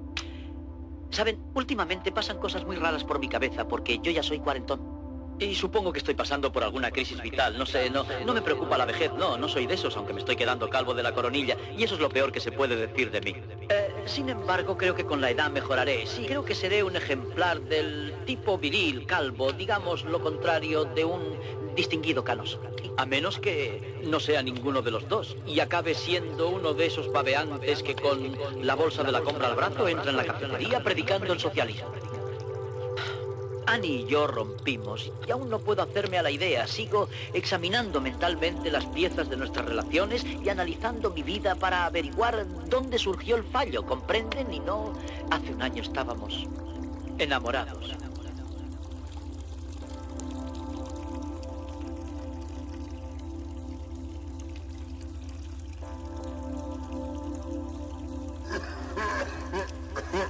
[1.08, 4.99] Saben, últimamente pasan cosas muy raras por mi cabeza porque yo ya soy cuarentón.
[5.40, 8.76] Y supongo que estoy pasando por alguna crisis vital, no sé, no, no me preocupa
[8.76, 11.56] la vejez, no, no soy de esos, aunque me estoy quedando calvo de la coronilla,
[11.76, 13.34] y eso es lo peor que se puede decir de mí.
[13.70, 17.58] Eh, sin embargo, creo que con la edad mejoraré, sí, creo que seré un ejemplar
[17.62, 21.38] del tipo viril, calvo, digamos lo contrario de un
[21.74, 22.60] distinguido canoso.
[22.98, 27.10] A menos que no sea ninguno de los dos y acabe siendo uno de esos
[27.10, 31.32] babeantes que con la bolsa de la compra al brazo entra en la cafetería predicando
[31.32, 31.88] el socialismo.
[33.70, 36.66] Annie y yo rompimos y aún no puedo hacerme a la idea.
[36.66, 42.98] Sigo examinando mentalmente las piezas de nuestras relaciones y analizando mi vida para averiguar dónde
[42.98, 43.86] surgió el fallo.
[43.86, 44.52] ¿Comprenden?
[44.52, 44.92] Y no,
[45.30, 46.48] hace un año estábamos
[47.18, 47.94] enamorados.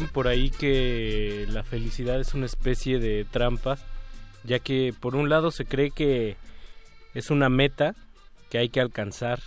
[0.00, 3.78] por ahí que la felicidad es una especie de trampa,
[4.44, 6.36] ya que por un lado se cree que
[7.14, 7.94] es una meta
[8.50, 9.40] que hay que alcanzar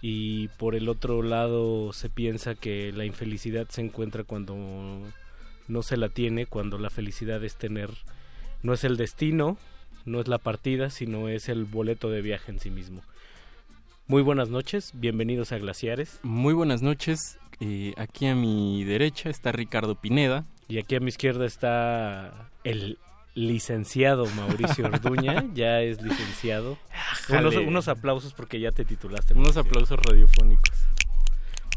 [0.00, 4.56] y por el otro lado se piensa que la infelicidad se encuentra cuando
[5.66, 7.90] no se la tiene, cuando la felicidad es tener,
[8.62, 9.58] no es el destino,
[10.04, 13.02] no es la partida, sino es el boleto de viaje en sí mismo.
[14.06, 16.18] Muy buenas noches, bienvenidos a Glaciares.
[16.22, 20.44] Muy buenas noches, eh, aquí a mi derecha está Ricardo Pineda.
[20.68, 22.98] Y aquí a mi izquierda está el
[23.34, 26.76] licenciado Mauricio Orduña, ya es licenciado.
[27.30, 29.34] Unos, unos aplausos porque ya te titulaste.
[29.34, 29.70] Unos Mauricio.
[29.70, 30.88] aplausos radiofónicos.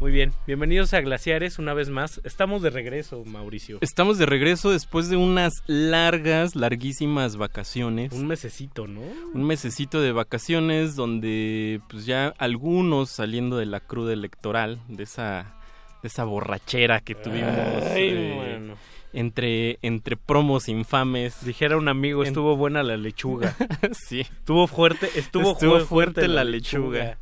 [0.02, 2.20] Muy bien, bienvenidos a Glaciares una vez más.
[2.24, 3.78] Estamos de regreso, Mauricio.
[3.82, 8.12] Estamos de regreso después de unas largas, larguísimas vacaciones.
[8.12, 9.00] Un mesecito, ¿no?
[9.32, 15.54] Un mesecito de vacaciones donde pues ya algunos saliendo de la cruda electoral, de esa,
[16.02, 17.50] de esa borrachera que tuvimos.
[17.90, 18.74] Ay, eh, bueno.
[19.12, 21.44] Entre, entre promos infames.
[21.44, 23.54] Dijera un amigo, estuvo buena la lechuga.
[23.92, 24.20] sí.
[24.20, 27.18] Estuvo fuerte, estuvo, Estuvo fuerte la lechuga.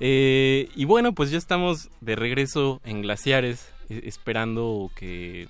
[0.00, 5.48] Eh, y bueno, pues ya estamos de regreso en Glaciares, eh, esperando que,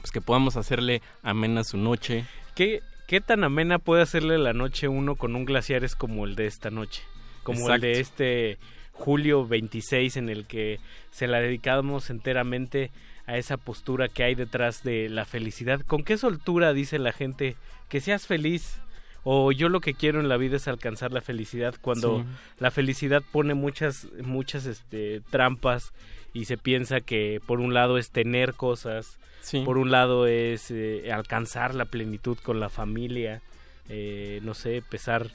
[0.00, 2.26] pues que podamos hacerle amena su noche.
[2.54, 6.46] ¿Qué, ¿Qué tan amena puede hacerle la noche uno con un Glaciares como el de
[6.46, 7.02] esta noche?
[7.42, 7.74] Como Exacto.
[7.74, 8.58] el de este
[8.94, 10.80] julio 26 en el que
[11.10, 12.90] se la dedicamos enteramente
[13.26, 15.80] a esa postura que hay detrás de la felicidad.
[15.82, 17.56] ¿Con qué soltura dice la gente
[17.88, 18.78] que seas feliz?
[19.26, 22.24] O yo lo que quiero en la vida es alcanzar la felicidad cuando Sí.
[22.58, 25.92] la felicidad pone muchas muchas este trampas
[26.34, 29.62] y se piensa que por un lado es tener cosas, Sí.
[29.64, 33.40] por un lado es eh, alcanzar la plenitud con la familia,
[33.88, 35.30] eh, no sé, pesar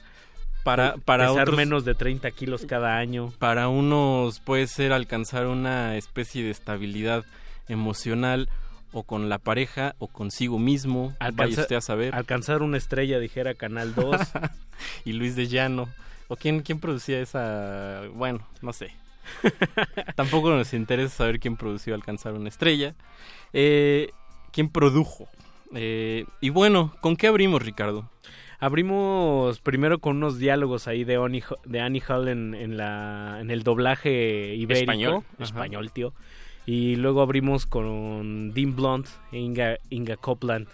[0.64, 3.32] Para, para pesar otros- menos de 30 kilos cada año.
[3.38, 7.24] Para unos puede ser alcanzar una especie de estabilidad
[7.68, 8.48] emocional
[8.92, 11.14] o con la pareja o consigo mismo.
[11.20, 12.14] Alcanza- usted a saber.
[12.14, 14.16] Alcanzar una estrella, dijera Canal 2.
[15.04, 15.88] y Luis de Llano.
[16.28, 18.02] ¿O quién, quién producía esa?
[18.14, 18.92] Bueno, no sé.
[20.16, 22.94] Tampoco nos interesa saber quién produció Alcanzar una estrella.
[23.52, 24.10] Eh,
[24.52, 25.28] ¿Quién produjo?
[25.74, 28.08] Eh, y bueno, ¿con qué abrimos, Ricardo?
[28.60, 33.50] Abrimos primero con unos diálogos ahí de, Oni- de Annie Hall en, en la, en
[33.50, 34.92] el doblaje ibérico.
[34.92, 35.44] Español, ajá.
[35.44, 36.12] Español, tío.
[36.66, 40.68] Y luego abrimos con Dean Blunt e Inga, Inga Copland.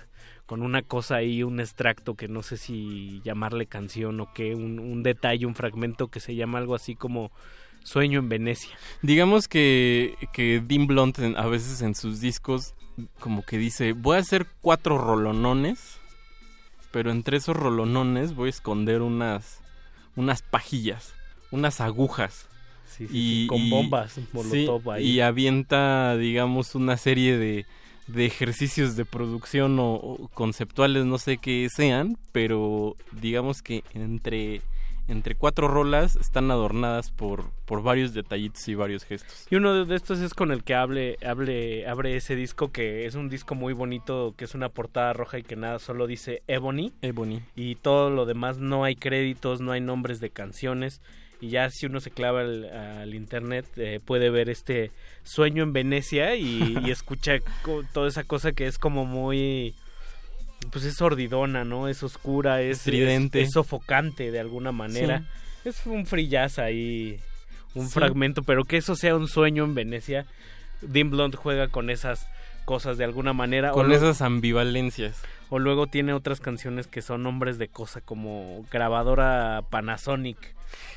[0.46, 4.78] Con una cosa ahí, un extracto que no sé si llamarle canción o qué, un,
[4.78, 7.32] un detalle, un fragmento que se llama algo así como
[7.82, 8.76] Sueño en Venecia.
[9.02, 12.74] Digamos que, que Dean Blunt a veces en sus discos
[13.18, 16.00] como que dice, voy a hacer cuatro rolonones,
[16.96, 19.60] pero entre esos rolonones voy a esconder unas,
[20.16, 21.12] unas pajillas,
[21.50, 22.46] unas agujas.
[22.88, 25.04] Sí, sí, sí, con bombas, molotov sí, ahí.
[25.04, 27.66] Y avienta, digamos, una serie de,
[28.06, 34.62] de ejercicios de producción o, o conceptuales, no sé qué sean, pero digamos que entre,
[35.08, 39.46] entre cuatro rolas están adornadas por, por varios detallitos y varios gestos.
[39.50, 43.14] Y uno de estos es con el que hable, hable, abre ese disco que es
[43.14, 46.92] un disco muy bonito, que es una portada roja y que nada, solo dice Ebony.
[47.02, 47.42] Ebony.
[47.54, 51.00] Y todo lo demás no hay créditos, no hay nombres de canciones.
[51.40, 54.90] Y ya si uno se clava al, al internet eh, puede ver este
[55.22, 57.34] sueño en Venecia y, y escucha
[57.92, 59.74] toda esa cosa que es como muy...
[60.70, 61.88] Pues es sordidona, ¿no?
[61.88, 62.78] Es oscura, es...
[62.78, 63.40] Estridente.
[63.42, 65.24] Es, es sofocante de alguna manera.
[65.64, 67.18] Es un free jazz ahí,
[67.74, 67.94] un Sí.
[67.94, 70.26] fragmento, pero que eso sea un sueño en Venecia.
[70.82, 72.28] Dean Blunt juega con esas
[72.64, 73.70] cosas de alguna manera.
[73.72, 75.22] Con esas ambivalencias.
[75.48, 80.38] O luego tiene otras canciones que son nombres de cosa, como grabadora Panasonic.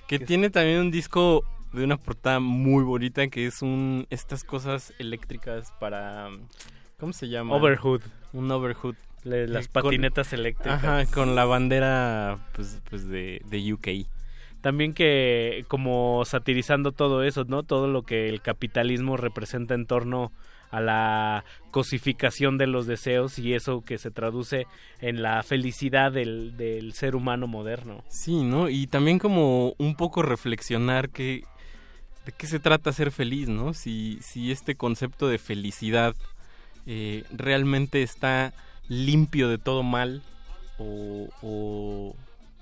[0.08, 1.44] Que tiene también un disco
[1.74, 6.30] de una portada muy bonita que es un estas cosas eléctricas para
[7.00, 7.56] ¿cómo se llama?
[7.56, 8.02] Overhood.
[8.34, 8.96] Un overhood.
[9.24, 10.84] Le- las Eh, con- patinetas eléctricas.
[10.84, 14.08] Ajá, con la bandera pues, pues de, de UK.
[14.62, 17.64] También que como satirizando todo eso, ¿no?
[17.64, 20.32] Todo lo que el capitalismo representa en torno
[20.72, 24.68] a la cosificación de los deseos y eso que se traduce
[25.00, 28.04] en la felicidad del, del ser humano moderno.
[28.10, 28.70] Sí, ¿no?
[28.70, 31.44] Y también como un poco reflexionar que
[32.26, 33.74] de qué se trata ser feliz, ¿no?
[33.74, 36.16] Si, si este concepto de felicidad
[36.86, 38.54] eh, realmente está
[38.90, 40.22] limpio de todo mal
[40.78, 42.16] o, o-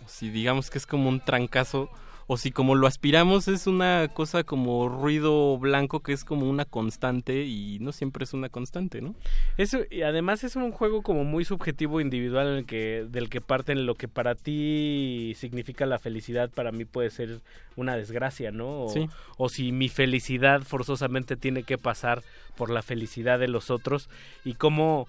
[0.06, 1.90] o si digamos que es como un trancazo
[2.30, 6.66] o si como lo aspiramos es una cosa como ruido blanco que es como una
[6.66, 9.16] constante y no siempre es una constante, ¿no?
[9.56, 13.40] Eso, y además es un juego como muy subjetivo, individual, en el que, del que
[13.40, 17.40] parten lo que para ti significa la felicidad, para mí puede ser
[17.78, 18.84] una desgracia, ¿no?
[18.84, 19.08] O, Sí.
[19.38, 22.24] o si mi felicidad forzosamente tiene que pasar
[22.58, 24.10] por la felicidad de los otros
[24.44, 25.08] y cómo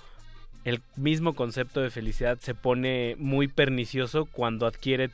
[0.65, 5.11] el mismo concepto de felicidad se pone muy pernicioso cuando adquiere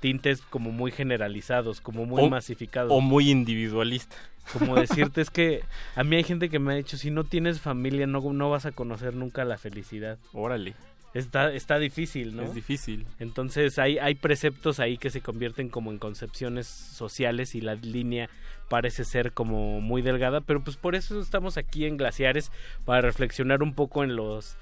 [0.00, 2.92] tintes como muy generalizados, como muy O- masificados.
[2.92, 4.16] O muy individualista.
[4.52, 5.62] Como decirte es que
[5.96, 8.64] a mí hay gente que me ha dicho, si no tienes familia no, no vas
[8.66, 10.18] a conocer nunca la felicidad.
[10.32, 10.74] Órale.
[11.14, 12.42] Está, está difícil, ¿no?
[12.42, 13.06] Es difícil.
[13.18, 18.28] Entonces hay, hay preceptos ahí que se convierten como en concepciones sociales y la línea
[18.68, 22.52] parece ser como muy delgada, pero pues por eso estamos aquí en Glaciares
[22.84, 24.56] para reflexionar un poco en los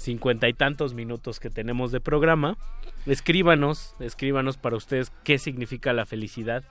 [0.00, 2.56] cincuenta y tantos minutos que tenemos de programa.
[3.04, 6.64] Escríbanos, escríbanos para ustedes qué significa la felicidad,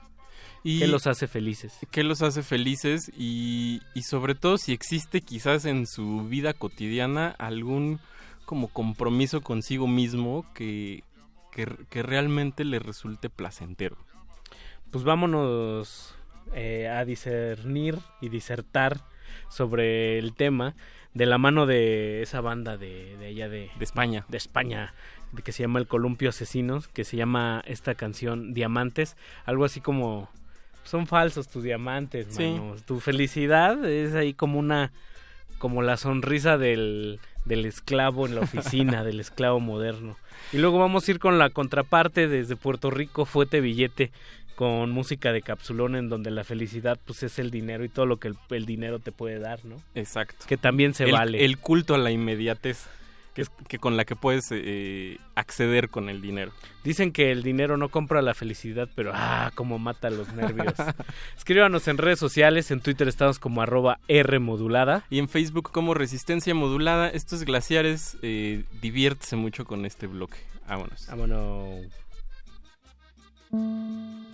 [0.62, 1.78] Y qué los hace felices.
[1.90, 3.10] ¿Qué los hace felices?
[3.16, 8.00] Y, y sobre todo si existe quizás en su vida cotidiana algún
[8.44, 11.04] como compromiso consigo mismo que,
[11.52, 13.96] que, que realmente le resulte placentero.
[14.90, 16.14] Pues vámonos
[16.54, 19.00] eh, a discernir y disertar
[19.48, 20.74] sobre el tema
[21.14, 24.24] de la mano de esa banda de, de allá de, de España.
[24.28, 24.94] De España,
[25.32, 29.80] de que se llama El Columpio Asesinos, que se llama esta canción Diamantes, algo así
[29.80, 30.28] como
[30.84, 32.58] son falsos tus diamantes, Sí.
[32.86, 34.92] Tu felicidad es ahí como una
[35.58, 40.16] como la sonrisa del, del esclavo en la oficina, del esclavo moderno.
[40.52, 44.10] Y luego vamos a ir con la contraparte desde Puerto Rico, Fuete Billete,
[44.60, 48.18] con música de capsulón en donde la felicidad pues es el dinero y todo lo
[48.18, 49.76] que el, el dinero te puede dar, ¿no?
[49.94, 50.44] Exacto.
[50.46, 51.46] Que también se el, vale.
[51.46, 52.84] El culto a la inmediatez,
[53.32, 56.52] que, es, que con la que puedes eh, acceder con el dinero.
[56.84, 60.74] Dicen que el dinero no compra la felicidad, pero ah, cómo mata los nervios.
[61.38, 65.06] Escríbanos en redes sociales, en Twitter estamos como arroba R modulada.
[65.08, 67.08] Y en Facebook como Resistencia Modulada.
[67.08, 70.36] Estos glaciares, eh, diviértese mucho con este bloque.
[70.68, 71.06] Vámonos.
[71.08, 72.09] Vámonos.
[73.52, 74.30] うん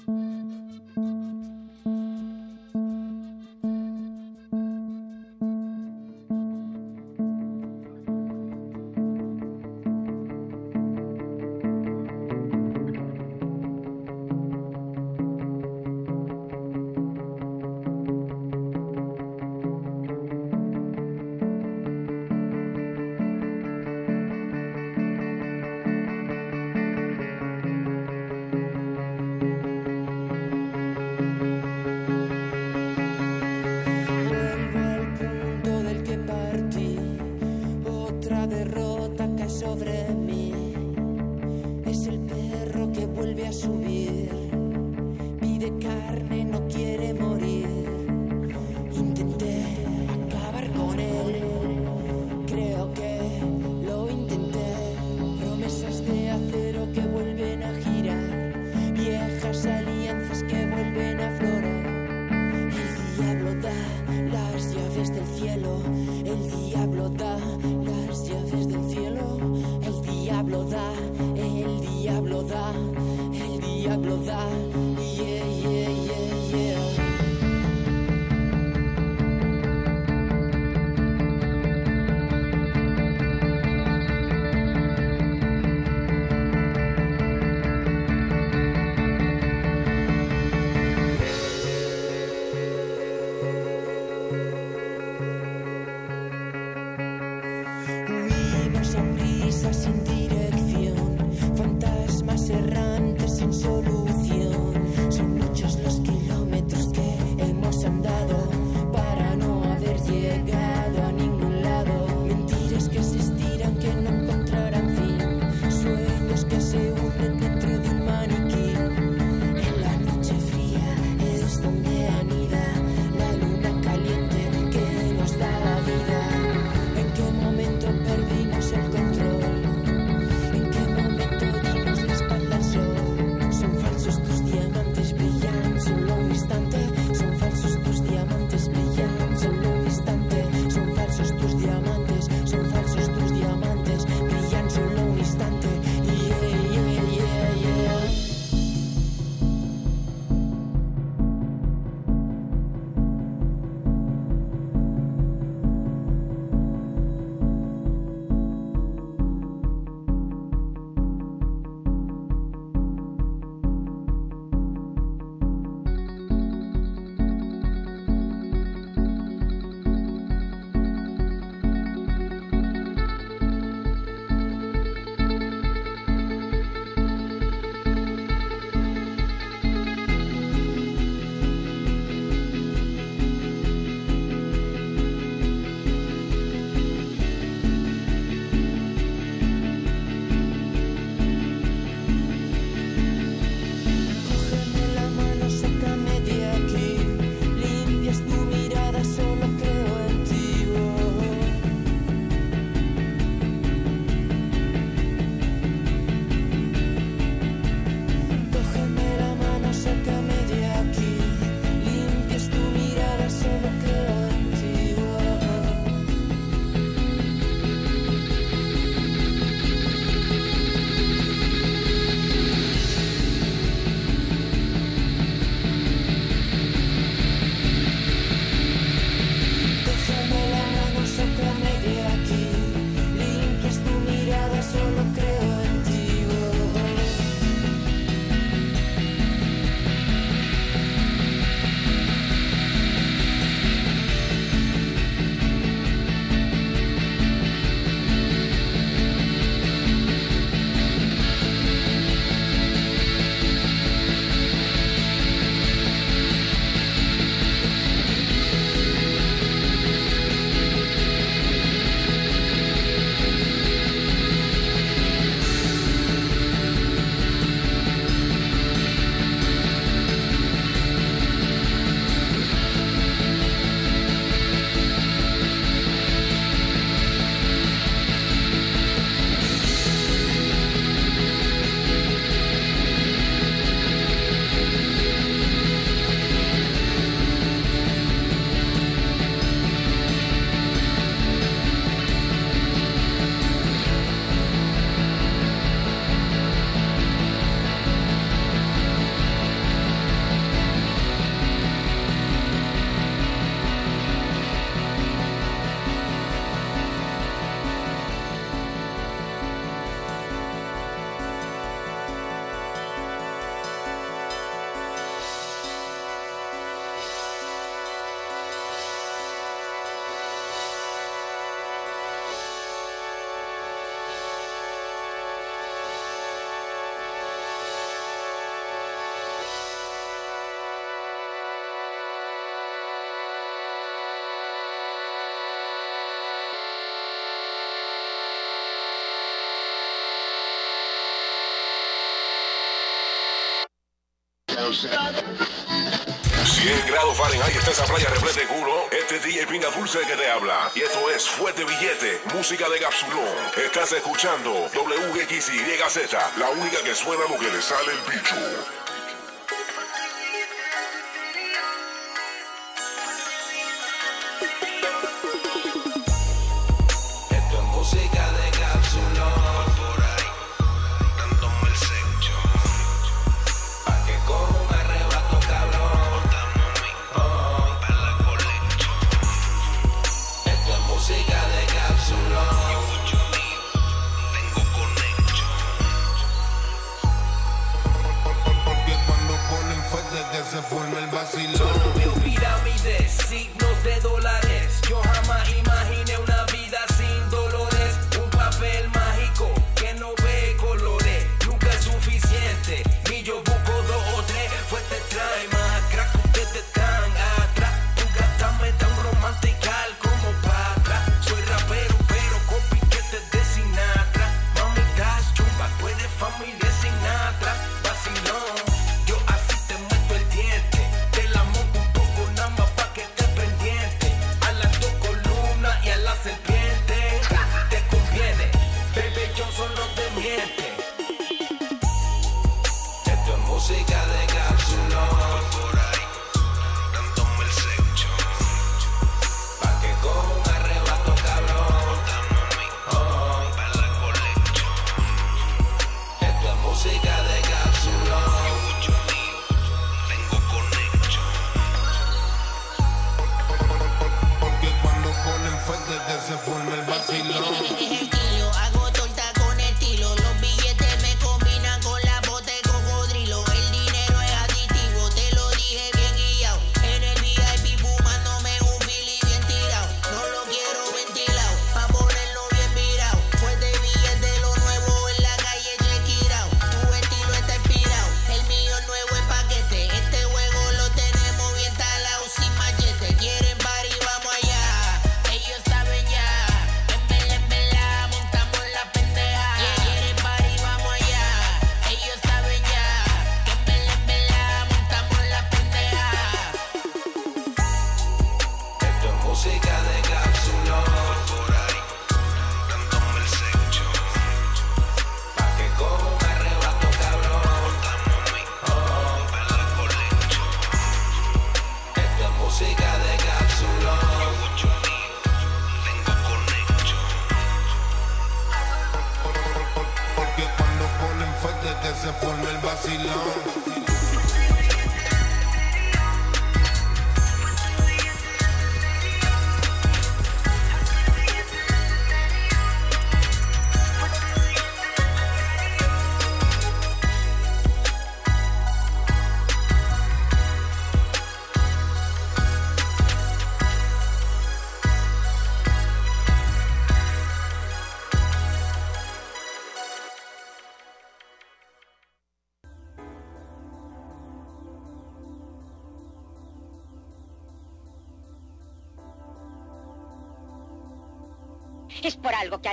[347.16, 350.70] Desde esa playa repleta de culo, este DJ Pinga Dulce que te habla.
[350.74, 353.24] Y esto es Fuerte Billete, música de Gapsulón.
[353.56, 358.75] Estás escuchando WXYZ, la única que suena lo que le sale el bicho.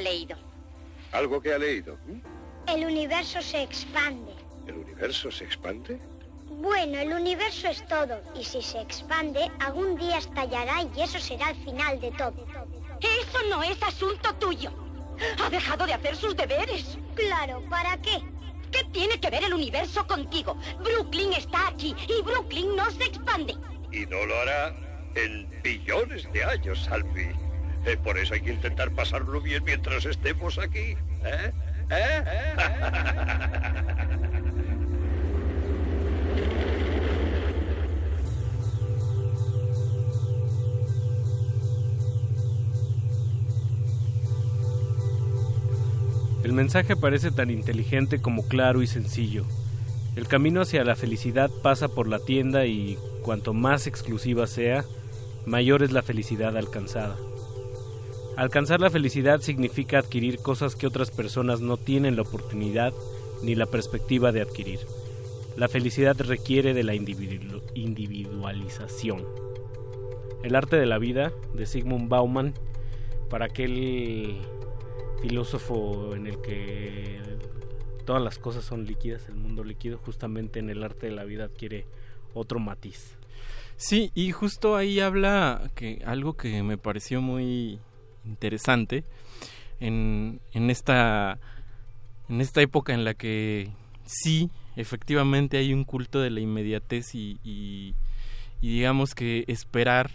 [0.04, 0.36] Leído.
[1.12, 1.98] Algo que ha leído.
[2.68, 4.34] El universo se expande.
[4.68, 6.00] ¿El universo se expande?
[6.50, 11.50] Bueno, el universo es todo, y si se expande, algún día estallará y eso será
[11.50, 12.46] el final de todo.
[13.00, 14.72] Eso no es asunto tuyo.
[15.44, 16.98] Ha dejado de hacer sus deberes.
[17.16, 18.22] Claro, ¿para qué?
[18.72, 20.58] ¿Qué tiene que ver el universo contigo?
[20.80, 23.56] Brooklyn está aquí y Brooklyn no se expande.
[23.92, 24.74] Y no lo hará
[25.16, 27.30] en billones de años, Salvi.
[27.86, 30.96] Eh, por eso hay que intentar pasarlo bien mientras estemos aquí.
[31.26, 31.52] ¿Eh?
[46.44, 49.46] El mensaje parece tan inteligente como claro y sencillo.
[50.16, 54.84] El camino hacia la felicidad pasa por la tienda y cuanto más exclusiva sea,
[55.46, 57.16] mayor es la felicidad alcanzada.
[58.36, 62.94] Alcanzar la felicidad significa adquirir cosas que otras personas no tienen la oportunidad
[63.44, 64.80] ni la perspectiva de adquirir.
[65.56, 69.24] La felicidad requiere de la individu- individualización.
[70.44, 72.54] El arte de la vida de Sigmund Bauman,
[73.30, 74.38] para aquel
[75.22, 77.20] filósofo en el que
[78.06, 81.46] todas las cosas son líquidas, el mundo líquido, justamente en el arte de la vida
[81.46, 81.86] adquiere
[82.34, 83.16] otro matiz.
[83.78, 87.80] Sí, y justo ahí habla que algo que me pareció muy
[88.26, 89.04] interesante
[89.80, 91.40] en, en esta
[92.30, 93.70] en esta época en la que
[94.06, 97.96] sí, efectivamente hay un culto de la inmediatez y, y,
[98.62, 100.10] digamos que esperar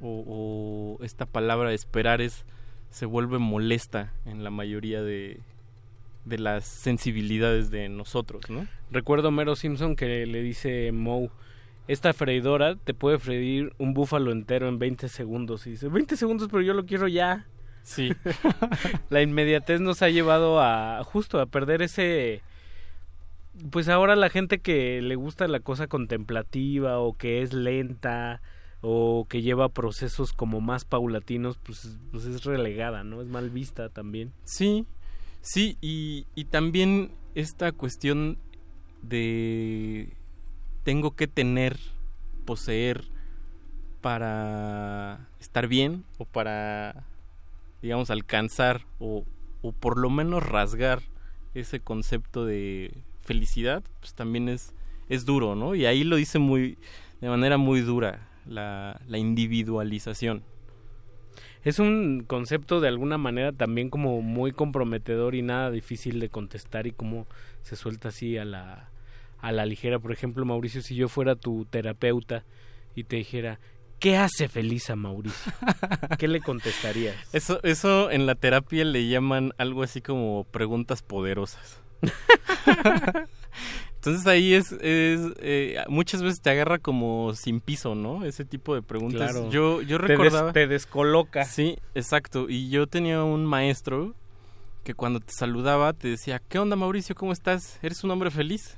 [0.00, 2.44] o, esta palabra esperar es
[2.90, 5.40] se vuelve molesta en la mayoría de,
[6.26, 8.66] de las sensibilidades de nosotros, ¿no?
[8.90, 11.30] Recuerdo Mero Simpson que le dice Moe,
[11.88, 15.66] esta freidora te puede freír un búfalo entero en 20 segundos.
[15.66, 17.46] Y dice, 20 segundos, pero yo lo quiero ya.
[17.82, 18.12] Sí.
[19.10, 22.42] la inmediatez nos ha llevado a justo a perder ese...
[23.70, 28.40] Pues ahora la gente que le gusta la cosa contemplativa o que es lenta
[28.80, 33.20] o que lleva procesos como más paulatinos, pues, pues es relegada, ¿no?
[33.20, 34.32] Es mal vista también.
[34.44, 34.86] Sí,
[35.42, 38.38] sí, y, y también esta cuestión
[39.02, 40.16] de
[40.82, 41.78] tengo que tener,
[42.44, 43.04] poseer
[44.00, 47.04] para estar bien o para,
[47.80, 49.24] digamos, alcanzar o,
[49.62, 51.02] o por lo menos rasgar
[51.54, 54.74] ese concepto de felicidad, pues también es,
[55.08, 55.74] es duro, ¿no?
[55.74, 56.78] Y ahí lo dice muy,
[57.20, 60.42] de manera muy dura, la, la individualización.
[61.64, 66.88] Es un concepto de alguna manera también como muy comprometedor y nada difícil de contestar
[66.88, 67.28] y cómo
[67.62, 68.90] se suelta así a la,
[69.42, 69.98] a la ligera.
[69.98, 72.44] Por ejemplo, Mauricio, si yo fuera tu terapeuta
[72.94, 73.60] y te dijera,
[73.98, 75.52] ¿qué hace feliz a Mauricio?
[76.18, 77.14] ¿Qué le contestarías?
[77.34, 81.80] Eso, eso en la terapia le llaman algo así como preguntas poderosas.
[83.96, 88.24] Entonces ahí es, es eh, muchas veces te agarra como sin piso, ¿no?
[88.24, 89.30] Ese tipo de preguntas.
[89.30, 89.48] Claro.
[89.50, 90.52] Yo, yo Te des- recordaba...
[90.52, 91.44] te descoloca.
[91.44, 92.46] Sí, exacto.
[92.48, 94.14] Y yo tenía un maestro
[94.82, 97.14] que cuando te saludaba te decía, ¿qué onda Mauricio?
[97.14, 97.78] ¿Cómo estás?
[97.82, 98.76] ¿Eres un hombre feliz?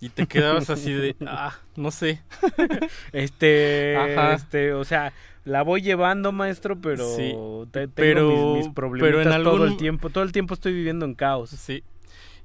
[0.00, 2.22] Y te quedabas así de, ah, no sé.
[3.12, 4.34] Este, Ajá.
[4.34, 5.12] este, o sea,
[5.44, 7.34] la voy llevando, maestro, pero Sí,
[7.70, 10.10] te- tengo pero- mis, mis problemitas pero en todo el tiempo.
[10.10, 11.50] Todo el tiempo estoy viviendo en caos.
[11.50, 11.82] Sí.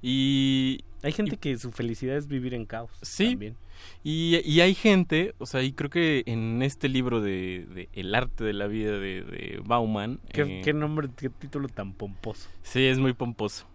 [0.02, 2.92] Y hay gente que su felicidad es vivir en caos.
[3.02, 3.32] Sí.
[3.32, 3.56] también.
[4.04, 8.14] Y, y hay gente, o sea, y creo que en este libro de, de El
[8.14, 10.20] arte de la vida de, de Bauman...
[10.34, 12.50] ¿Qué, eh, qué nombre, qué título tan pomposo.
[12.62, 13.66] Sí, es muy pomposo.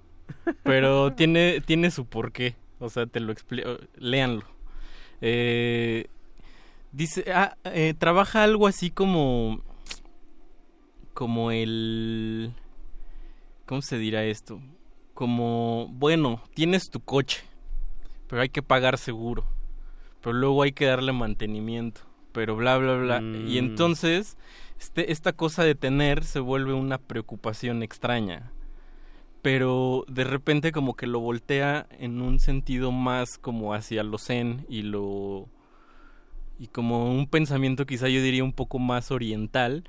[0.63, 2.55] Pero tiene, tiene su porqué.
[2.85, 3.79] O sea, te lo explico.
[3.97, 4.45] Léanlo.
[5.21, 6.07] Eh,
[6.93, 9.61] dice, ah, eh, trabaja algo así como.
[11.15, 12.53] Como el.
[13.67, 14.61] ¿Cómo se dirá esto?
[15.15, 17.43] Como, bueno, tienes tu coche,
[18.29, 19.45] pero hay que pagar seguro.
[20.21, 22.03] Pero luego hay que darle mantenimiento.
[22.33, 23.19] Pero bla, bla, bla.
[23.21, 23.23] Y
[23.55, 23.65] Mm.
[23.65, 24.37] entonces,
[24.79, 28.51] este, esta cosa de tener se vuelve una preocupación extraña
[29.45, 34.65] pero de repente como que lo voltea en un sentido más como hacia lo zen
[34.71, 35.51] y lo
[36.59, 39.85] y como un pensamiento quizá yo diría un poco más oriental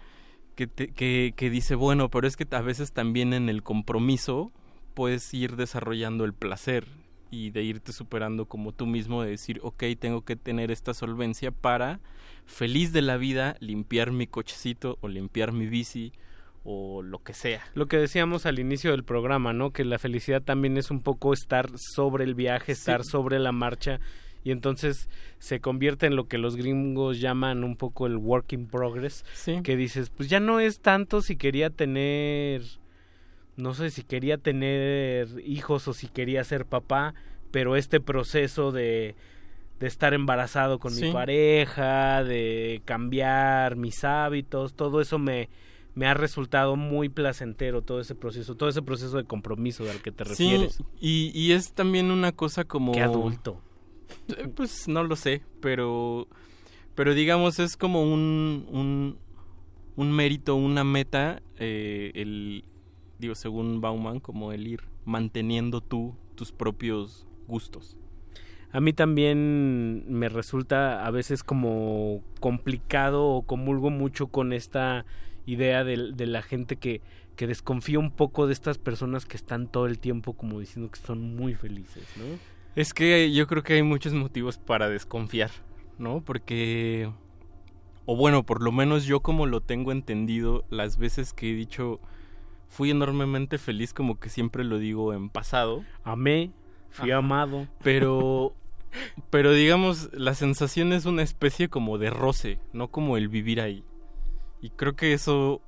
[0.55, 4.51] que, te- que, que dice bueno pero es que a veces también en el compromiso
[4.93, 6.85] puedes ir desarrollando el placer
[7.31, 11.51] y de irte superando como tú mismo de decir ok tengo que tener esta solvencia
[11.51, 12.01] para
[12.45, 16.11] feliz de la vida limpiar mi cochecito o limpiar mi bici
[16.67, 19.71] o lo que sea Lo que decíamos al inicio del programa, ¿no?
[19.71, 23.11] Que la felicidad también es un poco estar sobre el viaje, estar Sí.
[23.11, 23.99] sobre la marcha
[24.43, 25.07] y entonces
[25.39, 29.61] se convierte en lo que los gringos llaman un poco el work in progress, Sí.
[29.63, 32.61] que dices, pues ya no es tanto si quería tener
[33.57, 37.13] no sé si quería tener hijos o si quería ser papá,
[37.51, 39.15] pero este proceso de
[39.79, 41.05] de estar embarazado con Sí.
[41.05, 45.49] mi pareja, de cambiar mis hábitos, todo eso me
[45.95, 50.11] me ha resultado muy placentero todo ese proceso, todo ese proceso de compromiso al que
[50.11, 50.75] te refieres.
[50.75, 52.91] Sí, y, y es también una cosa como...
[52.91, 53.61] Qué adulto.
[54.27, 56.27] Eh, Pues no lo sé, pero...
[56.95, 59.17] Pero digamos, es como un, un,
[59.97, 62.63] un mérito, una meta, eh, el,
[63.19, 67.97] digo, según Bauman, como el ir manteniendo tú tus propios gustos.
[68.71, 75.05] A mí también me resulta a veces como complicado o comulgo mucho con esta
[75.45, 77.01] idea de, de la gente que,
[77.35, 80.99] que desconfía un poco de estas personas que están todo el tiempo como diciendo que
[80.99, 82.23] son muy felices, ¿no?
[82.75, 85.51] Es que yo creo que hay muchos motivos para desconfiar,
[85.97, 86.21] ¿no?
[86.21, 87.09] Porque,
[88.05, 91.99] o bueno, por lo menos yo como lo tengo entendido, las veces que he dicho
[92.67, 95.85] fui enormemente feliz, como que siempre lo digo en pasado.
[96.03, 96.51] Amé,
[96.89, 97.67] fui amado.
[97.81, 98.53] Pero,
[99.29, 103.85] pero digamos, la sensación es una especie como de roce, no como el vivir ahí.
[104.65, 105.61] Y creo que eso,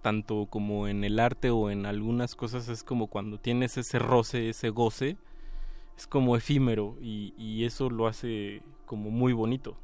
[0.00, 4.48] tanto como en el arte o en algunas cosas, es como cuando tienes ese roce,
[4.48, 5.16] ese goce,
[5.96, 9.76] es como efímero y, y eso lo hace como muy bonito.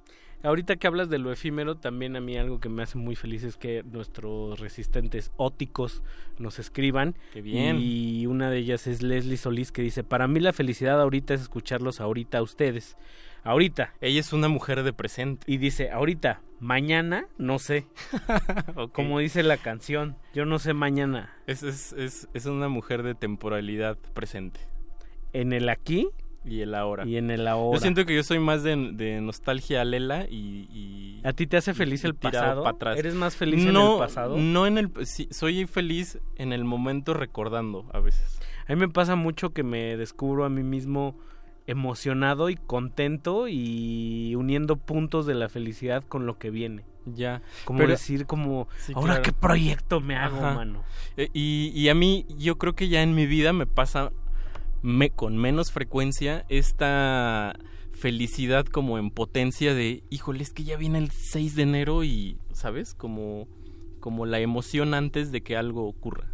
[0.45, 3.43] Ahorita que hablas de lo efímero, también a mí algo que me hace muy feliz
[3.43, 6.05] es que nuestros resistentes óticos
[6.39, 7.17] nos escriban.
[7.33, 7.79] Qué bien.
[7.81, 11.41] Y una de ellas es Leslie Solís que dice, para mí la felicidad ahorita es
[11.41, 12.97] escucharlos ahorita a ustedes.
[13.43, 13.95] Ahorita.
[14.01, 15.51] Ella es una mujer de presente.
[15.51, 17.87] Y dice, ahorita, mañana, no sé.
[18.77, 18.93] Ok.
[18.93, 21.35] Como dice la canción, yo no sé mañana.
[21.47, 24.61] Es, es, es, es una mujer de temporalidad presente.
[25.33, 26.09] En el aquí
[26.45, 27.05] Y el ahora.
[27.07, 27.77] y en el ahora.
[27.77, 31.57] Yo siento que yo soy más de, de nostalgia lela y, y- ¿A ti te
[31.57, 32.63] hace feliz y el pasado?
[32.63, 32.99] pa' atrás.
[32.99, 34.37] ¿Eres más feliz en el pasado?
[34.37, 34.91] No en el...
[35.07, 38.39] Sí, soy feliz en el momento recordando a veces.
[38.69, 41.19] A mí me pasa mucho que me descubro a mí mismo
[41.67, 46.85] emocionado y contento y uniendo puntos de la felicidad con lo que viene.
[47.07, 47.43] Ya.
[47.65, 49.23] Como Pero- decir como, Sí, ahora claro.
[49.23, 50.55] qué proyecto me hago, Ajá.
[50.55, 50.83] mano.
[51.17, 54.13] Eh, y, y a mí, yo creo que ya en mi vida me pasa
[54.83, 57.57] me, con menos frecuencia esta
[57.93, 62.39] felicidad como en potencia de, híjole, es que ya viene el 6 de enero y,
[62.53, 62.95] ¿sabes?
[62.95, 63.49] Como,
[64.01, 66.33] como la emoción antes de que algo ocurra.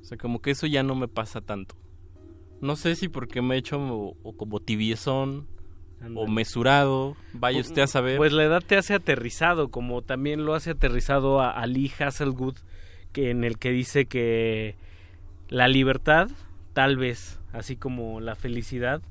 [0.00, 1.74] O sea, como que eso ya no me pasa tanto.
[2.64, 5.46] No sé si porque me he hecho o, o como tibiezón
[6.14, 8.16] o mesurado, vaya usted a saber.
[8.16, 12.56] Pues la edad te hace aterrizado, como también lo hace aterrizado a, a Lee Hasselwood,
[13.12, 14.76] que en el que dice que
[15.48, 16.30] la libertad,
[16.72, 19.02] tal vez, así como la felicidad,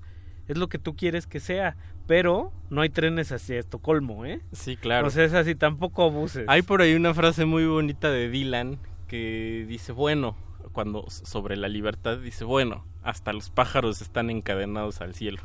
[0.47, 4.41] es lo que tú quieres que sea, pero no hay trenes hacia Estocolmo, ¿eh?
[4.51, 5.07] Sí, claro.
[5.07, 6.45] O sea, es así, tampoco abuses.
[6.47, 10.35] Hay por ahí una frase muy bonita de Dylan que dice, bueno,
[10.73, 15.41] cuando sobre la libertad dice, bueno, hasta los pájaros están encadenados al cielo.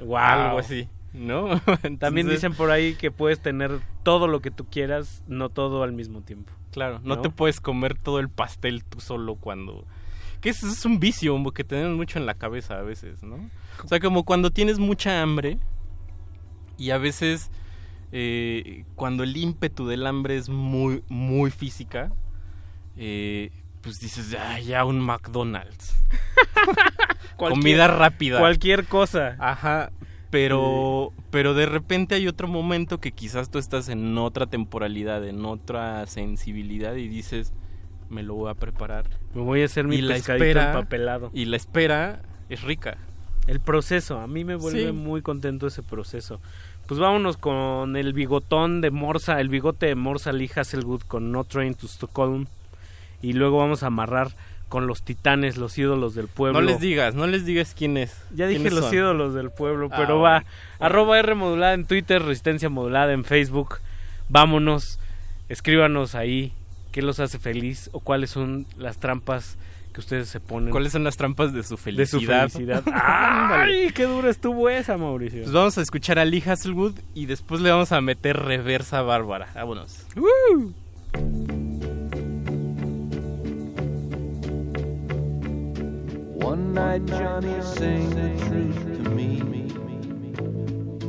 [0.00, 0.16] Wow.
[0.16, 1.60] Algo así, ¿no?
[2.00, 5.92] También dicen por ahí que puedes tener todo lo que tú quieras, no todo al
[5.92, 6.52] mismo tiempo.
[6.72, 7.22] Claro, no, ¿no?
[7.22, 9.84] te puedes comer todo el pastel tú solo cuando...
[10.40, 13.48] Que eso es un vicio que tenemos mucho en la cabeza a veces, ¿no?
[13.82, 15.58] O sea, como cuando tienes mucha hambre
[16.76, 17.50] y a veces
[18.12, 22.12] eh, cuando el ímpetu del hambre es muy, muy física,
[22.96, 23.50] eh,
[23.84, 25.94] pues dices, ah, ya un McDonald's.
[27.36, 28.38] Comida rápida.
[28.40, 29.36] Cualquier cosa.
[29.38, 29.90] Ajá.
[30.30, 35.44] Pero, pero de repente hay otro momento que quizás tú estás en otra temporalidad, en
[35.44, 37.52] otra sensibilidad y dices,
[38.08, 39.04] me lo voy a preparar.
[39.32, 41.30] Me voy a hacer mi y la pescadito espera, empapelado.
[41.32, 42.98] Y la espera es rica.
[43.46, 44.92] El proceso, a mí me vuelve Sí.
[44.92, 46.40] muy contento ese proceso.
[46.88, 51.44] Pues vámonos con el bigotón de Morsa, el bigote de Morsa Lee Hasselwood con No
[51.44, 52.46] Train to Stockholm.
[53.24, 54.32] Y luego vamos a amarrar
[54.68, 56.60] con los titanes, los ídolos del pueblo.
[56.60, 58.16] No les digas, no les digas quién es.
[58.34, 58.94] Ya dije los son.
[58.94, 60.40] ídolos del pueblo, Ah, pero va.
[60.40, 60.46] bueno.
[60.80, 63.76] Arroba R modulada en Twitter, Resistencia modulada en Facebook.
[64.28, 64.98] Vámonos,
[65.48, 66.52] escríbanos ahí
[66.92, 69.56] qué los hace feliz o cuáles son las trampas
[69.92, 70.70] que ustedes se ponen.
[70.70, 72.48] ¿Cuáles son las trampas de su de felicidad?
[72.48, 72.82] su felicidad.
[72.92, 75.42] ¡Ay, qué dura estuvo esa, Mauricio!
[75.42, 79.02] Pues vamos a escuchar a Lee Hasselwood y después le vamos a meter reversa a
[79.02, 79.48] Bárbara.
[79.54, 80.04] Vámonos.
[86.44, 89.40] One night Johnny sang the truth to me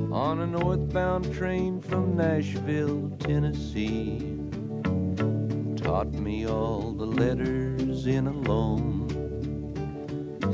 [0.10, 4.38] on a northbound train from Nashville, Tennessee.
[5.76, 9.10] Taught me all the letters in a loan.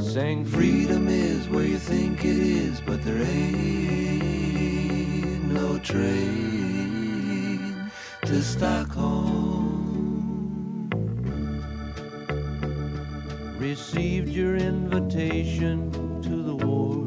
[0.01, 4.24] Sang freedom is where you think it is, but there ain't
[5.53, 7.92] no train
[8.26, 9.61] to Stockholm.
[13.62, 15.92] Received your invitation
[16.24, 16.98] to the war.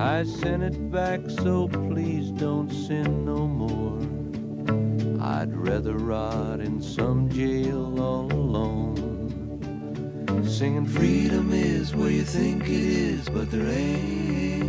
[0.00, 3.98] I sent it back, so please don't send no more.
[5.20, 8.94] I'd rather rot in some jail all alone.
[10.46, 14.62] Singing freedom is where you think it is, but there ain't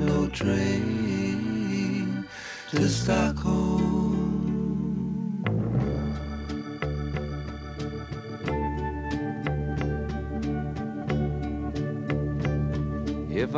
[0.00, 2.26] no train
[2.70, 4.09] to Stockholm.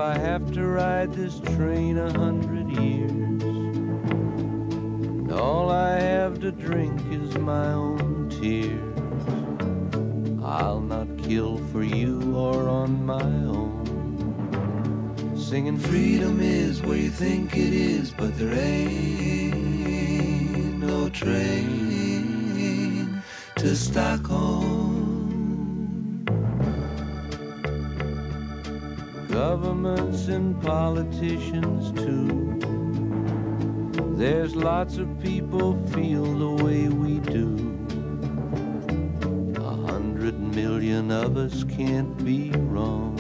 [0.03, 7.01] I have to ride this train a hundred years, and all I have to drink
[7.13, 8.99] is my own tears,
[10.45, 13.87] I'll not kill for you or on my own.
[15.37, 19.55] Singing freedom is where you think it is, but there ain't
[20.81, 23.23] no train
[23.55, 24.92] to Stockholm.
[29.63, 32.59] Governments and politicians too.
[34.17, 37.55] There's lots of people feel the way we do.
[39.61, 43.17] A hundred million of us can't be wrong.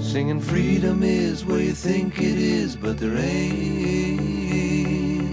[0.00, 4.22] Singing freedom is where you think it is, but there ain't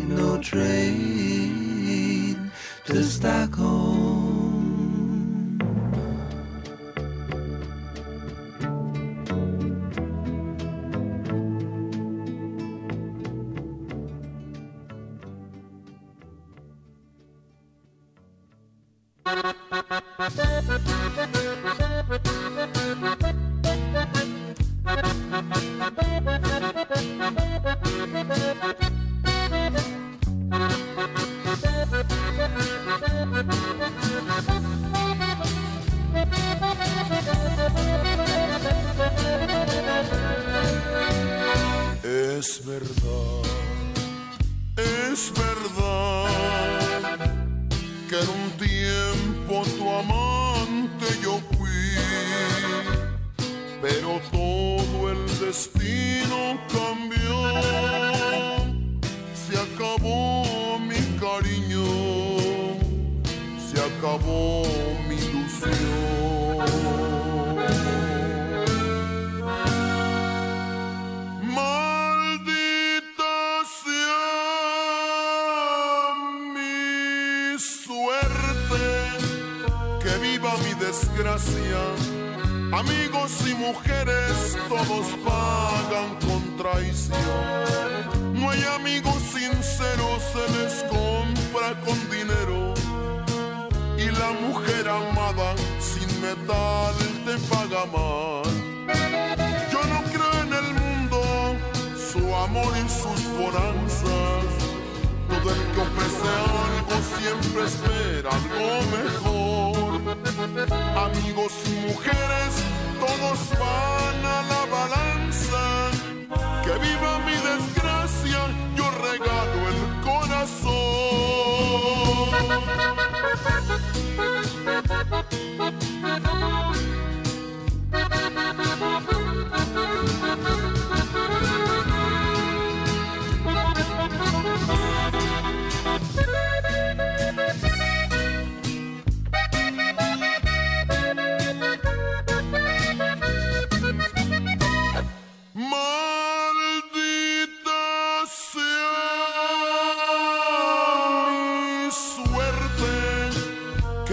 [0.10, 1.72] no train
[2.84, 4.03] to Stockholm.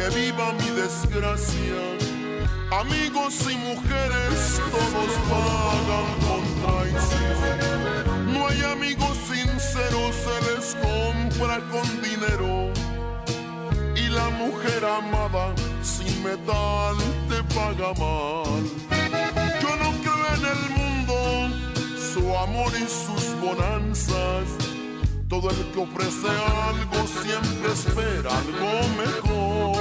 [0.01, 1.81] Que viva mi desgracia.
[2.71, 8.33] Amigos y mujeres, todos pagan con traición.
[8.33, 12.73] No hay amigos sinceros, se les compra con dinero.
[13.95, 16.97] Y la mujer amada sin metal
[17.29, 18.63] te paga mal.
[19.63, 21.17] Yo no creo en el mundo,
[22.13, 24.47] su amor y sus bonanzas.
[25.29, 26.29] Todo el que ofrece
[26.71, 28.73] algo siempre espera algo
[29.03, 29.80] mejor.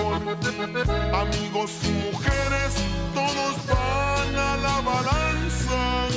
[1.14, 2.74] Amigos y mujeres,
[3.14, 6.08] todos van a la balanza.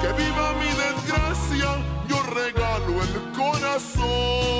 [0.00, 1.68] Que viva mi desgracia,
[2.08, 3.28] yo regalo el
[3.98, 4.57] You're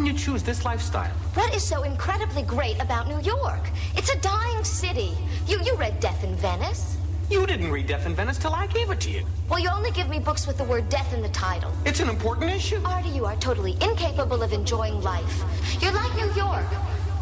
[0.00, 1.12] can you choose this lifestyle?
[1.34, 3.60] What is so incredibly great about New York?
[3.98, 5.12] It's a dying city.
[5.46, 6.96] You you read Death in Venice?
[7.28, 9.26] You didn't read Death in Venice till I gave it to you.
[9.50, 11.70] Well, you only give me books with the word death in the title.
[11.84, 12.80] It's an important issue.
[12.82, 15.44] Artie, you are totally incapable of enjoying life.
[15.82, 16.70] You're like New York.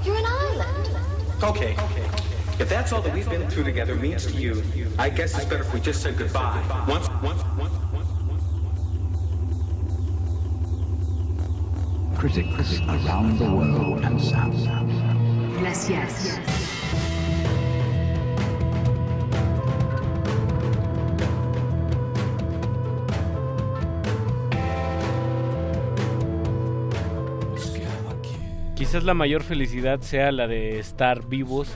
[0.05, 0.97] You're an island.
[1.43, 1.73] Okay.
[1.73, 2.09] okay.
[2.61, 4.63] If that's all that we've been through together means to you,
[5.01, 6.63] I guess it's better if we just said goodbye.
[6.87, 7.88] Once, once, once.
[12.19, 14.53] Critics around the world and south.
[15.61, 16.41] Gracias.
[28.75, 31.69] Quizás la mayor felicidad sea la de estar vivos,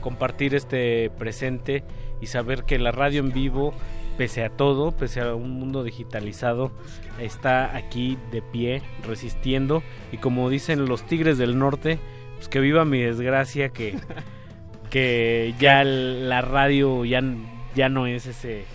[0.00, 1.84] compartir este presente
[2.22, 3.74] y saber que la radio en vivo,
[4.20, 6.70] pese a todo, pese a un mundo digitalizado,
[7.18, 9.82] está aquí de pie, resistiendo.
[10.12, 11.98] Y como dicen los Tigres del Norte,
[12.36, 13.98] pues que viva mi desgracia, que,
[14.90, 17.22] que ya la radio ya,
[17.74, 18.66] ya no es ese,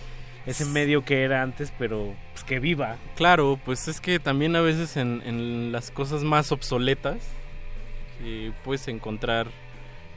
[0.46, 2.96] ese medio que era antes, pero pues que viva.
[3.14, 7.18] Claro, pues es que también a veces en, en las cosas más obsoletas
[8.24, 9.46] eh, puedes encontrar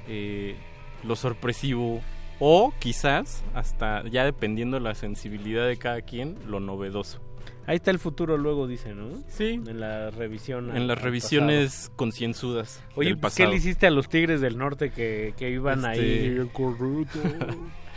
[0.08, 0.56] eh,
[1.04, 2.02] lo sorpresivo
[2.40, 7.20] o quizás hasta ya dependiendo de la sensibilidad de cada quien, lo novedoso.
[7.68, 9.10] Ahí está el futuro luego, dice, ¿no?
[9.28, 9.62] Sí.
[9.68, 10.76] En la revisión.
[10.76, 12.84] En las revisiones concienzudas.
[12.96, 15.90] Oye, del pues, ¿qué le hiciste a los Tigres del Norte que, que iban Este,
[15.90, 16.30] ahí?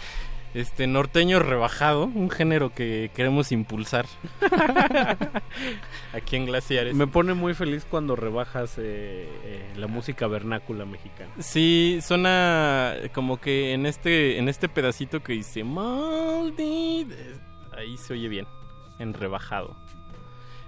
[0.55, 4.05] Este norteño rebajado, un género que queremos impulsar
[6.13, 6.95] aquí en Glaciares.
[6.95, 11.31] Me pone muy feliz cuando rebajas eh, eh, la música vernácula mexicana.
[11.39, 17.15] Sí, suena como que en este en este pedacito que dice maldito,
[17.75, 18.47] ahí se oye bien,
[18.99, 19.75] en rebajado.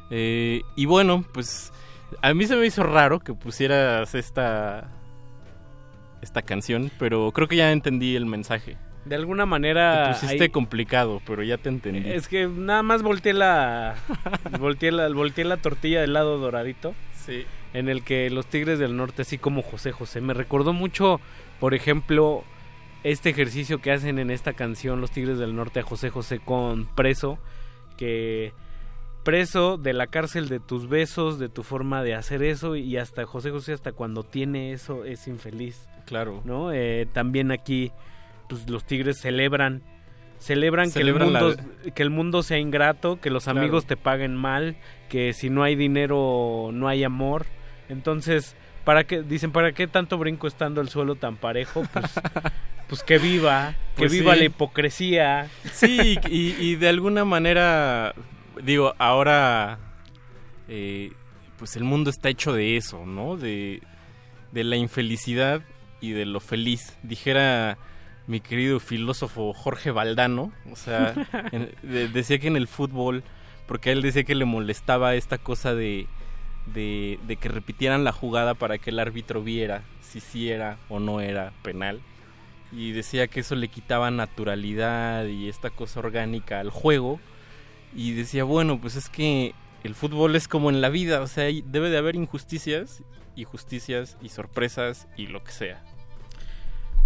[0.08, 1.74] Eh, y bueno, pues
[2.22, 4.90] a mí se me hizo raro que pusieras esta
[6.22, 8.78] esta canción, pero creo que ya entendí el mensaje.
[9.04, 10.04] De alguna manera...
[10.06, 12.08] Te pusiste ahí- complicado, pero ya te entendí.
[12.08, 13.96] Es que nada más volteé la,
[14.58, 16.94] volteé la, volteé la tortilla del lado doradito.
[17.14, 17.44] Sí.
[17.72, 21.20] En el que los Tigres del Norte, así como José José, me recordó mucho,
[21.60, 22.44] por ejemplo,
[23.02, 26.86] este ejercicio que hacen en esta canción los Tigres del Norte a José José con
[26.94, 27.38] Preso,
[27.96, 28.52] que
[29.24, 33.24] preso de la cárcel de tus besos, de tu forma de hacer eso y hasta
[33.24, 35.88] José José hasta cuando tiene eso es infeliz.
[36.06, 36.42] Claro.
[36.44, 36.72] ¿No?
[36.72, 37.90] Eh, también aquí
[38.48, 39.82] pues los Tigres celebran
[40.38, 43.60] celebran Celebran que el mundo la- que el mundo sea ingrato, que los Claro.
[43.60, 44.76] amigos te paguen mal,
[45.08, 47.46] que si no hay dinero no hay amor.
[47.88, 51.84] Entonces, ¿para qué dicen para qué tanto brinco estando el suelo tan parejo?
[51.92, 52.04] Pues
[52.88, 54.40] pues que viva, que Pues viva sí.
[54.40, 55.48] la hipocresía.
[55.72, 58.14] Sí, y, y de alguna manera,
[58.62, 59.78] digo, ahora,
[60.68, 61.10] eh,
[61.58, 63.36] pues el mundo está hecho de eso, ¿no?
[63.36, 63.80] De,
[64.52, 65.62] de la infelicidad
[66.02, 66.98] y de lo feliz.
[67.02, 67.78] Dijera
[68.26, 71.14] mi querido filósofo Jorge Valdano, o sea,
[71.82, 73.22] decía que en el fútbol,
[73.66, 76.06] porque él decía que le molestaba esta cosa de,
[76.66, 81.00] de, de que repitieran la jugada para que el árbitro viera si sí era o
[81.00, 82.00] no era penal.
[82.72, 87.20] Y decía que eso le quitaba naturalidad y esta cosa orgánica al juego.
[87.94, 89.54] Y decía bueno pues es que
[89.84, 93.04] el fútbol es como en la vida o sea debe de haber injusticias
[93.36, 95.84] y justicias y sorpresas y lo que sea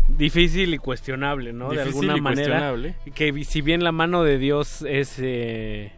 [0.08, 1.68] Difícil y cuestionable, ¿no?
[1.70, 2.70] de alguna y manera.
[2.72, 2.94] cuestionable.
[3.14, 5.16] Que si bien la mano de Dios es...
[5.18, 5.92] eh,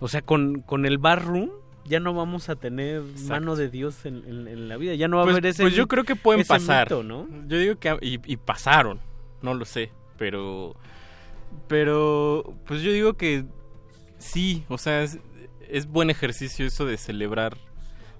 [0.00, 1.50] o sea, con, con el barroom
[1.84, 4.94] ya no vamos a tener mano de Dios en, en- en la vida.
[4.94, 5.62] Ya no va pues, a haber ese...
[5.62, 7.26] pues yo creo que pueden pasar mito, ¿no?
[7.48, 9.00] yo digo que y, y pasaron
[9.42, 10.76] no lo sé pero
[11.66, 13.44] pero pues yo digo que
[14.18, 15.18] sí o sea es,
[15.68, 17.56] es buen ejercicio eso de celebrar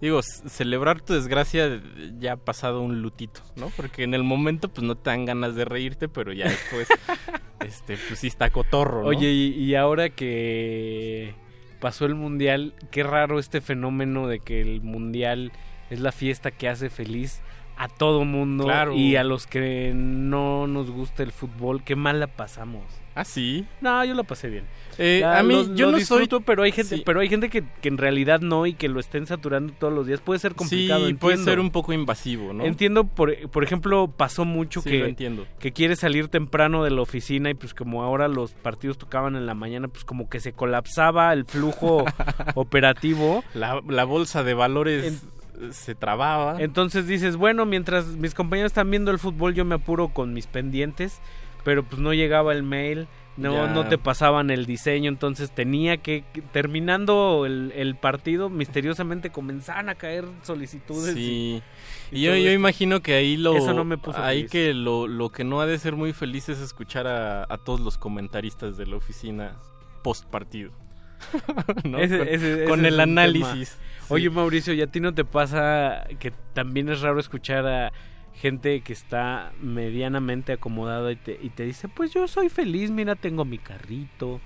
[0.01, 1.81] digo celebrar tu desgracia
[2.19, 5.55] ya ha pasado un lutito no porque en el momento pues no te dan ganas
[5.55, 6.89] de reírte pero ya después
[7.61, 9.09] este pues sí está cotorro ¿no?
[9.09, 11.35] Oye, y, y ahora que
[11.81, 15.51] pasó el mundial, qué raro este fenómeno de que el mundial
[15.89, 17.41] es la fiesta que hace feliz
[17.83, 18.95] a todo mundo Claro.
[18.95, 22.85] y a los que no nos gusta el fútbol, qué mal la pasamos.
[23.15, 23.67] ¿Ah, sí?
[23.81, 24.65] No, yo la pasé bien.
[24.99, 26.45] Eh, Ya a mí, lo- yo lo no disfruto, soy...
[26.47, 27.03] pero hay gente, Sí.
[27.05, 30.07] pero hay gente que, que en realidad no y que lo estén saturando todos los
[30.07, 30.21] días.
[30.21, 31.07] Puede ser complicado.
[31.09, 32.65] Sí, puede ser un poco invasivo, ¿no?
[32.65, 35.47] Entiendo, por, por ejemplo, pasó mucho Sí, que, entiendo.
[35.59, 39.45] que quieres salir temprano de la oficina y pues como ahora los partidos tocaban en
[39.47, 42.05] la mañana, pues como que se colapsaba el flujo
[42.55, 43.43] operativo.
[43.55, 45.25] La, la bolsa de valores
[45.71, 46.61] se trababa.
[46.61, 50.47] Entonces dices, bueno, mientras mis compañeros están viendo el fútbol, yo me apuro con mis
[50.47, 51.21] pendientes,
[51.65, 53.07] pero pues no llegaba el mail,
[53.37, 53.73] no, Ya.
[53.73, 59.95] no te pasaban el diseño, entonces tenía que, terminando el, el partido, misteriosamente comenzaban a
[59.95, 61.15] caer solicitudes.
[61.15, 61.63] Sí.
[62.11, 64.51] y- Y yo, yo imagino que ahí lo Eso no me puso ahí feliz.
[64.51, 67.81] que lo, lo que no ha de ser muy feliz es escuchar a, a todos
[67.81, 69.57] los comentaristas de la oficina
[70.03, 70.73] post partido.
[71.85, 71.99] ¿no?
[71.99, 73.79] Ese- con, ese- con ese el análisis.
[74.09, 77.93] Oye, Mauricio, ¿y a ti no te pasa que también es raro escuchar a
[78.35, 83.15] gente que está medianamente acomodada y te, y te dice, pues yo soy feliz, mira,
[83.15, 84.41] tengo mi carrito,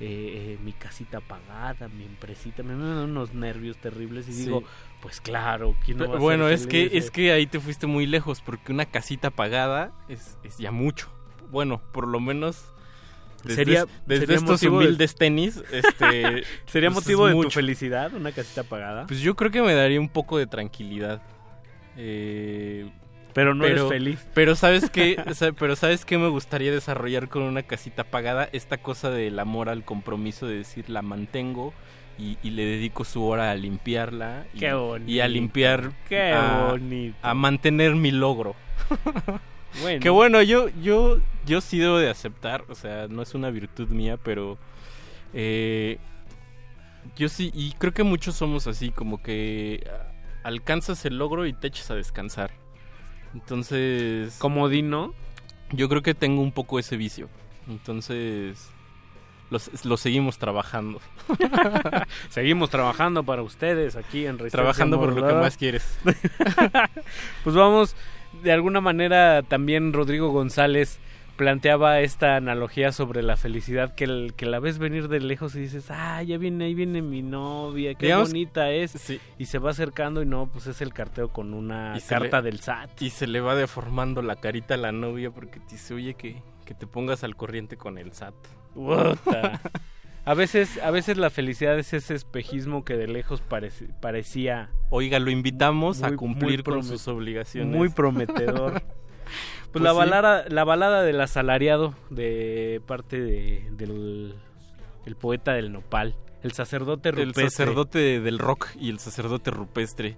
[0.00, 4.44] eh, eh, mi casita pagada, mi empresita, me dan unos nervios terribles y Sí.
[4.44, 4.62] digo,
[5.00, 7.86] pues claro, ¿quién no va a ser bueno, es que es que ahí te fuiste
[7.88, 11.08] muy lejos porque una casita pagada es, es ya mucho.
[11.50, 12.62] Bueno, por lo menos
[13.48, 17.50] desde, Sería- desde sería estos motivo de- humildes tenis, este ¿Sería pues, motivo de tu
[17.50, 19.06] felicidad una casita pagada?
[19.06, 21.20] Pues yo creo que me daría un poco de tranquilidad.
[21.96, 22.88] Eh,
[23.32, 24.24] Pero no eres feliz.
[24.34, 24.90] Pero sabes
[25.34, 29.68] sea, pero sabes qué me gustaría desarrollar con una casita pagada esta cosa del amor
[29.68, 31.72] al compromiso de decir la mantengo
[32.18, 35.10] y, y le dedico su hora a limpiarla y, Qué bonito.
[35.10, 37.16] y a limpiar Qué a, bonito.
[37.22, 38.54] a mantener mi logro.
[39.80, 40.00] Bueno.
[40.00, 43.88] Que bueno, yo, yo, yo sí debo de aceptar, o sea, no es una virtud
[43.88, 44.58] mía, pero
[45.34, 45.98] eh,
[47.16, 49.86] yo sí, y creo que muchos somos así, como que
[50.42, 52.52] alcanzas el logro y te echas a descansar.
[53.34, 54.36] Entonces...
[54.38, 55.14] Comodino.
[55.70, 57.28] Yo creo que tengo un poco ese vicio.
[57.68, 58.70] Entonces...
[59.84, 61.00] Lo seguimos trabajando.
[62.28, 65.98] Seguimos trabajando para ustedes aquí en Resistencia Trabajando por lo que más quieres.
[67.44, 67.96] pues vamos,
[68.42, 70.98] de alguna manera también Rodrigo González
[71.36, 75.60] planteaba esta analogía sobre la felicidad que, el- que la ves venir de lejos y
[75.60, 79.08] dices, ah, ya viene, ahí viene mi novia, qué Digamos- bonita es.
[79.38, 82.50] Y se va acercando y no, pues es el carteo con una Y carta le-
[82.50, 83.02] del SAT.
[83.02, 86.42] Y se le va deformando la carita a la novia porque te dice, oye, que,
[86.64, 88.34] que te pongas al corriente con el SAT.
[90.28, 95.18] A veces, a veces la felicidad es ese espejismo que de lejos parece- parecía Oiga,
[95.18, 97.74] lo invitamos a cumplir con sus obligaciones.
[97.74, 97.88] Muy
[98.68, 98.72] prometedor.
[98.82, 98.84] Pues,
[99.72, 99.96] Pues la, sí.
[99.96, 104.34] balada, la balada del asalariado de parte de- del
[105.06, 107.48] el poeta del nopal, el sacerdote El rupestre.
[107.50, 110.16] sacerdote del rock y el sacerdote rupestre.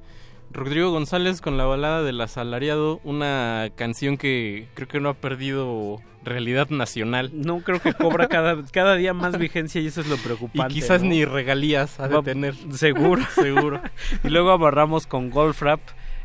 [0.52, 6.00] Rodrigo González con la balada del asalariado, una canción que creo que no ha perdido
[6.24, 7.30] realidad nacional.
[7.32, 10.74] No creo que cobra cada, cada día más vigencia y eso es lo Y preocupante.
[10.74, 11.10] quizás ¿no?
[11.10, 12.54] ni regalías ha de Va- tener.
[12.72, 13.22] Seguro.
[13.34, 13.80] Seguro.
[14.24, 15.80] y luego abarramos con Golf Rap,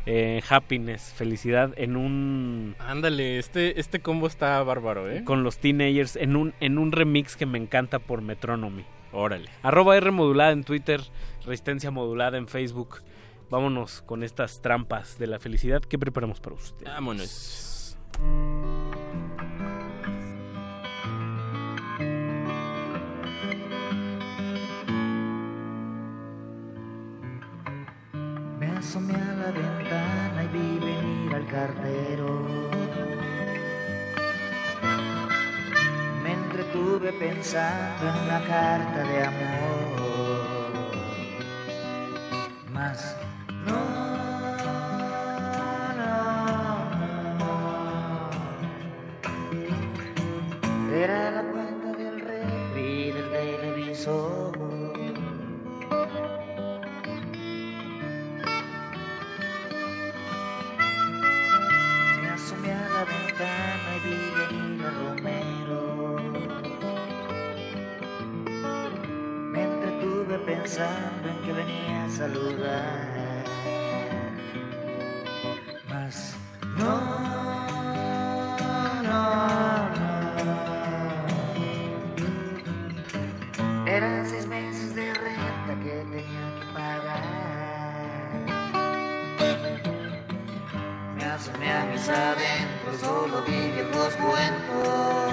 [0.06, 2.74] eh, Happiness, felicidad, en un...
[2.80, 5.22] Ándale, este, este combo está bárbaro, ¿eh?
[5.24, 8.84] Con los teenagers, en un, en un remix que me encanta por Metronomy.
[9.12, 9.48] Órale.
[9.62, 11.00] Arroba R modulada en Twitter,
[11.44, 13.02] Resistencia modulada en Facebook.
[13.48, 16.84] Vámonos con estas trampas de la felicidad que preparamos para usted.
[16.86, 17.96] Vámonos.
[28.58, 32.48] Me asomé a la ventana y vi venir al cartero.
[36.24, 39.86] Me entretuve pensando en una carta de amor.
[42.72, 43.16] Mas
[51.06, 54.58] Era la cuenta del refri del televisor.
[62.20, 65.80] Me asomé a la ventana y vi venir a Romero.
[69.52, 73.44] Me entretuve pensando en que venía a saludar.
[75.88, 76.36] Mas
[76.76, 77.55] no,
[92.06, 95.28] asomé a mis adentros, solo vi viejos cuentos.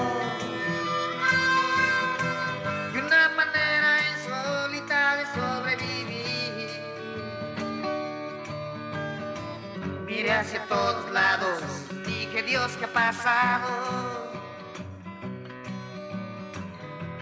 [2.94, 6.70] Y una manera insólita de sobrevivir.
[10.06, 11.64] Miré hacia todos lados,
[12.06, 14.32] dije Dios, ¿qué ha pasado?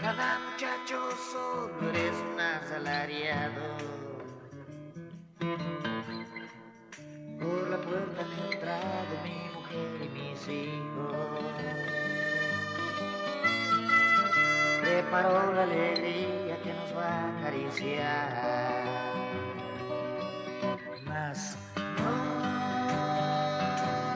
[0.02, 3.82] Cada muchacho solo eres un asalariado.
[7.42, 11.42] Por la puerta han entrado mi mujer y mis hijos.
[14.82, 18.84] Preparó la alegría que nos va a acariciar.
[21.04, 21.58] Mas
[21.98, 22.14] no,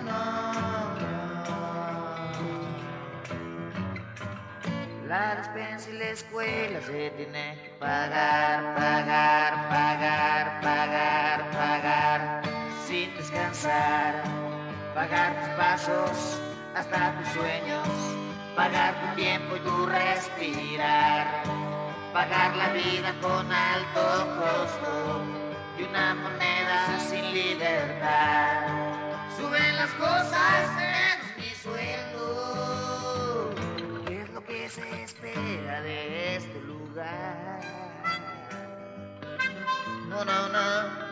[0.03, 0.21] no,
[0.99, 1.15] no.
[5.07, 10.74] La despensa y la escuela se tiene que pagar, pagar, pagar, pagar,
[13.63, 16.39] Pagar tus pasos
[16.75, 17.87] hasta tus sueños,
[18.53, 21.43] pagar tu tiempo y tu respirar.
[22.11, 25.21] Pagar la vida con alto costo
[25.79, 28.67] y una moneda sin libertad.
[29.37, 32.25] Suben las cosas menos mi sueldo.
[34.05, 37.61] ¿Qué es lo que se espera de este lugar?
[40.09, 40.49] No, no.
[40.49, 41.04] No,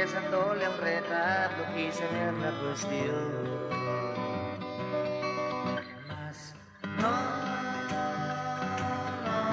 [0.00, 0.76] Rezándole a un
[1.74, 3.58] quise ver la cuestión.
[6.06, 6.54] Mas
[7.00, 7.10] no,
[9.26, 9.52] no.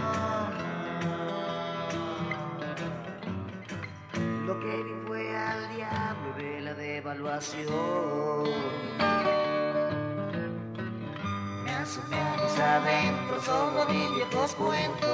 [4.45, 8.43] Lo que vi fue al diablo de la devaluación.
[11.63, 15.04] Me asomé a mis adentros, solo vi viejos cuentos.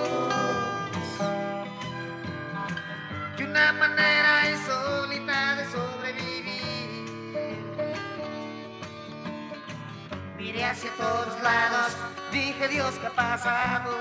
[10.81, 11.95] Hacia todos lados,
[12.31, 13.91] dije Dios, ¿qué ha pasado?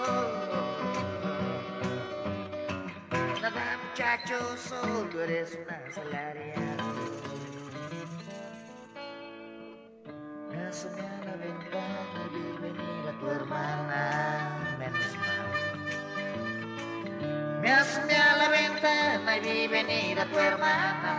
[3.43, 6.85] Nada muchacho, solo eres una asalariada.
[10.51, 15.49] Me asomé a la ventana y vi venir a tu hermana, menos mal.
[17.61, 21.10] Me asomé a la ventana y vi venir a tu hermana.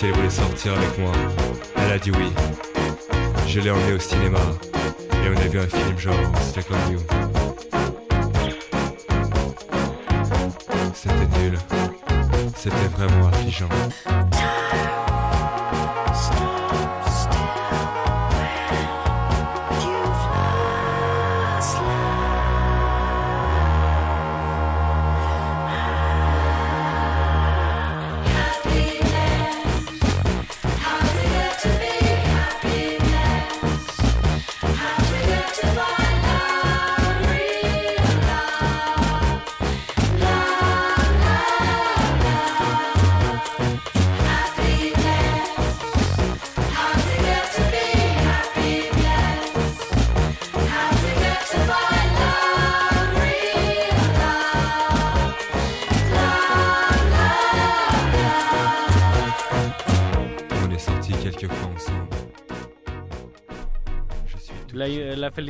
[0.00, 1.12] Si elle voulait sortir avec moi.
[1.76, 2.32] Elle a dit oui.
[3.46, 4.38] Je l'ai emmenée au cinéma
[5.12, 7.29] et on a vu un film genre Stick on You.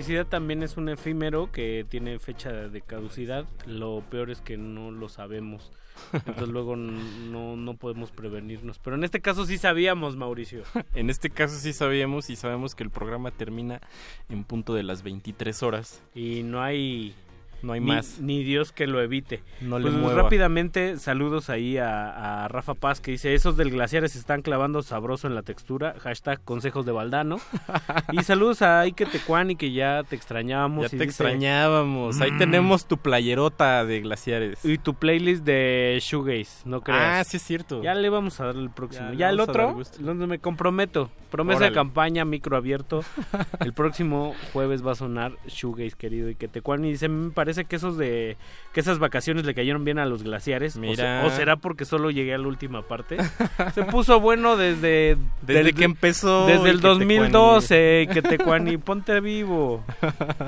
[0.00, 3.44] La felicidad también es un efímero que tiene fecha de caducidad.
[3.66, 5.70] Lo peor es que no lo sabemos.
[6.14, 8.78] Entonces luego no, no podemos prevenirnos.
[8.78, 10.62] Pero en este caso sí sabíamos, Mauricio.
[10.94, 13.82] En este caso sí sabíamos y sabemos que el programa termina
[14.30, 16.02] en punto de las 23 horas.
[16.14, 17.14] Y no hay...
[17.62, 18.18] No hay ni, más.
[18.20, 19.42] Ni Dios que lo evite.
[19.60, 20.22] No le Pues mueva.
[20.22, 24.82] rápidamente, saludos ahí a, a Rafa Paz que dice, esos del glaciar se están clavando
[24.82, 25.94] sabroso en la textura.
[26.00, 27.36] Hashtag consejos de Valdano.
[28.12, 30.84] y saludos a Ike Tecuani que ya te extrañábamos.
[30.84, 32.20] Ya te dice, extrañábamos.
[32.20, 32.38] Ahí "Mm".
[32.38, 34.64] tenemos tu playerota de glaciares.
[34.64, 37.00] Y tu playlist de Shoegaze, no creas.
[37.20, 37.82] Ah, sí es cierto.
[37.82, 39.12] Ya le vamos a dar el próximo.
[39.12, 41.10] Ya el otro, donde me comprometo.
[41.30, 41.70] Promesa Órale.
[41.70, 43.04] de campaña, micro abierto.
[43.60, 46.28] el próximo jueves va a sonar Shoegaze, querido.
[46.34, 48.36] Te y dice, me parece que esos de
[48.72, 50.76] que esas vacaciones le cayeron bien a los glaciares.
[50.76, 51.24] O se- Mira.
[51.26, 53.16] O, será porque solo llegué a la última parte.
[53.74, 55.16] Se puso bueno desde...
[55.42, 57.14] Desde del- que empezó Desde el Iquetecuani.
[57.16, 59.84] 2012, que Tecuani, ponte vivo.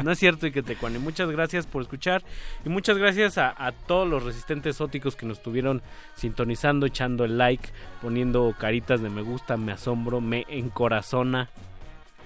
[0.04, 0.98] No es cierto, y que Tecuani.
[1.00, 2.22] Muchas gracias por escuchar
[2.64, 5.82] y muchas gracias a, a todos los resistentes óticos que nos estuvieron
[6.14, 11.48] sintonizando, echando el like, poniendo caritas de me gusta, me asombro, me encorazona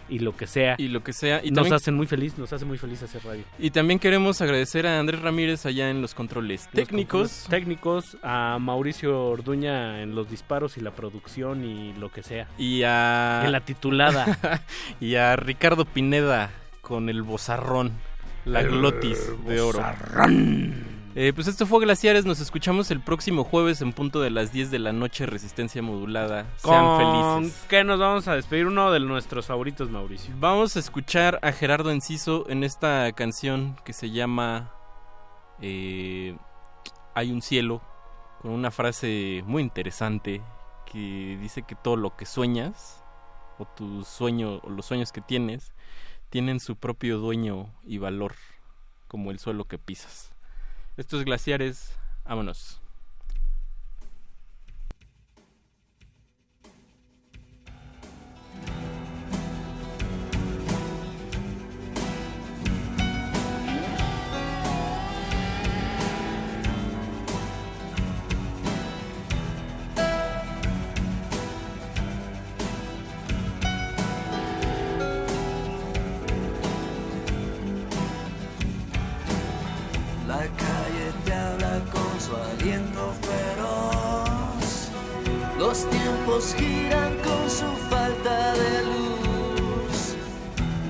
[0.08, 0.74] y lo que sea.
[0.78, 1.40] Y lo que sea.
[1.42, 3.42] Y nos también- hacen muy feliz, nos hace muy feliz hacer radio.
[3.58, 7.30] Y también queremos agradecer a Andrés Ramírez allá en los controles técnicos.
[7.42, 12.46] Controles técnicos, a Mauricio Orduña en los disparos y la producción y lo que sea.
[12.58, 13.42] Y a...
[13.44, 14.38] En la titulada.
[15.00, 17.92] y a Ricardo Pineda con el bozarrón,
[18.44, 19.78] la El glotis de oro.
[19.78, 20.95] bozarrón.
[21.18, 24.70] Eh, pues esto fue Glaciares, nos escuchamos el próximo jueves en punto de las 10
[24.70, 26.44] de la noche, resistencia modulada.
[26.56, 27.66] Sean ¿Con felices.
[27.70, 28.66] qué nos vamos a despedir?
[28.66, 30.34] Uno de nuestros favoritos, Mauricio.
[30.38, 34.74] Vamos a escuchar a Gerardo Enciso en esta canción que se llama
[35.62, 36.36] eh,
[37.14, 37.80] Hay un cielo,
[38.42, 40.42] con una frase muy interesante
[40.84, 43.02] que dice que todo lo que sueñas,
[43.58, 45.72] o tu sueño, o los sueños que tienes,
[46.28, 48.34] tienen su propio dueño y valor,
[49.08, 50.35] como el suelo que pisas.
[50.96, 51.92] Estos glaciares,
[52.24, 52.85] vámonos.
[85.76, 90.16] Los tiempos giran con su falta de luz.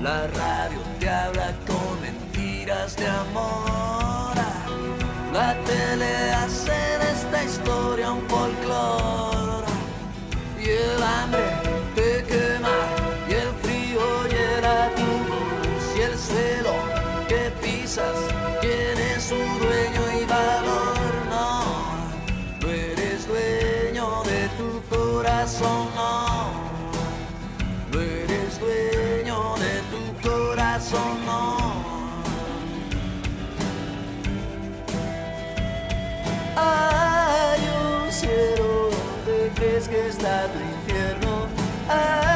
[0.01, 4.33] La radio te habla con mentiras de amor.
[5.33, 9.67] La tele hace de esta historia un folclore.
[10.57, 11.49] Y el hambre
[11.93, 12.79] te quema
[13.27, 16.75] y el frío hiera tu luz y el suelo
[17.27, 18.15] que pisas
[30.77, 31.57] corazón, no.
[36.55, 38.89] Hay un cielo
[39.25, 41.47] donde crees que está tu infierno.
[41.89, 42.26] Hay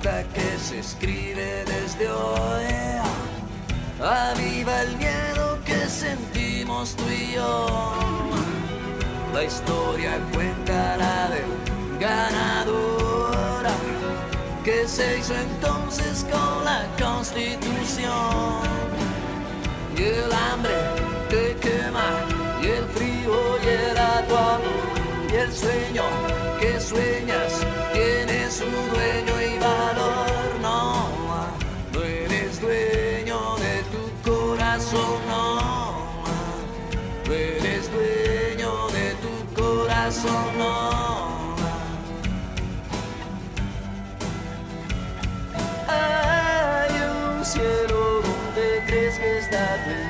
[0.00, 2.64] que se escribe desde hoy
[4.02, 7.92] aviva el miedo que sentimos tú y yo.
[9.34, 13.66] La historia cuenta la del ganador
[14.64, 18.62] que se hizo entonces con la constitución.
[19.98, 20.72] Y el hambre
[21.28, 22.10] te quema
[22.62, 24.90] y el frío hiera tu amor
[25.30, 26.04] y el sueño
[26.58, 29.39] que sueñas tiene su dueño
[40.22, 41.56] corazón, no.
[45.88, 50.09] Hay un cielo donde crees que está tu